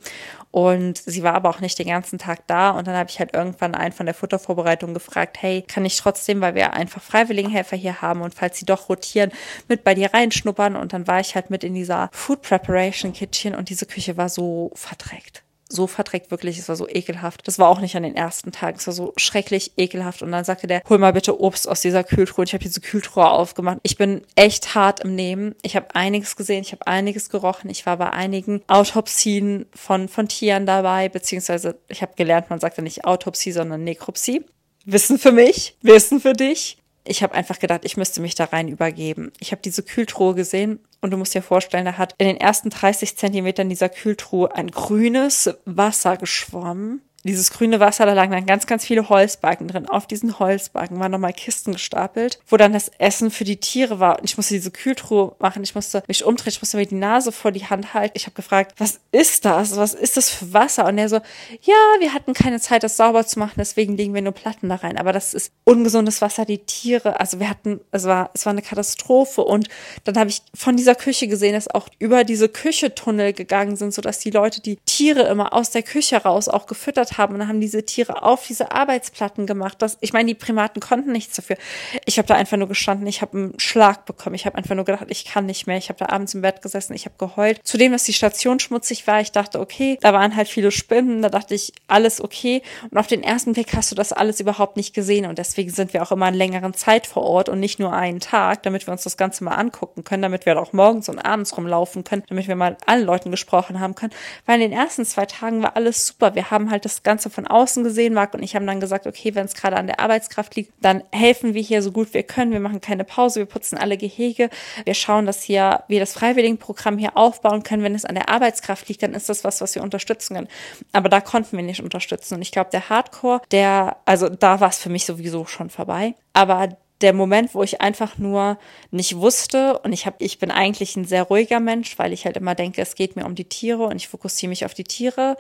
Und 0.52 0.98
sie 0.98 1.24
war 1.24 1.34
aber 1.34 1.50
auch 1.50 1.62
nicht 1.62 1.80
den 1.80 1.88
ganzen 1.88 2.20
Tag 2.20 2.46
da 2.48 2.72
und 2.72 2.88
dann 2.88 2.98
habe 2.98 3.10
ich 3.10 3.20
halt 3.20 3.34
irgendwann 3.34 3.76
einen 3.76 3.94
von 3.94 4.06
der 4.06 4.16
Futtervorbereitung 4.16 4.94
gefragt, 4.94 5.38
hey, 5.40 5.62
kann 5.62 5.86
ich 5.86 5.98
trotzdem, 5.98 6.42
weil 6.42 6.56
wir 6.56 6.74
einfach 6.74 7.02
Freiwilligenhelfer 7.02 7.78
hier 7.78 8.02
haben 8.02 8.22
und 8.22 8.36
falls 8.36 8.60
sie 8.60 8.66
doch 8.66 8.90
rotieren, 8.90 9.32
mit 9.70 9.84
bei 9.84 9.96
dir 9.96 10.14
reinschnuppern 10.14 10.76
und 10.76 10.94
dann 10.94 11.08
war 11.08 11.20
ich 11.20 11.36
halt 11.36 11.50
mit 11.50 11.64
in 11.64 11.74
dieser 11.74 12.10
Food 12.12 12.42
Preparation 12.42 13.14
Kitchen 13.14 13.56
und 13.56 13.70
diese 13.70 13.86
Küche 13.86 14.18
war 14.18 14.30
so 14.30 14.72
verdreckt 14.76 15.44
so 15.72 15.88
verdreckt 15.88 16.32
wirklich, 16.32 16.58
es 16.58 16.70
war 16.70 16.76
so 16.76 16.88
ekelhaft. 16.88 17.48
Das 17.48 17.58
war 17.58 17.70
auch 17.70 17.80
nicht 17.80 17.96
an 17.96 18.04
den 18.04 18.16
ersten 18.16 18.52
Tagen, 18.52 18.78
es 18.78 18.88
war 18.88 18.94
so 18.94 19.14
schrecklich 19.18 19.74
ekelhaft. 19.78 20.22
Und 20.22 20.32
dann 20.32 20.44
sagte 20.44 20.68
der, 20.68 20.82
hol 20.88 20.98
mal 20.98 21.14
bitte 21.14 21.40
Obst 21.40 21.68
aus 21.68 21.82
dieser 21.82 22.04
Kühltruhe. 22.04 22.44
Und 22.44 22.50
ich 22.50 22.54
habe 22.54 22.64
diese 22.64 22.82
Kühltruhe 22.82 23.30
aufgemacht. 23.30 23.80
Ich 23.84 23.98
bin 23.98 24.22
echt 24.36 24.76
hart 24.76 25.02
im 25.02 25.16
Nehmen. 25.16 25.56
Ich 25.62 25.76
habe 25.76 25.96
einiges 25.96 26.36
gesehen, 26.36 26.62
ich 26.62 26.72
habe 26.72 26.88
einiges 26.88 27.30
gerochen. 27.30 27.70
Ich 27.70 27.86
war 27.86 27.98
bei 27.98 28.12
einigen 28.12 28.62
Autopsien 28.68 29.66
von, 29.74 30.08
von 30.08 30.28
Tieren 30.28 30.66
dabei, 30.66 31.10
beziehungsweise 31.10 31.80
ich 31.88 32.02
habe 32.02 32.14
gelernt, 32.16 32.50
man 32.50 32.60
sagt 32.60 32.78
ja 32.78 32.84
nicht 32.84 33.06
Autopsie, 33.06 33.52
sondern 33.52 33.84
Nekropsie. 33.84 34.46
Wissen 34.86 35.20
für 35.20 35.32
mich, 35.32 35.78
Wissen 35.82 36.20
für 36.20 36.34
dich 36.34 36.81
ich 37.04 37.24
habe 37.24 37.34
einfach 37.34 37.60
gedacht, 37.60 37.82
ich 37.84 37.98
müsste 37.98 38.22
mich 38.22 38.36
da 38.36 38.46
rein 38.46 38.68
übergeben. 38.68 39.32
Ich 39.40 39.52
habe 39.52 39.62
diese 39.62 39.84
Kühltruhe 39.84 40.36
gesehen 40.36 40.80
und 41.02 41.12
du 41.12 41.18
musst 41.18 41.34
dir 41.34 41.42
vorstellen, 41.42 41.86
da 41.86 41.98
hat 41.98 42.16
in 42.18 42.28
den 42.28 42.38
ersten 42.38 42.70
30 42.70 43.18
Zentimetern 43.18 43.70
dieser 43.70 43.90
Kühltruhe 43.90 44.56
ein 44.56 44.70
grünes 44.70 45.50
Wasser 45.66 46.18
geschwommen 46.18 47.02
dieses 47.24 47.52
grüne 47.52 47.80
Wasser, 47.80 48.06
da 48.06 48.14
lagen 48.14 48.32
dann 48.32 48.46
ganz, 48.46 48.66
ganz 48.66 48.86
viele 48.86 49.10
Holzbalken 49.10 49.68
drin. 49.68 49.88
Auf 49.88 50.08
diesen 50.08 50.40
Holzbalken 50.40 51.00
waren 51.00 51.12
nochmal 51.12 51.34
Kisten 51.34 51.74
gestapelt, 51.74 52.40
wo 52.48 52.58
dann 52.58 52.74
das 52.74 52.92
Essen 52.98 53.32
für 53.32 53.44
die 53.44 53.58
Tiere 53.58 54.00
war. 54.00 54.20
Und 54.20 54.26
ich 54.26 54.38
musste 54.38 54.54
diese 54.54 54.72
Kühltruhe 54.72 55.36
machen, 55.40 55.64
ich 55.64 55.76
musste 55.76 56.04
mich 56.08 56.26
umdrehen, 56.26 56.54
ich 56.54 56.62
musste 56.62 56.78
mir 56.78 56.86
die 56.86 56.96
Nase 56.96 57.32
vor 57.32 57.52
die 57.52 57.66
Hand 57.66 57.94
halten. 57.94 58.14
Ich 58.16 58.26
habe 58.26 58.36
gefragt, 58.36 58.74
was 58.80 59.00
ist 59.12 59.46
das? 59.46 59.78
Was 59.78 59.94
ist 59.94 60.18
das 60.18 60.30
für 60.30 60.54
Wasser? 60.54 60.86
Und 60.86 60.98
er 60.98 61.10
so, 61.10 61.18
ja, 61.62 61.76
wir 62.00 62.14
hatten 62.14 62.34
keine 62.34 62.60
Zeit, 62.60 62.84
das 62.84 62.98
sauber 62.98 63.26
zu 63.26 63.40
machen, 63.40 63.54
deswegen 63.58 63.98
legen 63.98 64.14
wir 64.14 64.22
nur 64.22 64.34
Platten 64.34 64.70
da 64.70 64.76
rein. 64.76 64.98
Aber 64.98 65.14
das 65.14 65.34
ist 65.34 65.52
ungesundes 65.64 66.22
Wasser, 66.22 66.46
die 66.46 66.60
Tiere, 66.60 67.20
also 67.20 67.40
wir 67.40 67.50
hatten, 67.50 67.82
es 67.92 68.06
war, 68.06 68.32
es 68.34 68.46
war 68.46 68.52
eine 68.52 68.62
Katastrophe. 68.62 69.44
Und 69.44 69.70
dann 70.06 70.18
habe 70.18 70.30
ich 70.30 70.42
von 70.56 70.76
dieser 70.76 70.96
Küche 70.96 71.28
gesehen, 71.28 71.54
dass 71.54 71.68
auch 71.68 71.88
über 72.00 72.24
diese 72.24 72.50
Küche 72.50 72.96
Tunnel 72.96 73.34
gegangen 73.34 73.76
sind, 73.76 73.94
sodass 73.94 74.20
die 74.20 74.32
Leute 74.32 74.62
die 74.62 74.78
Tiere 74.86 75.24
immer 75.24 75.54
aus 75.54 75.70
der 75.70 75.84
Küche 75.84 76.18
raus 76.18 76.48
auch 76.48 76.66
gefüttert 76.66 77.11
haben 77.18 77.36
und 77.36 77.48
haben 77.48 77.62
diese 77.62 77.86
Tiere 77.86 78.24
auf 78.24 78.46
diese 78.48 78.72
Arbeitsplatten 78.72 79.46
gemacht. 79.46 79.82
Das, 79.82 79.98
ich 80.02 80.14
meine, 80.14 80.28
die 80.28 80.36
Primaten 80.36 80.80
konnten 80.80 81.12
nichts 81.12 81.36
dafür. 81.36 81.58
Ich 82.06 82.18
habe 82.18 82.28
da 82.28 82.36
einfach 82.36 82.58
nur 82.58 82.68
gestanden, 82.68 83.08
ich 83.08 83.22
habe 83.22 83.38
einen 83.38 83.60
Schlag 83.60 84.06
bekommen. 84.06 84.36
Ich 84.36 84.46
habe 84.46 84.58
einfach 84.58 84.76
nur 84.76 84.86
gedacht, 84.86 85.06
ich 85.10 85.26
kann 85.26 85.46
nicht 85.46 85.68
mehr. 85.68 85.78
Ich 85.78 85.90
habe 85.90 86.00
da 86.00 86.08
abends 86.08 86.34
im 86.34 86.42
Bett 86.42 86.62
gesessen, 86.62 86.94
ich 86.94 87.06
habe 87.06 87.16
geheult. 87.18 87.60
Zudem, 87.64 87.92
dass 87.92 88.04
die 88.04 88.14
Station 88.14 88.60
schmutzig 88.60 89.08
war, 89.08 89.22
ich 89.22 89.32
dachte, 89.32 89.60
okay, 89.60 89.98
da 90.02 90.14
waren 90.14 90.36
halt 90.36 90.48
viele 90.48 90.72
Spinnen, 90.72 91.22
da 91.22 91.30
dachte 91.30 91.56
ich, 91.56 91.74
alles 91.88 92.22
okay. 92.22 92.62
Und 92.90 92.98
auf 92.98 93.08
den 93.08 93.24
ersten 93.24 93.54
Blick 93.54 93.74
hast 93.76 93.92
du 93.92 93.96
das 93.96 94.14
alles 94.14 94.40
überhaupt 94.40 94.78
nicht 94.78 94.94
gesehen 94.94 95.26
und 95.26 95.38
deswegen 95.38 95.70
sind 95.70 95.94
wir 95.94 96.04
auch 96.04 96.12
immer 96.12 96.28
in 96.28 96.36
längeren 96.36 96.74
Zeit 96.74 97.08
vor 97.08 97.24
Ort 97.24 97.50
und 97.50 97.60
nicht 97.60 97.80
nur 97.80 97.94
einen 97.94 98.20
Tag, 98.20 98.64
damit 98.64 98.88
wir 98.88 98.92
uns 98.92 99.04
das 99.04 99.18
Ganze 99.18 99.44
mal 99.44 99.56
angucken 99.56 100.04
können, 100.04 100.22
damit 100.22 100.46
wir 100.46 100.60
auch 100.60 100.74
morgens 100.74 101.10
und 101.10 101.20
abends 101.20 101.56
rumlaufen 101.56 102.04
können, 102.04 102.24
damit 102.30 102.48
wir 102.48 102.56
mal 102.56 102.78
allen 102.86 103.06
Leuten 103.06 103.32
gesprochen 103.32 103.80
haben 103.80 103.96
können. 103.96 104.14
Weil 104.46 104.62
in 104.62 104.70
den 104.70 104.78
ersten 104.78 105.06
zwei 105.06 105.26
Tagen 105.26 105.62
war 105.64 105.76
alles 105.76 106.08
super. 106.08 106.36
Wir 106.36 106.52
haben 106.52 106.72
halt 106.72 106.86
das 106.86 107.01
Ganze 107.04 107.30
von 107.30 107.48
außen 107.48 107.84
gesehen, 107.84 108.14
Marc 108.14 108.34
und 108.34 108.44
ich 108.44 108.56
haben 108.56 108.68
dann 108.68 108.80
gesagt, 108.80 109.08
okay, 109.08 109.34
wenn 109.36 109.46
es 109.46 109.56
gerade 109.56 109.78
an 109.78 109.88
der 109.88 110.00
Arbeitskraft 110.00 110.56
liegt, 110.56 110.74
dann 110.82 111.04
helfen 111.12 111.54
wir 111.54 111.62
hier 111.62 111.82
so 111.82 111.92
gut 111.92 112.14
wir 112.14 112.24
können. 112.24 112.52
Wir 112.52 112.60
machen 112.60 112.82
keine 112.82 113.04
Pause, 113.04 113.40
wir 113.40 113.46
putzen 113.46 113.78
alle 113.78 113.98
Gehege. 113.98 114.50
Wir 114.86 114.94
schauen, 114.94 115.26
dass 115.26 115.42
hier 115.42 115.84
wir 115.88 116.00
das 116.00 116.14
Freiwilligenprogramm 116.14 116.98
hier 116.98 117.18
aufbauen 117.18 117.64
können. 117.64 117.84
Wenn 117.84 117.96
es 117.96 118.06
an 118.06 118.16
der 118.16 118.30
Arbeitskraft 118.30 118.88
liegt, 118.90 119.04
dann 119.04 119.14
ist 119.14 119.30
das 119.30 119.44
was, 119.44 119.62
was 119.62 119.76
wir 119.76 119.84
unterstützen 119.84 120.36
können. 120.36 120.48
Aber 120.92 121.10
da 121.10 121.22
konnten 121.22 121.58
wir 121.58 121.64
nicht 121.64 121.82
unterstützen. 121.82 122.36
Und 122.36 122.42
ich 122.42 122.52
glaube, 122.52 122.70
der 122.72 122.90
Hardcore, 122.90 123.42
der, 123.52 123.98
also 124.06 124.30
da 124.30 124.60
war 124.60 124.70
es 124.70 124.78
für 124.78 124.90
mich 124.90 125.06
sowieso 125.06 125.46
schon 125.46 125.70
vorbei. 125.70 126.16
Aber 126.34 126.70
der 127.02 127.14
Moment, 127.14 127.54
wo 127.56 127.64
ich 127.64 127.82
einfach 127.82 128.18
nur 128.18 128.58
nicht 128.92 129.18
wusste 129.18 129.80
und 129.80 129.94
ich 129.94 130.06
habe, 130.06 130.18
ich 130.20 130.40
bin 130.40 130.52
eigentlich 130.52 130.96
ein 130.96 131.06
sehr 131.06 131.24
ruhiger 131.24 131.60
Mensch, 131.60 131.98
weil 131.98 132.14
ich 132.14 132.26
halt 132.26 132.38
immer 132.38 132.56
denke, 132.56 132.82
es 132.82 132.96
geht 132.96 133.16
mir 133.16 133.26
um 133.26 133.36
die 133.36 133.46
Tiere 133.46 133.84
und 133.84 133.96
ich 133.96 134.08
fokussiere 134.08 134.50
mich 134.50 134.66
auf 134.66 134.74
die 134.74 134.84
Tiere. 134.84 135.36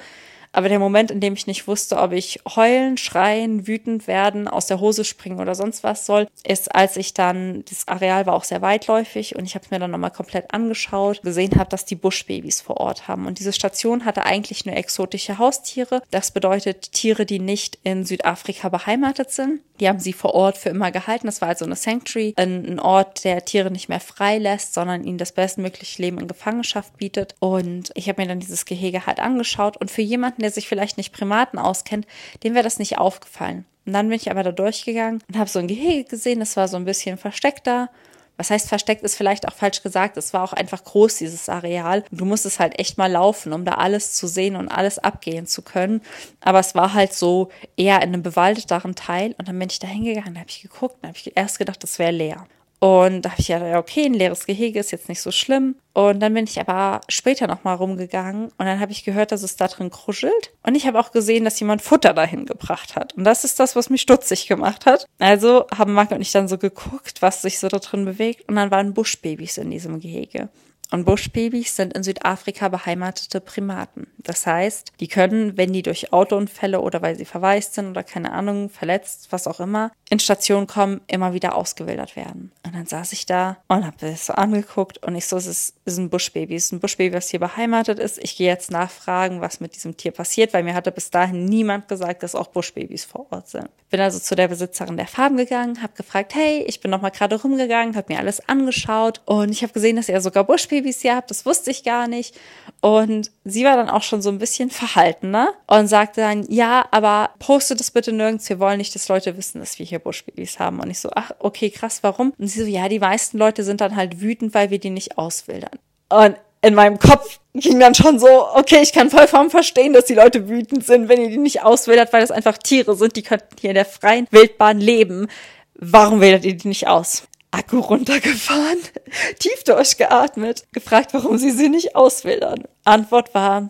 Aber 0.51 0.69
der 0.69 0.79
Moment, 0.79 1.11
in 1.11 1.19
dem 1.19 1.33
ich 1.33 1.47
nicht 1.47 1.67
wusste, 1.67 1.97
ob 1.97 2.11
ich 2.11 2.39
heulen, 2.55 2.97
schreien, 2.97 3.67
wütend 3.67 4.07
werden, 4.07 4.47
aus 4.47 4.67
der 4.67 4.79
Hose 4.79 5.05
springen 5.05 5.39
oder 5.39 5.55
sonst 5.55 5.83
was 5.83 6.05
soll, 6.05 6.27
ist, 6.43 6.73
als 6.75 6.97
ich 6.97 7.13
dann, 7.13 7.63
das 7.69 7.87
Areal 7.87 8.25
war 8.25 8.33
auch 8.33 8.43
sehr 8.43 8.61
weitläufig 8.61 9.35
und 9.35 9.45
ich 9.45 9.55
habe 9.55 9.65
es 9.65 9.71
mir 9.71 9.79
dann 9.79 9.91
nochmal 9.91 10.11
komplett 10.11 10.53
angeschaut, 10.53 11.21
gesehen 11.21 11.57
habe, 11.57 11.69
dass 11.69 11.85
die 11.85 11.95
Buschbabys 11.95 12.61
vor 12.61 12.77
Ort 12.77 13.07
haben. 13.07 13.27
Und 13.27 13.39
diese 13.39 13.53
Station 13.53 14.05
hatte 14.05 14.25
eigentlich 14.25 14.65
nur 14.65 14.75
exotische 14.75 15.37
Haustiere. 15.37 16.01
Das 16.11 16.31
bedeutet 16.31 16.91
Tiere, 16.91 17.25
die 17.25 17.39
nicht 17.39 17.79
in 17.83 18.05
Südafrika 18.05 18.69
beheimatet 18.69 19.31
sind. 19.31 19.61
Die 19.79 19.87
haben 19.87 19.99
sie 19.99 20.13
vor 20.13 20.35
Ort 20.35 20.57
für 20.57 20.69
immer 20.69 20.91
gehalten. 20.91 21.25
Das 21.25 21.41
war 21.41 21.49
also 21.49 21.65
eine 21.65 21.75
Sanctuary, 21.75 22.35
ein, 22.37 22.79
Ort, 22.79 23.23
der 23.23 23.43
Tiere 23.45 23.71
nicht 23.71 23.89
mehr 23.89 23.99
frei 23.99 24.37
lässt, 24.37 24.75
sondern 24.75 25.03
ihnen 25.03 25.17
das 25.17 25.31
bestmögliche 25.31 26.01
Leben 26.01 26.19
in 26.19 26.27
Gefangenschaft 26.27 26.97
bietet. 26.97 27.35
Und 27.39 27.91
ich 27.95 28.07
habe 28.07 28.21
mir 28.21 28.27
dann 28.27 28.39
dieses 28.39 28.65
Gehege 28.65 29.07
halt 29.07 29.19
angeschaut. 29.19 29.77
Und 29.77 29.89
für 29.89 30.03
jemanden, 30.03 30.40
der 30.41 30.51
sich 30.51 30.67
vielleicht 30.67 30.97
nicht 30.97 31.13
Primaten 31.13 31.59
auskennt, 31.59 32.05
dem 32.43 32.53
wäre 32.53 32.63
das 32.63 32.79
nicht 32.79 32.97
aufgefallen. 32.97 33.65
Und 33.85 33.93
dann 33.93 34.09
bin 34.09 34.15
ich 34.15 34.29
aber 34.29 34.43
da 34.43 34.51
durchgegangen 34.51 35.23
und 35.27 35.37
habe 35.37 35.49
so 35.49 35.59
ein 35.59 35.67
Gehege 35.67 36.03
gesehen, 36.09 36.39
das 36.39 36.55
war 36.55 36.67
so 36.67 36.77
ein 36.77 36.85
bisschen 36.85 37.17
versteckter. 37.17 37.89
was 38.37 38.49
heißt 38.49 38.69
versteckt, 38.69 39.03
ist 39.03 39.15
vielleicht 39.15 39.47
auch 39.47 39.53
falsch 39.53 39.83
gesagt. 39.83 40.17
Es 40.17 40.33
war 40.33 40.43
auch 40.43 40.53
einfach 40.53 40.83
groß, 40.83 41.17
dieses 41.17 41.47
Areal. 41.47 42.03
Und 42.09 42.21
du 42.21 42.25
musstest 42.25 42.59
halt 42.59 42.79
echt 42.79 42.97
mal 42.97 43.11
laufen, 43.11 43.53
um 43.53 43.65
da 43.65 43.73
alles 43.73 44.13
zu 44.13 44.25
sehen 44.27 44.55
und 44.55 44.67
alles 44.69 44.97
abgehen 44.97 45.45
zu 45.45 45.61
können. 45.61 46.01
Aber 46.39 46.59
es 46.59 46.73
war 46.73 46.93
halt 46.93 47.13
so 47.13 47.49
eher 47.77 47.97
in 47.97 48.09
einem 48.09 48.23
bewaldeteren 48.23 48.95
Teil. 48.95 49.35
Und 49.37 49.47
dann 49.47 49.59
bin 49.59 49.69
ich 49.69 49.79
da 49.79 49.87
hingegangen, 49.87 50.33
da 50.33 50.39
habe 50.39 50.49
ich 50.49 50.61
geguckt, 50.61 50.97
da 51.01 51.09
habe 51.09 51.17
ich 51.17 51.35
erst 51.35 51.59
gedacht, 51.59 51.83
das 51.83 51.99
wäre 51.99 52.11
leer. 52.11 52.47
Und 52.83 53.21
da 53.21 53.29
habe 53.29 53.39
ich 53.39 53.47
ja, 53.47 53.77
okay, 53.77 54.05
ein 54.05 54.15
leeres 54.15 54.47
Gehege 54.47 54.79
ist 54.79 54.89
jetzt 54.89 55.07
nicht 55.07 55.21
so 55.21 55.29
schlimm. 55.29 55.75
Und 55.93 56.19
dann 56.19 56.33
bin 56.33 56.45
ich 56.45 56.59
aber 56.59 57.01
später 57.09 57.45
nochmal 57.45 57.75
rumgegangen 57.75 58.45
und 58.45 58.65
dann 58.65 58.79
habe 58.79 58.91
ich 58.91 59.03
gehört, 59.03 59.31
dass 59.31 59.43
es 59.43 59.55
da 59.55 59.67
drin 59.67 59.91
kruschelt. 59.91 60.51
Und 60.63 60.73
ich 60.73 60.87
habe 60.87 60.99
auch 60.99 61.11
gesehen, 61.11 61.45
dass 61.45 61.59
jemand 61.59 61.83
Futter 61.83 62.15
dahin 62.15 62.47
gebracht 62.47 62.95
hat. 62.95 63.13
Und 63.13 63.23
das 63.23 63.43
ist 63.43 63.59
das, 63.59 63.75
was 63.75 63.91
mich 63.91 64.01
stutzig 64.01 64.47
gemacht 64.47 64.87
hat. 64.87 65.05
Also 65.19 65.67
haben 65.77 65.93
Marc 65.93 66.09
und 66.09 66.21
ich 66.21 66.31
dann 66.31 66.47
so 66.47 66.57
geguckt, 66.57 67.21
was 67.21 67.43
sich 67.43 67.59
so 67.59 67.67
da 67.67 67.77
drin 67.77 68.03
bewegt. 68.03 68.49
Und 68.49 68.55
dann 68.55 68.71
waren 68.71 68.95
Buschbabys 68.95 69.59
in 69.59 69.69
diesem 69.69 69.99
Gehege. 69.99 70.49
Und 70.91 71.05
Buschbabys 71.05 71.75
sind 71.75 71.93
in 71.93 72.03
Südafrika 72.03 72.67
beheimatete 72.67 73.39
Primaten. 73.41 74.07
Das 74.17 74.45
heißt, 74.45 74.91
die 74.99 75.07
können, 75.07 75.55
wenn 75.55 75.71
die 75.71 75.83
durch 75.83 76.11
Autounfälle 76.11 76.81
oder 76.81 77.01
weil 77.01 77.15
sie 77.15 77.25
verwaist 77.25 77.75
sind 77.75 77.91
oder 77.91 78.03
keine 78.03 78.33
Ahnung, 78.33 78.69
verletzt, 78.69 79.27
was 79.29 79.47
auch 79.47 79.61
immer, 79.61 79.91
in 80.11 80.19
Station 80.19 80.67
kommen, 80.67 80.99
immer 81.07 81.33
wieder 81.33 81.55
ausgewildert 81.55 82.17
werden. 82.17 82.51
Und 82.65 82.75
dann 82.75 82.85
saß 82.85 83.13
ich 83.13 83.25
da 83.25 83.55
und 83.69 83.85
habe 83.85 84.07
es 84.07 84.25
so 84.25 84.33
angeguckt 84.33 84.97
und 85.05 85.15
ich 85.15 85.25
so, 85.25 85.37
es 85.37 85.45
ist, 85.45 85.75
ist 85.85 85.97
ein 85.97 86.09
Buschbaby, 86.09 86.53
es 86.53 86.65
ist 86.65 86.73
ein 86.73 86.81
Buschbaby, 86.81 87.15
was 87.15 87.29
hier 87.29 87.39
beheimatet 87.39 87.97
ist. 87.97 88.21
Ich 88.21 88.35
gehe 88.35 88.49
jetzt 88.49 88.71
nachfragen, 88.71 89.39
was 89.39 89.61
mit 89.61 89.73
diesem 89.73 89.95
Tier 89.95 90.11
passiert, 90.11 90.53
weil 90.53 90.63
mir 90.63 90.73
hatte 90.73 90.91
bis 90.91 91.11
dahin 91.11 91.45
niemand 91.45 91.87
gesagt, 91.87 92.23
dass 92.23 92.35
auch 92.35 92.47
Buschbabys 92.47 93.05
vor 93.05 93.27
Ort 93.31 93.47
sind. 93.47 93.69
Bin 93.89 94.01
also 94.01 94.19
zu 94.19 94.35
der 94.35 94.49
Besitzerin 94.49 94.97
der 94.97 95.07
Farm 95.07 95.37
gegangen, 95.37 95.81
habe 95.81 95.93
gefragt, 95.95 96.35
hey, 96.35 96.65
ich 96.67 96.81
bin 96.81 96.91
noch 96.91 97.01
mal 97.01 97.09
gerade 97.09 97.41
rumgegangen, 97.41 97.95
habe 97.95 98.11
mir 98.11 98.19
alles 98.19 98.49
angeschaut 98.49 99.21
und 99.23 99.51
ich 99.51 99.63
habe 99.63 99.71
gesehen, 99.71 99.95
dass 99.95 100.09
ihr 100.09 100.19
sogar 100.19 100.43
Buschbabys 100.43 100.99
hier 100.99 101.15
habt. 101.15 101.31
Das 101.31 101.45
wusste 101.45 101.71
ich 101.71 101.85
gar 101.85 102.09
nicht. 102.09 102.37
Und 102.81 103.31
sie 103.45 103.63
war 103.63 103.77
dann 103.77 103.89
auch 103.89 104.03
schon 104.03 104.21
so 104.21 104.29
ein 104.29 104.39
bisschen 104.39 104.71
verhaltener 104.71 105.53
und 105.67 105.87
sagte 105.87 106.19
dann, 106.19 106.45
ja, 106.49 106.85
aber 106.91 107.29
postet 107.39 107.79
es 107.79 107.91
bitte 107.91 108.11
nirgends. 108.11 108.49
Wir 108.49 108.59
wollen 108.59 108.77
nicht, 108.77 108.93
dass 108.93 109.07
Leute 109.07 109.37
wissen, 109.37 109.59
dass 109.59 109.79
wir 109.79 109.85
hier 109.85 110.00
Buschbabys 110.03 110.59
haben. 110.59 110.79
Und 110.79 110.89
ich 110.89 110.99
so, 110.99 111.09
ach, 111.15 111.31
okay, 111.39 111.69
krass, 111.69 111.99
warum? 112.01 112.33
Und 112.37 112.47
sie 112.47 112.61
so, 112.61 112.67
ja, 112.67 112.89
die 112.89 112.99
meisten 112.99 113.37
Leute 113.37 113.63
sind 113.63 113.81
dann 113.81 113.95
halt 113.95 114.21
wütend, 114.21 114.53
weil 114.53 114.69
wir 114.69 114.79
die 114.79 114.89
nicht 114.89 115.17
auswildern. 115.17 115.79
Und 116.09 116.35
in 116.61 116.75
meinem 116.75 116.99
Kopf 116.99 117.39
ging 117.53 117.79
dann 117.79 117.95
schon 117.95 118.19
so, 118.19 118.47
okay, 118.53 118.81
ich 118.81 118.93
kann 118.93 119.09
vollkommen 119.09 119.49
verstehen, 119.49 119.93
dass 119.93 120.05
die 120.05 120.13
Leute 120.13 120.47
wütend 120.47 120.85
sind, 120.85 121.09
wenn 121.09 121.21
ihr 121.21 121.29
die 121.29 121.37
nicht 121.37 121.63
auswildert, 121.63 122.13
weil 122.13 122.21
das 122.21 122.31
einfach 122.31 122.57
Tiere 122.57 122.95
sind, 122.95 123.15
die 123.15 123.23
könnten 123.23 123.55
hier 123.59 123.71
in 123.71 123.75
der 123.75 123.85
freien 123.85 124.27
Wildbahn 124.31 124.79
leben. 124.79 125.27
Warum 125.75 126.21
wählt 126.21 126.45
ihr 126.45 126.55
die 126.55 126.67
nicht 126.67 126.87
aus? 126.87 127.23
Akku 127.49 127.79
runtergefahren, 127.79 128.77
tief 129.39 129.63
durchgeatmet, 129.65 130.65
gefragt, 130.71 131.13
warum 131.13 131.37
sie 131.37 131.51
sie 131.51 131.67
nicht 131.67 131.95
auswildern. 131.95 132.63
Antwort 132.85 133.33
war, 133.33 133.69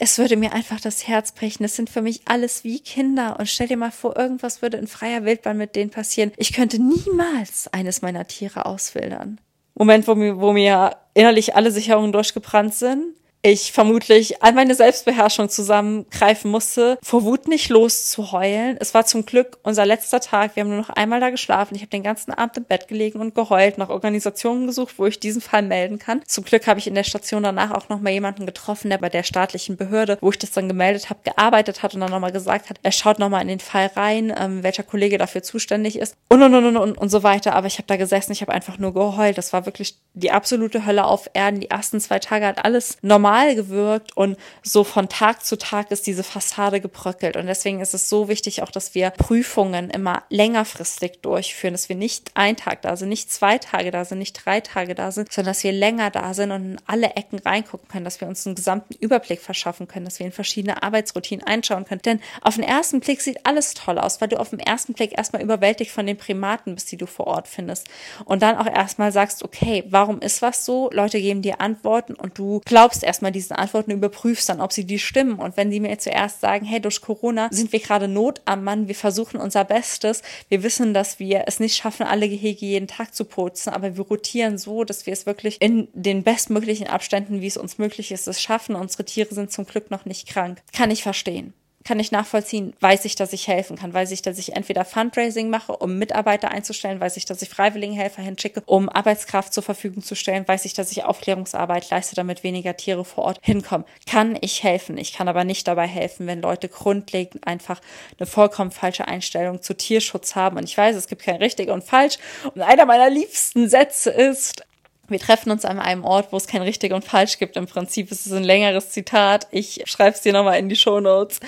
es 0.00 0.16
würde 0.16 0.36
mir 0.36 0.54
einfach 0.54 0.80
das 0.80 1.06
Herz 1.06 1.32
brechen. 1.32 1.62
Es 1.62 1.76
sind 1.76 1.90
für 1.90 2.00
mich 2.00 2.22
alles 2.24 2.64
wie 2.64 2.80
Kinder. 2.80 3.38
Und 3.38 3.48
stell 3.48 3.68
dir 3.68 3.76
mal 3.76 3.90
vor, 3.90 4.16
irgendwas 4.16 4.62
würde 4.62 4.78
in 4.78 4.86
freier 4.86 5.24
Wildbahn 5.26 5.58
mit 5.58 5.76
denen 5.76 5.90
passieren. 5.90 6.32
Ich 6.38 6.54
könnte 6.54 6.82
niemals 6.82 7.68
eines 7.72 8.00
meiner 8.00 8.26
Tiere 8.26 8.64
auswildern. 8.64 9.38
Moment, 9.74 10.08
wo 10.08 10.14
mir, 10.14 10.40
wo 10.40 10.52
mir 10.52 10.96
innerlich 11.12 11.54
alle 11.54 11.70
Sicherungen 11.70 12.12
durchgebrannt 12.12 12.74
sind 12.74 13.14
ich 13.42 13.72
vermutlich 13.72 14.42
all 14.42 14.52
meine 14.52 14.74
Selbstbeherrschung 14.74 15.48
zusammengreifen 15.48 16.50
musste, 16.50 16.98
vor 17.02 17.24
Wut 17.24 17.48
nicht 17.48 17.70
loszuheulen. 17.70 18.76
Es 18.80 18.92
war 18.92 19.06
zum 19.06 19.24
Glück 19.24 19.58
unser 19.62 19.86
letzter 19.86 20.20
Tag. 20.20 20.56
Wir 20.56 20.62
haben 20.62 20.70
nur 20.70 20.78
noch 20.78 20.90
einmal 20.90 21.20
da 21.20 21.30
geschlafen. 21.30 21.74
Ich 21.74 21.80
habe 21.80 21.90
den 21.90 22.02
ganzen 22.02 22.32
Abend 22.32 22.58
im 22.58 22.64
Bett 22.64 22.88
gelegen 22.88 23.20
und 23.20 23.34
geheult, 23.34 23.78
nach 23.78 23.88
Organisationen 23.88 24.66
gesucht, 24.66 24.94
wo 24.98 25.06
ich 25.06 25.20
diesen 25.20 25.40
Fall 25.40 25.62
melden 25.62 25.98
kann. 25.98 26.20
Zum 26.26 26.44
Glück 26.44 26.66
habe 26.66 26.78
ich 26.78 26.86
in 26.86 26.94
der 26.94 27.04
Station 27.04 27.42
danach 27.42 27.70
auch 27.70 27.88
noch 27.88 28.00
mal 28.00 28.10
jemanden 28.10 28.44
getroffen, 28.44 28.90
der 28.90 28.98
bei 28.98 29.08
der 29.08 29.22
staatlichen 29.22 29.76
Behörde, 29.76 30.18
wo 30.20 30.30
ich 30.30 30.38
das 30.38 30.50
dann 30.50 30.68
gemeldet 30.68 31.08
habe, 31.08 31.20
gearbeitet 31.24 31.82
hat 31.82 31.94
und 31.94 32.00
dann 32.00 32.10
nochmal 32.10 32.32
gesagt 32.32 32.68
hat, 32.68 32.78
er 32.82 32.92
schaut 32.92 33.18
nochmal 33.18 33.42
in 33.42 33.48
den 33.48 33.60
Fall 33.60 33.90
rein, 33.96 34.32
ähm, 34.36 34.62
welcher 34.62 34.82
Kollege 34.82 35.16
dafür 35.16 35.42
zuständig 35.42 35.98
ist 35.98 36.14
und 36.28 36.42
und 36.42 36.54
und 36.54 36.66
und 36.66 36.76
und, 36.76 36.98
und 36.98 37.08
so 37.08 37.22
weiter. 37.22 37.54
Aber 37.54 37.66
ich 37.66 37.78
habe 37.78 37.86
da 37.86 37.96
gesessen, 37.96 38.32
ich 38.32 38.42
habe 38.42 38.52
einfach 38.52 38.78
nur 38.78 38.92
geheult. 38.92 39.38
Das 39.38 39.52
war 39.52 39.64
wirklich 39.64 39.96
die 40.12 40.30
absolute 40.30 40.84
Hölle 40.84 41.04
auf 41.04 41.30
Erden. 41.32 41.60
Die 41.60 41.70
ersten 41.70 42.00
zwei 42.00 42.18
Tage 42.18 42.46
hat 42.46 42.64
alles 42.64 42.98
normal 43.00 43.29
normal 43.30 43.54
gewirkt 43.54 44.16
und 44.16 44.36
so 44.62 44.84
von 44.84 45.08
Tag 45.08 45.44
zu 45.44 45.56
Tag 45.56 45.90
ist 45.90 46.06
diese 46.06 46.22
Fassade 46.24 46.80
gebröckelt. 46.80 47.36
Und 47.36 47.46
deswegen 47.46 47.80
ist 47.80 47.94
es 47.94 48.08
so 48.08 48.28
wichtig 48.28 48.62
auch, 48.62 48.70
dass 48.70 48.94
wir 48.94 49.10
Prüfungen 49.10 49.90
immer 49.90 50.22
längerfristig 50.30 51.20
durchführen, 51.22 51.74
dass 51.74 51.88
wir 51.88 51.96
nicht 51.96 52.32
ein 52.34 52.56
Tag 52.56 52.82
da 52.82 52.96
sind, 52.96 53.08
nicht 53.08 53.32
zwei 53.32 53.58
Tage 53.58 53.90
da 53.90 54.04
sind, 54.04 54.18
nicht 54.18 54.44
drei 54.44 54.60
Tage 54.60 54.94
da 54.94 55.12
sind, 55.12 55.32
sondern 55.32 55.52
dass 55.52 55.64
wir 55.64 55.72
länger 55.72 56.10
da 56.10 56.34
sind 56.34 56.50
und 56.50 56.72
in 56.72 56.80
alle 56.86 57.10
Ecken 57.14 57.38
reingucken 57.38 57.88
können, 57.88 58.04
dass 58.04 58.20
wir 58.20 58.28
uns 58.28 58.46
einen 58.46 58.56
gesamten 58.56 58.94
Überblick 58.94 59.40
verschaffen 59.40 59.86
können, 59.86 60.04
dass 60.04 60.18
wir 60.18 60.26
in 60.26 60.32
verschiedene 60.32 60.82
Arbeitsroutinen 60.82 61.46
einschauen 61.46 61.84
können. 61.84 62.02
Denn 62.02 62.20
auf 62.42 62.56
den 62.56 62.64
ersten 62.64 63.00
Blick 63.00 63.20
sieht 63.20 63.46
alles 63.46 63.74
toll 63.74 63.98
aus, 63.98 64.20
weil 64.20 64.28
du 64.28 64.38
auf 64.38 64.50
den 64.50 64.60
ersten 64.60 64.94
Blick 64.94 65.16
erstmal 65.16 65.42
überwältigt 65.42 65.92
von 65.92 66.06
den 66.06 66.16
Primaten 66.16 66.74
bist, 66.74 66.90
die 66.90 66.96
du 66.96 67.06
vor 67.06 67.26
Ort 67.28 67.48
findest. 67.48 67.86
Und 68.24 68.42
dann 68.42 68.56
auch 68.56 68.66
erstmal 68.66 69.12
sagst, 69.12 69.44
okay, 69.44 69.84
warum 69.88 70.20
ist 70.20 70.42
was 70.42 70.64
so? 70.64 70.90
Leute 70.92 71.20
geben 71.20 71.42
dir 71.42 71.60
Antworten 71.60 72.14
und 72.14 72.38
du 72.38 72.60
glaubst 72.64 73.04
erstmal, 73.04 73.19
erstmal 73.20 73.32
diese 73.32 73.58
Antworten 73.58 73.90
überprüfst 73.90 74.48
dann, 74.48 74.62
ob 74.62 74.72
sie 74.72 74.86
die 74.86 74.98
stimmen. 74.98 75.38
Und 75.38 75.58
wenn 75.58 75.70
sie 75.70 75.80
mir 75.80 75.98
zuerst 75.98 76.40
sagen, 76.40 76.64
hey, 76.64 76.80
durch 76.80 77.02
Corona 77.02 77.48
sind 77.50 77.70
wir 77.72 77.80
gerade 77.80 78.08
Not 78.08 78.40
am 78.46 78.64
Mann, 78.64 78.88
wir 78.88 78.94
versuchen 78.94 79.38
unser 79.38 79.64
Bestes, 79.64 80.22
wir 80.48 80.62
wissen, 80.62 80.94
dass 80.94 81.18
wir 81.18 81.44
es 81.46 81.60
nicht 81.60 81.76
schaffen, 81.76 82.06
alle 82.06 82.28
Gehege 82.28 82.64
jeden 82.64 82.88
Tag 82.88 83.14
zu 83.14 83.26
putzen, 83.26 83.70
aber 83.70 83.96
wir 83.96 84.04
rotieren 84.04 84.56
so, 84.56 84.84
dass 84.84 85.04
wir 85.04 85.12
es 85.12 85.26
wirklich 85.26 85.60
in 85.60 85.88
den 85.92 86.22
bestmöglichen 86.22 86.86
Abständen, 86.86 87.42
wie 87.42 87.46
es 87.46 87.58
uns 87.58 87.76
möglich 87.76 88.10
ist, 88.10 88.26
es 88.26 88.40
schaffen. 88.40 88.74
Unsere 88.74 89.04
Tiere 89.04 89.34
sind 89.34 89.52
zum 89.52 89.66
Glück 89.66 89.90
noch 89.90 90.06
nicht 90.06 90.26
krank. 90.26 90.62
Kann 90.72 90.90
ich 90.90 91.02
verstehen 91.02 91.52
kann 91.84 91.98
ich 91.98 92.12
nachvollziehen, 92.12 92.74
weiß 92.80 93.06
ich, 93.06 93.14
dass 93.14 93.32
ich 93.32 93.48
helfen 93.48 93.76
kann, 93.76 93.94
weiß 93.94 94.10
ich, 94.10 94.20
dass 94.20 94.38
ich 94.38 94.54
entweder 94.54 94.84
Fundraising 94.84 95.48
mache, 95.48 95.72
um 95.72 95.98
Mitarbeiter 95.98 96.50
einzustellen, 96.50 97.00
weiß 97.00 97.16
ich, 97.16 97.24
dass 97.24 97.40
ich 97.40 97.48
Freiwilligenhelfer 97.48 98.22
hinschicke, 98.22 98.62
um 98.66 98.88
Arbeitskraft 98.88 99.54
zur 99.54 99.62
Verfügung 99.62 100.02
zu 100.02 100.14
stellen, 100.14 100.46
weiß 100.46 100.66
ich, 100.66 100.74
dass 100.74 100.92
ich 100.92 101.04
Aufklärungsarbeit 101.04 101.88
leiste, 101.90 102.14
damit 102.16 102.44
weniger 102.44 102.76
Tiere 102.76 103.04
vor 103.04 103.24
Ort 103.24 103.38
hinkommen. 103.42 103.86
Kann 104.06 104.36
ich 104.40 104.62
helfen. 104.62 104.98
Ich 104.98 105.14
kann 105.14 105.28
aber 105.28 105.44
nicht 105.44 105.66
dabei 105.66 105.86
helfen, 105.86 106.26
wenn 106.26 106.42
Leute 106.42 106.68
grundlegend 106.68 107.46
einfach 107.46 107.80
eine 108.18 108.26
vollkommen 108.26 108.70
falsche 108.70 109.08
Einstellung 109.08 109.62
zu 109.62 109.74
Tierschutz 109.74 110.36
haben. 110.36 110.58
Und 110.58 110.64
ich 110.64 110.76
weiß, 110.76 110.96
es 110.96 111.08
gibt 111.08 111.22
kein 111.22 111.36
richtig 111.36 111.70
und 111.70 111.82
falsch. 111.82 112.18
Und 112.54 112.60
einer 112.60 112.84
meiner 112.84 113.08
liebsten 113.08 113.68
Sätze 113.68 114.10
ist, 114.10 114.64
wir 115.10 115.18
treffen 115.18 115.50
uns 115.50 115.64
an 115.64 115.78
einem 115.78 116.04
Ort, 116.04 116.32
wo 116.32 116.36
es 116.36 116.46
kein 116.46 116.62
richtig 116.62 116.92
und 116.92 117.04
falsch 117.04 117.38
gibt. 117.38 117.56
Im 117.56 117.66
Prinzip 117.66 118.10
ist 118.10 118.26
es 118.26 118.32
ein 118.32 118.44
längeres 118.44 118.90
Zitat. 118.90 119.48
Ich 119.50 119.82
schreibe 119.86 120.14
es 120.14 120.22
dir 120.22 120.32
nochmal 120.32 120.58
in 120.58 120.68
die 120.68 120.76
Show 120.76 121.00
Notes. 121.00 121.40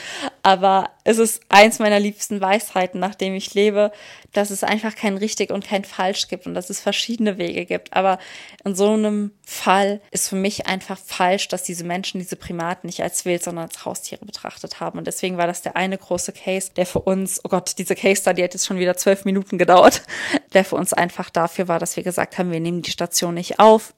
Aber 0.43 0.91
es 1.05 1.19
ist 1.19 1.41
eins 1.49 1.79
meiner 1.79 2.01
liebsten 2.01 2.41
Weisheiten, 2.41 3.01
nach 3.01 3.15
dem 3.15 3.35
ich 3.35 3.55
lebe, 3.55 3.93
dass 4.33 4.51
es 4.51 4.65
einfach 4.65 4.95
kein 4.95 5.17
richtig 5.17 5.51
und 5.51 5.67
kein 5.67 5.85
falsch 5.85 6.29
gibt 6.29 6.47
und 6.47 6.55
dass 6.55 6.71
es 6.71 6.81
verschiedene 6.81 7.39
Wege 7.39 7.67
gibt. 7.67 7.93
Aber 7.93 8.19
in 8.65 8.75
so 8.75 8.93
einem 8.93 9.33
Fall 9.45 10.01
ist 10.11 10.29
für 10.29 10.37
mich 10.37 10.67
einfach 10.67 10.99
falsch, 10.99 11.49
dass 11.49 11.63
diese 11.63 11.85
Menschen 11.85 12.19
diese 12.19 12.37
Primaten 12.37 12.87
nicht 12.87 13.03
als 13.03 13.25
wild, 13.25 13.43
sondern 13.43 13.67
als 13.67 13.85
Haustiere 13.85 14.25
betrachtet 14.25 14.81
haben. 14.81 14.99
Und 14.99 15.07
deswegen 15.07 15.37
war 15.37 15.47
das 15.47 15.63
der 15.63 15.77
eine 15.77 15.99
große 15.99 16.33
Case, 16.33 16.71
der 16.75 16.87
für 16.87 17.01
uns, 17.01 17.41
oh 17.45 17.49
Gott, 17.49 17.75
diese 17.79 17.95
Case 17.95 18.23
Study 18.23 18.43
hat 18.43 18.55
jetzt 18.55 18.67
schon 18.67 18.79
wieder 18.79 18.97
zwölf 18.97 19.25
Minuten 19.25 19.59
gedauert, 19.59 20.03
der 20.55 20.65
für 20.65 20.77
uns 20.77 20.93
einfach 20.93 21.29
dafür 21.29 21.69
war, 21.69 21.79
dass 21.79 21.97
wir 21.97 22.03
gesagt 22.03 22.39
haben, 22.39 22.53
wir 22.53 22.61
nehmen 22.61 22.83
die 22.83 22.91
Station 22.91 23.35
nicht 23.35 23.52
auf. 23.59 23.95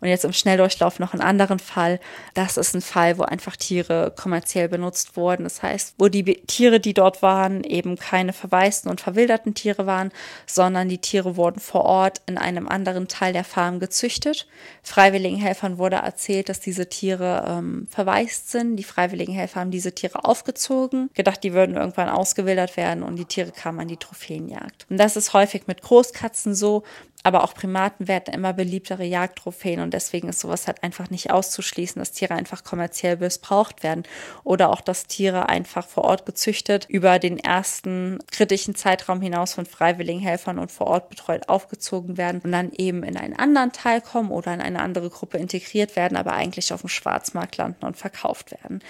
Und 0.00 0.08
jetzt 0.08 0.24
im 0.24 0.32
Schnelldurchlauf 0.32 0.98
noch 0.98 1.12
einen 1.12 1.22
anderen 1.22 1.58
Fall. 1.58 1.98
Das 2.34 2.56
ist 2.56 2.74
ein 2.74 2.82
Fall, 2.82 3.18
wo 3.18 3.22
einfach 3.22 3.56
Tiere 3.56 4.12
kommerziell 4.14 4.68
benutzt 4.68 5.16
wurden. 5.16 5.44
Das 5.44 5.62
heißt, 5.62 5.94
wo 5.98 6.08
die 6.08 6.24
Tiere, 6.46 6.78
die 6.78 6.94
dort 6.94 7.22
waren, 7.22 7.64
eben 7.64 7.96
keine 7.96 8.32
verwaisten 8.32 8.90
und 8.90 9.00
verwilderten 9.00 9.54
Tiere 9.54 9.86
waren, 9.86 10.12
sondern 10.46 10.88
die 10.88 10.98
Tiere 10.98 11.36
wurden 11.36 11.60
vor 11.60 11.84
Ort 11.84 12.20
in 12.26 12.38
einem 12.38 12.68
anderen 12.68 13.08
Teil 13.08 13.32
der 13.32 13.44
Farm 13.44 13.80
gezüchtet. 13.80 14.46
Freiwilligenhelfern 14.82 15.78
wurde 15.78 15.96
erzählt, 15.96 16.48
dass 16.48 16.60
diese 16.60 16.88
Tiere 16.88 17.44
ähm, 17.48 17.88
verwaist 17.90 18.50
sind. 18.50 18.76
Die 18.76 18.84
Freiwilligenhelfer 18.84 19.60
haben 19.60 19.70
diese 19.70 19.94
Tiere 19.94 20.24
aufgezogen, 20.24 21.10
gedacht, 21.14 21.42
die 21.42 21.54
würden 21.54 21.76
irgendwann 21.76 22.08
ausgewildert 22.08 22.76
werden 22.76 23.02
und 23.02 23.16
die 23.16 23.24
Tiere 23.24 23.50
kamen 23.50 23.80
an 23.80 23.88
die 23.88 23.96
Trophäenjagd. 23.96 24.86
Und 24.90 24.98
das 24.98 25.16
ist 25.16 25.32
häufig 25.32 25.66
mit 25.66 25.82
Großkatzen 25.82 26.54
so, 26.54 26.84
aber 27.26 27.42
auch 27.42 27.54
Primaten 27.54 28.06
werden 28.06 28.32
immer 28.32 28.52
beliebtere 28.52 29.02
Jagdtrophäen 29.02 29.80
und 29.80 29.92
deswegen 29.92 30.28
ist 30.28 30.38
sowas 30.38 30.68
halt 30.68 30.84
einfach 30.84 31.10
nicht 31.10 31.32
auszuschließen, 31.32 31.98
dass 31.98 32.12
Tiere 32.12 32.34
einfach 32.34 32.62
kommerziell 32.62 33.16
missbraucht 33.16 33.82
werden 33.82 34.04
oder 34.44 34.70
auch, 34.70 34.80
dass 34.80 35.08
Tiere 35.08 35.48
einfach 35.48 35.88
vor 35.88 36.04
Ort 36.04 36.24
gezüchtet 36.24 36.86
über 36.88 37.18
den 37.18 37.40
ersten 37.40 38.20
kritischen 38.30 38.76
Zeitraum 38.76 39.20
hinaus 39.20 39.54
von 39.54 39.66
freiwilligen 39.66 40.20
Helfern 40.20 40.60
und 40.60 40.70
vor 40.70 40.86
Ort 40.86 41.08
betreut 41.08 41.48
aufgezogen 41.48 42.16
werden 42.16 42.42
und 42.44 42.52
dann 42.52 42.70
eben 42.70 43.02
in 43.02 43.16
einen 43.16 43.34
anderen 43.34 43.72
Teil 43.72 44.00
kommen 44.00 44.30
oder 44.30 44.54
in 44.54 44.60
eine 44.60 44.78
andere 44.78 45.10
Gruppe 45.10 45.38
integriert 45.38 45.96
werden, 45.96 46.16
aber 46.16 46.34
eigentlich 46.34 46.72
auf 46.72 46.82
dem 46.82 46.88
Schwarzmarkt 46.88 47.56
landen 47.56 47.86
und 47.86 47.96
verkauft 47.96 48.52
werden. 48.52 48.84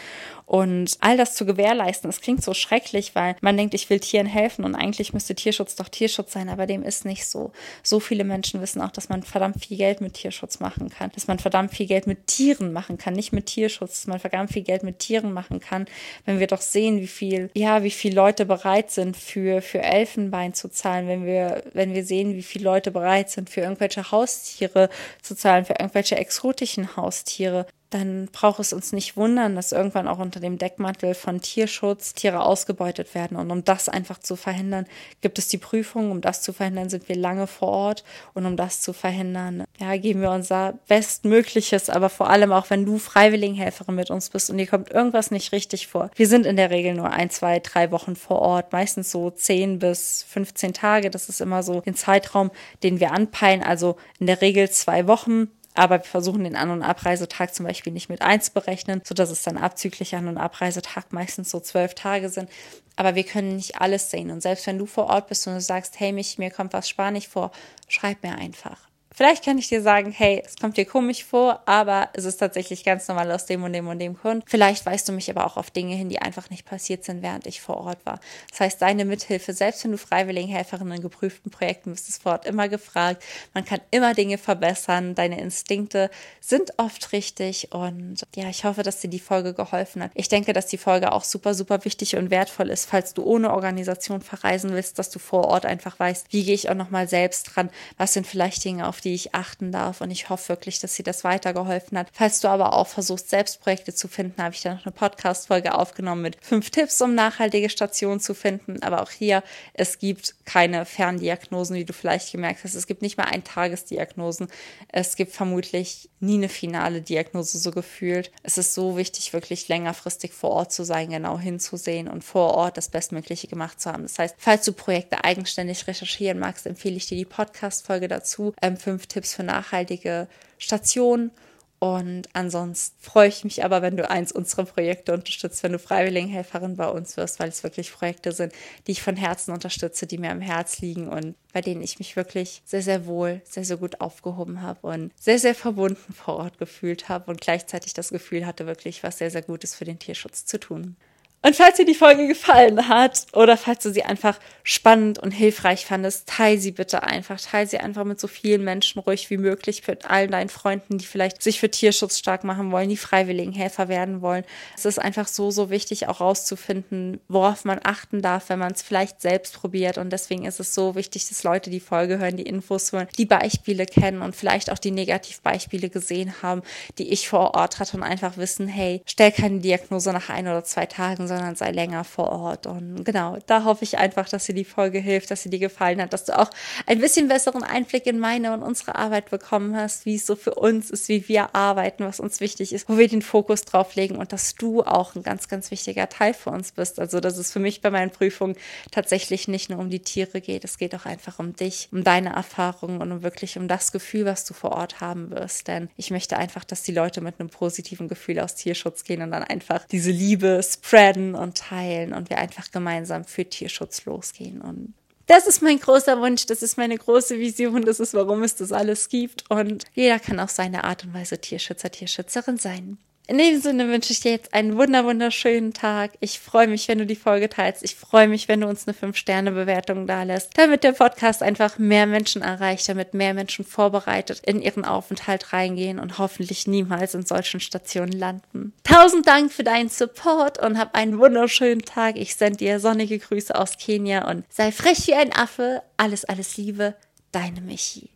Und 0.44 0.98
all 1.00 1.16
das 1.16 1.34
zu 1.34 1.46
gewährleisten, 1.46 2.08
das 2.08 2.20
klingt 2.20 2.42
so 2.42 2.54
schrecklich, 2.54 3.14
weil 3.14 3.34
man 3.40 3.56
denkt, 3.56 3.72
ich 3.72 3.88
will 3.90 3.98
Tieren 3.98 4.26
helfen 4.26 4.64
und 4.64 4.74
eigentlich 4.74 5.12
müsste 5.12 5.34
Tierschutz 5.34 5.74
doch 5.74 5.88
Tierschutz 5.88 6.32
sein, 6.32 6.50
aber 6.50 6.66
dem 6.66 6.82
ist 6.84 7.04
nicht 7.06 7.26
so. 7.26 7.50
So 7.82 7.98
viele 7.98 8.25
Menschen 8.26 8.60
wissen 8.60 8.80
auch, 8.80 8.90
dass 8.90 9.08
man 9.08 9.22
verdammt 9.22 9.64
viel 9.64 9.76
Geld 9.76 10.00
mit 10.00 10.14
Tierschutz 10.14 10.60
machen 10.60 10.88
kann, 10.88 11.10
dass 11.14 11.26
man 11.26 11.38
verdammt 11.38 11.72
viel 11.72 11.86
Geld 11.86 12.06
mit 12.06 12.26
Tieren 12.26 12.72
machen 12.72 12.98
kann, 12.98 13.14
nicht 13.14 13.32
mit 13.32 13.46
Tierschutz, 13.46 14.00
dass 14.00 14.06
man 14.06 14.20
verdammt 14.20 14.52
viel 14.52 14.62
Geld 14.62 14.82
mit 14.82 14.98
Tieren 14.98 15.32
machen 15.32 15.60
kann, 15.60 15.86
wenn 16.24 16.38
wir 16.38 16.46
doch 16.46 16.60
sehen, 16.60 17.00
wie 17.00 17.06
viel, 17.06 17.50
ja, 17.54 17.82
wie 17.82 17.90
viele 17.90 18.16
Leute 18.16 18.46
bereit 18.46 18.90
sind 18.90 19.16
für, 19.16 19.62
für 19.62 19.82
Elfenbein 19.82 20.54
zu 20.54 20.68
zahlen, 20.68 21.08
wenn 21.08 21.26
wir, 21.26 21.62
wenn 21.72 21.94
wir 21.94 22.04
sehen, 22.04 22.34
wie 22.34 22.42
viele 22.42 22.64
Leute 22.64 22.90
bereit 22.90 23.30
sind 23.30 23.50
für 23.50 23.60
irgendwelche 23.60 24.10
Haustiere 24.10 24.88
zu 25.22 25.34
zahlen, 25.34 25.64
für 25.64 25.74
irgendwelche 25.74 26.16
exotischen 26.16 26.96
Haustiere 26.96 27.66
dann 27.90 28.28
braucht 28.32 28.58
es 28.58 28.72
uns 28.72 28.92
nicht 28.92 29.16
wundern, 29.16 29.54
dass 29.54 29.70
irgendwann 29.70 30.08
auch 30.08 30.18
unter 30.18 30.40
dem 30.40 30.58
Deckmantel 30.58 31.14
von 31.14 31.40
Tierschutz 31.40 32.14
Tiere 32.14 32.40
ausgebeutet 32.40 33.14
werden. 33.14 33.36
Und 33.36 33.50
um 33.50 33.64
das 33.64 33.88
einfach 33.88 34.18
zu 34.18 34.34
verhindern, 34.34 34.86
gibt 35.20 35.38
es 35.38 35.48
die 35.48 35.58
Prüfung. 35.58 36.10
Um 36.10 36.20
das 36.20 36.42
zu 36.42 36.52
verhindern, 36.52 36.88
sind 36.88 37.08
wir 37.08 37.16
lange 37.16 37.46
vor 37.46 37.68
Ort. 37.68 38.04
Und 38.34 38.44
um 38.44 38.56
das 38.56 38.80
zu 38.80 38.92
verhindern, 38.92 39.64
ja, 39.78 39.96
geben 39.96 40.20
wir 40.20 40.30
unser 40.30 40.74
Bestmögliches. 40.88 41.88
Aber 41.88 42.08
vor 42.08 42.28
allem 42.28 42.52
auch, 42.52 42.70
wenn 42.70 42.84
du 42.84 42.98
Freiwilligenhelferin 42.98 43.94
mit 43.94 44.10
uns 44.10 44.30
bist 44.30 44.50
und 44.50 44.58
dir 44.58 44.66
kommt 44.66 44.90
irgendwas 44.90 45.30
nicht 45.30 45.52
richtig 45.52 45.86
vor. 45.86 46.10
Wir 46.16 46.26
sind 46.26 46.44
in 46.44 46.56
der 46.56 46.70
Regel 46.70 46.94
nur 46.94 47.10
ein, 47.10 47.30
zwei, 47.30 47.60
drei 47.60 47.92
Wochen 47.92 48.16
vor 48.16 48.40
Ort. 48.40 48.72
Meistens 48.72 49.12
so 49.12 49.30
zehn 49.30 49.78
bis 49.78 50.24
15 50.28 50.72
Tage. 50.72 51.10
Das 51.10 51.28
ist 51.28 51.40
immer 51.40 51.62
so 51.62 51.80
den 51.80 51.94
Zeitraum, 51.94 52.50
den 52.82 52.98
wir 52.98 53.12
anpeilen. 53.12 53.62
Also 53.62 53.96
in 54.18 54.26
der 54.26 54.40
Regel 54.40 54.70
zwei 54.70 55.06
Wochen 55.06 55.48
aber 55.76 55.98
wir 55.98 56.04
versuchen 56.04 56.44
den 56.44 56.56
An- 56.56 56.70
und 56.70 56.82
Abreisetag 56.82 57.54
zum 57.54 57.66
Beispiel 57.66 57.92
nicht 57.92 58.08
mit 58.08 58.22
einzuberechnen, 58.22 59.02
sodass 59.04 59.30
es 59.30 59.42
dann 59.42 59.56
abzüglich 59.56 60.14
An- 60.14 60.28
und 60.28 60.38
Abreisetag 60.38 61.12
meistens 61.12 61.50
so 61.50 61.60
zwölf 61.60 61.94
Tage 61.94 62.28
sind. 62.28 62.50
Aber 62.96 63.14
wir 63.14 63.24
können 63.24 63.56
nicht 63.56 63.80
alles 63.80 64.10
sehen. 64.10 64.30
Und 64.30 64.42
selbst 64.42 64.66
wenn 64.66 64.78
du 64.78 64.86
vor 64.86 65.06
Ort 65.06 65.28
bist 65.28 65.46
und 65.46 65.54
du 65.54 65.60
sagst, 65.60 66.00
hey, 66.00 66.12
mich, 66.12 66.38
mir 66.38 66.50
kommt 66.50 66.72
was 66.72 66.88
Spanisch 66.88 67.28
vor, 67.28 67.52
schreib 67.88 68.22
mir 68.22 68.36
einfach. 68.36 68.85
Vielleicht 69.16 69.46
kann 69.46 69.56
ich 69.56 69.68
dir 69.68 69.80
sagen, 69.80 70.12
hey, 70.12 70.42
es 70.44 70.56
kommt 70.56 70.76
dir 70.76 70.84
komisch 70.84 71.24
vor, 71.24 71.62
aber 71.64 72.10
es 72.12 72.26
ist 72.26 72.36
tatsächlich 72.36 72.84
ganz 72.84 73.08
normal 73.08 73.32
aus 73.32 73.46
dem 73.46 73.64
und 73.64 73.72
dem 73.72 73.88
und 73.88 73.98
dem 73.98 74.14
Grund. 74.14 74.44
Vielleicht 74.46 74.84
weißt 74.84 75.08
du 75.08 75.12
mich 75.14 75.30
aber 75.30 75.46
auch 75.46 75.56
auf 75.56 75.70
Dinge 75.70 75.94
hin, 75.94 76.10
die 76.10 76.20
einfach 76.20 76.50
nicht 76.50 76.66
passiert 76.66 77.02
sind, 77.02 77.22
während 77.22 77.46
ich 77.46 77.62
vor 77.62 77.78
Ort 77.78 78.04
war. 78.04 78.20
Das 78.50 78.60
heißt, 78.60 78.82
deine 78.82 79.06
Mithilfe, 79.06 79.54
selbst 79.54 79.82
wenn 79.84 79.92
du 79.92 79.96
Freiwilligenhelferin 79.96 80.92
in 80.92 81.00
geprüften 81.00 81.50
Projekten 81.50 81.92
bist, 81.92 82.10
ist 82.10 82.24
vor 82.24 82.32
Ort 82.32 82.44
immer 82.44 82.68
gefragt. 82.68 83.24
Man 83.54 83.64
kann 83.64 83.80
immer 83.90 84.12
Dinge 84.12 84.36
verbessern. 84.36 85.14
Deine 85.14 85.40
Instinkte 85.40 86.10
sind 86.42 86.72
oft 86.76 87.12
richtig 87.12 87.72
und 87.72 88.26
ja, 88.34 88.50
ich 88.50 88.66
hoffe, 88.66 88.82
dass 88.82 89.00
dir 89.00 89.08
die 89.08 89.18
Folge 89.18 89.54
geholfen 89.54 90.02
hat. 90.02 90.10
Ich 90.12 90.28
denke, 90.28 90.52
dass 90.52 90.66
die 90.66 90.76
Folge 90.76 91.12
auch 91.12 91.24
super, 91.24 91.54
super 91.54 91.86
wichtig 91.86 92.16
und 92.16 92.28
wertvoll 92.28 92.68
ist, 92.68 92.84
falls 92.84 93.14
du 93.14 93.24
ohne 93.24 93.54
Organisation 93.54 94.20
verreisen 94.20 94.74
willst, 94.74 94.98
dass 94.98 95.08
du 95.08 95.18
vor 95.18 95.46
Ort 95.46 95.64
einfach 95.64 95.98
weißt, 95.98 96.26
wie 96.34 96.44
gehe 96.44 96.54
ich 96.54 96.68
auch 96.68 96.74
nochmal 96.74 97.08
selbst 97.08 97.44
dran, 97.44 97.70
was 97.96 98.12
sind 98.12 98.26
vielleicht 98.26 98.62
Dinge, 98.62 98.86
auf 98.86 99.00
die 99.00 99.05
die 99.06 99.14
ich 99.14 99.34
achten 99.36 99.70
darf. 99.70 100.00
Und 100.00 100.10
ich 100.10 100.28
hoffe 100.28 100.48
wirklich, 100.48 100.80
dass 100.80 100.96
sie 100.96 101.04
das 101.04 101.22
weitergeholfen 101.22 101.96
hat. 101.96 102.08
Falls 102.12 102.40
du 102.40 102.48
aber 102.48 102.72
auch 102.72 102.88
versuchst, 102.88 103.30
selbst 103.30 103.60
Projekte 103.60 103.94
zu 103.94 104.08
finden, 104.08 104.42
habe 104.42 104.54
ich 104.54 104.62
da 104.62 104.74
noch 104.74 104.84
eine 104.84 104.92
Podcast-Folge 104.92 105.74
aufgenommen 105.74 106.22
mit 106.22 106.36
fünf 106.40 106.70
Tipps, 106.70 107.00
um 107.00 107.14
nachhaltige 107.14 107.70
Stationen 107.70 108.18
zu 108.18 108.34
finden. 108.34 108.82
Aber 108.82 109.02
auch 109.02 109.10
hier, 109.10 109.44
es 109.74 110.00
gibt 110.00 110.34
keine 110.44 110.84
Ferndiagnosen, 110.84 111.76
wie 111.76 111.84
du 111.84 111.92
vielleicht 111.92 112.32
gemerkt 112.32 112.64
hast. 112.64 112.74
Es 112.74 112.88
gibt 112.88 113.00
nicht 113.00 113.16
mal 113.16 113.24
ein 113.24 113.44
Tagesdiagnosen. 113.44 114.48
Es 114.88 115.14
gibt 115.14 115.32
vermutlich 115.32 116.10
nie 116.18 116.34
eine 116.34 116.48
finale 116.48 117.00
Diagnose 117.00 117.58
so 117.58 117.70
gefühlt. 117.70 118.32
Es 118.42 118.58
ist 118.58 118.74
so 118.74 118.96
wichtig, 118.96 119.32
wirklich 119.32 119.68
längerfristig 119.68 120.32
vor 120.32 120.50
Ort 120.50 120.72
zu 120.72 120.84
sein, 120.84 121.10
genau 121.10 121.38
hinzusehen 121.38 122.08
und 122.08 122.24
vor 122.24 122.54
Ort 122.54 122.76
das 122.76 122.88
Bestmögliche 122.88 123.46
gemacht 123.46 123.80
zu 123.80 123.92
haben. 123.92 124.02
Das 124.02 124.18
heißt, 124.18 124.34
falls 124.36 124.64
du 124.64 124.72
Projekte 124.72 125.22
eigenständig 125.22 125.86
recherchieren 125.86 126.40
magst, 126.40 126.66
empfehle 126.66 126.96
ich 126.96 127.06
dir 127.06 127.16
die 127.16 127.24
Podcast-Folge 127.24 128.08
dazu. 128.08 128.52
Ähm, 128.60 128.76
fünf 128.96 129.06
Tipps 129.08 129.34
für 129.34 129.42
nachhaltige 129.42 130.26
Stationen. 130.56 131.30
Und 131.78 132.30
ansonsten 132.32 132.96
freue 133.02 133.28
ich 133.28 133.44
mich 133.44 133.62
aber, 133.62 133.82
wenn 133.82 133.98
du 133.98 134.08
eins 134.08 134.32
unserer 134.32 134.64
Projekte 134.64 135.12
unterstützt, 135.12 135.62
wenn 135.62 135.72
du 135.72 135.78
Freiwilligenhelferin 135.78 136.76
bei 136.76 136.88
uns 136.88 137.18
wirst, 137.18 137.38
weil 137.38 137.50
es 137.50 137.62
wirklich 137.62 137.92
Projekte 137.92 138.32
sind, 138.32 138.54
die 138.86 138.92
ich 138.92 139.02
von 139.02 139.14
Herzen 139.16 139.52
unterstütze, 139.52 140.06
die 140.06 140.16
mir 140.16 140.30
am 140.30 140.40
Herz 140.40 140.80
liegen 140.80 141.08
und 141.08 141.34
bei 141.52 141.60
denen 141.60 141.82
ich 141.82 141.98
mich 141.98 142.16
wirklich 142.16 142.62
sehr, 142.64 142.80
sehr 142.80 143.04
wohl, 143.04 143.42
sehr, 143.44 143.66
sehr 143.66 143.76
gut 143.76 144.00
aufgehoben 144.00 144.62
habe 144.62 144.86
und 144.86 145.12
sehr, 145.20 145.38
sehr 145.38 145.54
verbunden 145.54 146.14
vor 146.14 146.36
Ort 146.36 146.56
gefühlt 146.56 147.10
habe 147.10 147.30
und 147.30 147.42
gleichzeitig 147.42 147.92
das 147.92 148.08
Gefühl 148.08 148.46
hatte, 148.46 148.66
wirklich 148.66 149.02
was 149.02 149.18
sehr, 149.18 149.30
sehr 149.30 149.42
Gutes 149.42 149.74
für 149.74 149.84
den 149.84 149.98
Tierschutz 149.98 150.46
zu 150.46 150.58
tun. 150.58 150.96
Und 151.42 151.54
falls 151.54 151.76
dir 151.76 151.84
die 151.84 151.94
Folge 151.94 152.26
gefallen 152.26 152.88
hat 152.88 153.26
oder 153.32 153.56
falls 153.56 153.82
du 153.84 153.92
sie 153.92 154.02
einfach 154.02 154.38
spannend 154.64 155.20
und 155.20 155.30
hilfreich 155.30 155.86
fandest, 155.86 156.26
teile 156.28 156.58
sie 156.58 156.72
bitte 156.72 157.04
einfach. 157.04 157.40
Teile 157.40 157.68
sie 157.68 157.78
einfach 157.78 158.02
mit 158.02 158.18
so 158.18 158.26
vielen 158.26 158.64
Menschen 158.64 158.98
ruhig 158.98 159.30
wie 159.30 159.36
möglich, 159.36 159.86
mit 159.86 160.10
allen 160.10 160.32
deinen 160.32 160.48
Freunden, 160.48 160.98
die 160.98 161.06
vielleicht 161.06 161.40
sich 161.40 161.60
für 161.60 161.70
Tierschutz 161.70 162.18
stark 162.18 162.42
machen 162.42 162.72
wollen, 162.72 162.88
die 162.88 162.96
freiwilligen 162.96 163.52
Helfer 163.52 163.86
werden 163.86 164.22
wollen. 164.22 164.42
Es 164.76 164.86
ist 164.86 164.98
einfach 164.98 165.28
so, 165.28 165.52
so 165.52 165.70
wichtig, 165.70 166.08
auch 166.08 166.20
rauszufinden, 166.20 167.20
worauf 167.28 167.64
man 167.64 167.78
achten 167.84 168.22
darf, 168.22 168.48
wenn 168.48 168.58
man 168.58 168.72
es 168.72 168.82
vielleicht 168.82 169.20
selbst 169.20 169.54
probiert. 169.54 169.98
Und 169.98 170.10
deswegen 170.10 170.46
ist 170.46 170.58
es 170.58 170.74
so 170.74 170.96
wichtig, 170.96 171.28
dass 171.28 171.44
Leute 171.44 171.70
die 171.70 171.78
Folge 171.78 172.18
hören, 172.18 172.36
die 172.36 172.42
Infos 172.42 172.90
hören, 172.90 173.06
die 173.18 173.26
Beispiele 173.26 173.86
kennen 173.86 174.20
und 174.20 174.34
vielleicht 174.34 174.72
auch 174.72 174.78
die 174.78 174.90
Negativbeispiele 174.90 175.90
gesehen 175.90 176.42
haben, 176.42 176.62
die 176.98 177.12
ich 177.12 177.28
vor 177.28 177.54
Ort 177.54 177.78
hatte 177.78 177.96
und 177.98 178.02
einfach 178.02 178.36
wissen, 178.36 178.66
hey, 178.66 179.00
stell 179.06 179.30
keine 179.30 179.60
Diagnose 179.60 180.12
nach 180.12 180.28
ein 180.28 180.48
oder 180.48 180.64
zwei 180.64 180.86
Tagen, 180.86 181.28
sondern 181.28 181.35
sei 181.56 181.70
länger 181.70 182.04
vor 182.04 182.30
Ort. 182.30 182.66
Und 182.66 183.04
genau, 183.04 183.38
da 183.46 183.64
hoffe 183.64 183.84
ich 183.84 183.98
einfach, 183.98 184.28
dass 184.28 184.46
dir 184.46 184.54
die 184.54 184.64
Folge 184.64 184.98
hilft, 184.98 185.30
dass 185.30 185.42
sie 185.42 185.50
dir 185.50 185.58
gefallen 185.58 186.00
hat, 186.00 186.12
dass 186.12 186.24
du 186.24 186.38
auch 186.38 186.50
ein 186.86 187.00
bisschen 187.00 187.28
besseren 187.28 187.62
Einblick 187.62 188.06
in 188.06 188.18
meine 188.18 188.52
und 188.52 188.62
unsere 188.62 188.94
Arbeit 188.94 189.30
bekommen 189.30 189.76
hast, 189.76 190.06
wie 190.06 190.16
es 190.16 190.26
so 190.26 190.36
für 190.36 190.54
uns 190.54 190.90
ist, 190.90 191.08
wie 191.08 191.28
wir 191.28 191.54
arbeiten, 191.54 192.04
was 192.04 192.20
uns 192.20 192.40
wichtig 192.40 192.72
ist, 192.72 192.88
wo 192.88 192.98
wir 192.98 193.08
den 193.08 193.22
Fokus 193.22 193.64
drauf 193.64 193.94
legen 193.94 194.16
und 194.16 194.32
dass 194.32 194.54
du 194.54 194.82
auch 194.82 195.14
ein 195.14 195.22
ganz, 195.22 195.48
ganz 195.48 195.70
wichtiger 195.70 196.08
Teil 196.08 196.34
für 196.34 196.50
uns 196.50 196.72
bist. 196.72 196.98
Also, 196.98 197.20
dass 197.20 197.38
es 197.38 197.52
für 197.52 197.58
mich 197.58 197.80
bei 197.80 197.90
meinen 197.90 198.10
Prüfungen 198.10 198.56
tatsächlich 198.90 199.48
nicht 199.48 199.70
nur 199.70 199.78
um 199.78 199.90
die 199.90 200.00
Tiere 200.00 200.40
geht, 200.40 200.64
es 200.64 200.78
geht 200.78 200.94
auch 200.94 201.06
einfach 201.06 201.38
um 201.38 201.54
dich, 201.54 201.88
um 201.92 202.04
deine 202.04 202.34
Erfahrungen 202.34 203.00
und 203.00 203.12
um 203.12 203.22
wirklich 203.22 203.58
um 203.58 203.68
das 203.68 203.92
Gefühl, 203.92 204.24
was 204.24 204.44
du 204.44 204.54
vor 204.54 204.72
Ort 204.72 205.00
haben 205.00 205.30
wirst. 205.30 205.68
Denn 205.68 205.88
ich 205.96 206.10
möchte 206.10 206.36
einfach, 206.36 206.64
dass 206.64 206.82
die 206.82 206.92
Leute 206.92 207.20
mit 207.20 207.40
einem 207.40 207.48
positiven 207.48 208.08
Gefühl 208.08 208.40
aus 208.40 208.54
Tierschutz 208.54 209.04
gehen 209.04 209.22
und 209.22 209.30
dann 209.30 209.42
einfach 209.42 209.86
diese 209.86 210.10
Liebe 210.10 210.60
spreaden 210.62 211.15
und 211.16 211.56
teilen 211.56 212.12
und 212.12 212.30
wir 212.30 212.38
einfach 212.38 212.70
gemeinsam 212.70 213.24
für 213.24 213.44
Tierschutz 213.44 214.04
losgehen. 214.04 214.60
Und 214.60 214.94
das 215.26 215.46
ist 215.46 215.62
mein 215.62 215.80
großer 215.80 216.20
Wunsch, 216.20 216.46
das 216.46 216.62
ist 216.62 216.78
meine 216.78 216.96
große 216.96 217.38
Vision, 217.38 217.84
das 217.84 217.98
ist, 218.00 218.14
warum 218.14 218.42
es 218.42 218.54
das 218.56 218.72
alles 218.72 219.08
gibt. 219.08 219.44
Und 219.50 219.84
jeder 219.94 220.18
kann 220.18 220.38
auf 220.38 220.50
seine 220.50 220.84
Art 220.84 221.04
und 221.04 221.14
Weise 221.14 221.38
Tierschützer, 221.38 221.90
Tierschützerin 221.90 222.58
sein. 222.58 222.98
In 223.28 223.38
dem 223.38 223.60
Sinne 223.60 223.88
wünsche 223.88 224.12
ich 224.12 224.20
dir 224.20 224.30
jetzt 224.30 224.54
einen 224.54 224.76
wunder 224.76 225.04
wunderschönen 225.04 225.72
Tag. 225.72 226.12
Ich 226.20 226.38
freue 226.38 226.68
mich, 226.68 226.86
wenn 226.86 226.98
du 226.98 227.06
die 227.06 227.16
Folge 227.16 227.48
teilst. 227.48 227.82
Ich 227.82 227.96
freue 227.96 228.28
mich, 228.28 228.46
wenn 228.46 228.60
du 228.60 228.68
uns 228.68 228.86
eine 228.86 228.96
5-Sterne-Bewertung 228.96 230.06
da 230.06 230.22
lässt, 230.22 230.56
damit 230.56 230.84
der 230.84 230.92
Podcast 230.92 231.42
einfach 231.42 231.76
mehr 231.78 232.06
Menschen 232.06 232.42
erreicht, 232.42 232.88
damit 232.88 233.14
mehr 233.14 233.34
Menschen 233.34 233.64
vorbereitet 233.64 234.42
in 234.46 234.62
ihren 234.62 234.84
Aufenthalt 234.84 235.52
reingehen 235.52 235.98
und 235.98 236.18
hoffentlich 236.18 236.68
niemals 236.68 237.14
in 237.14 237.26
solchen 237.26 237.58
Stationen 237.58 238.12
landen. 238.12 238.72
Tausend 238.84 239.26
Dank 239.26 239.52
für 239.52 239.64
deinen 239.64 239.88
Support 239.88 240.62
und 240.62 240.78
hab 240.78 240.94
einen 240.94 241.18
wunderschönen 241.18 241.82
Tag. 241.82 242.16
Ich 242.16 242.36
sende 242.36 242.58
dir 242.58 242.78
sonnige 242.78 243.18
Grüße 243.18 243.56
aus 243.56 243.76
Kenia 243.76 244.30
und 244.30 244.44
sei 244.50 244.70
frech 244.70 245.08
wie 245.08 245.14
ein 245.14 245.34
Affe. 245.34 245.82
Alles, 245.96 246.24
alles 246.24 246.56
Liebe. 246.56 246.94
Deine 247.32 247.60
Michi. 247.60 248.15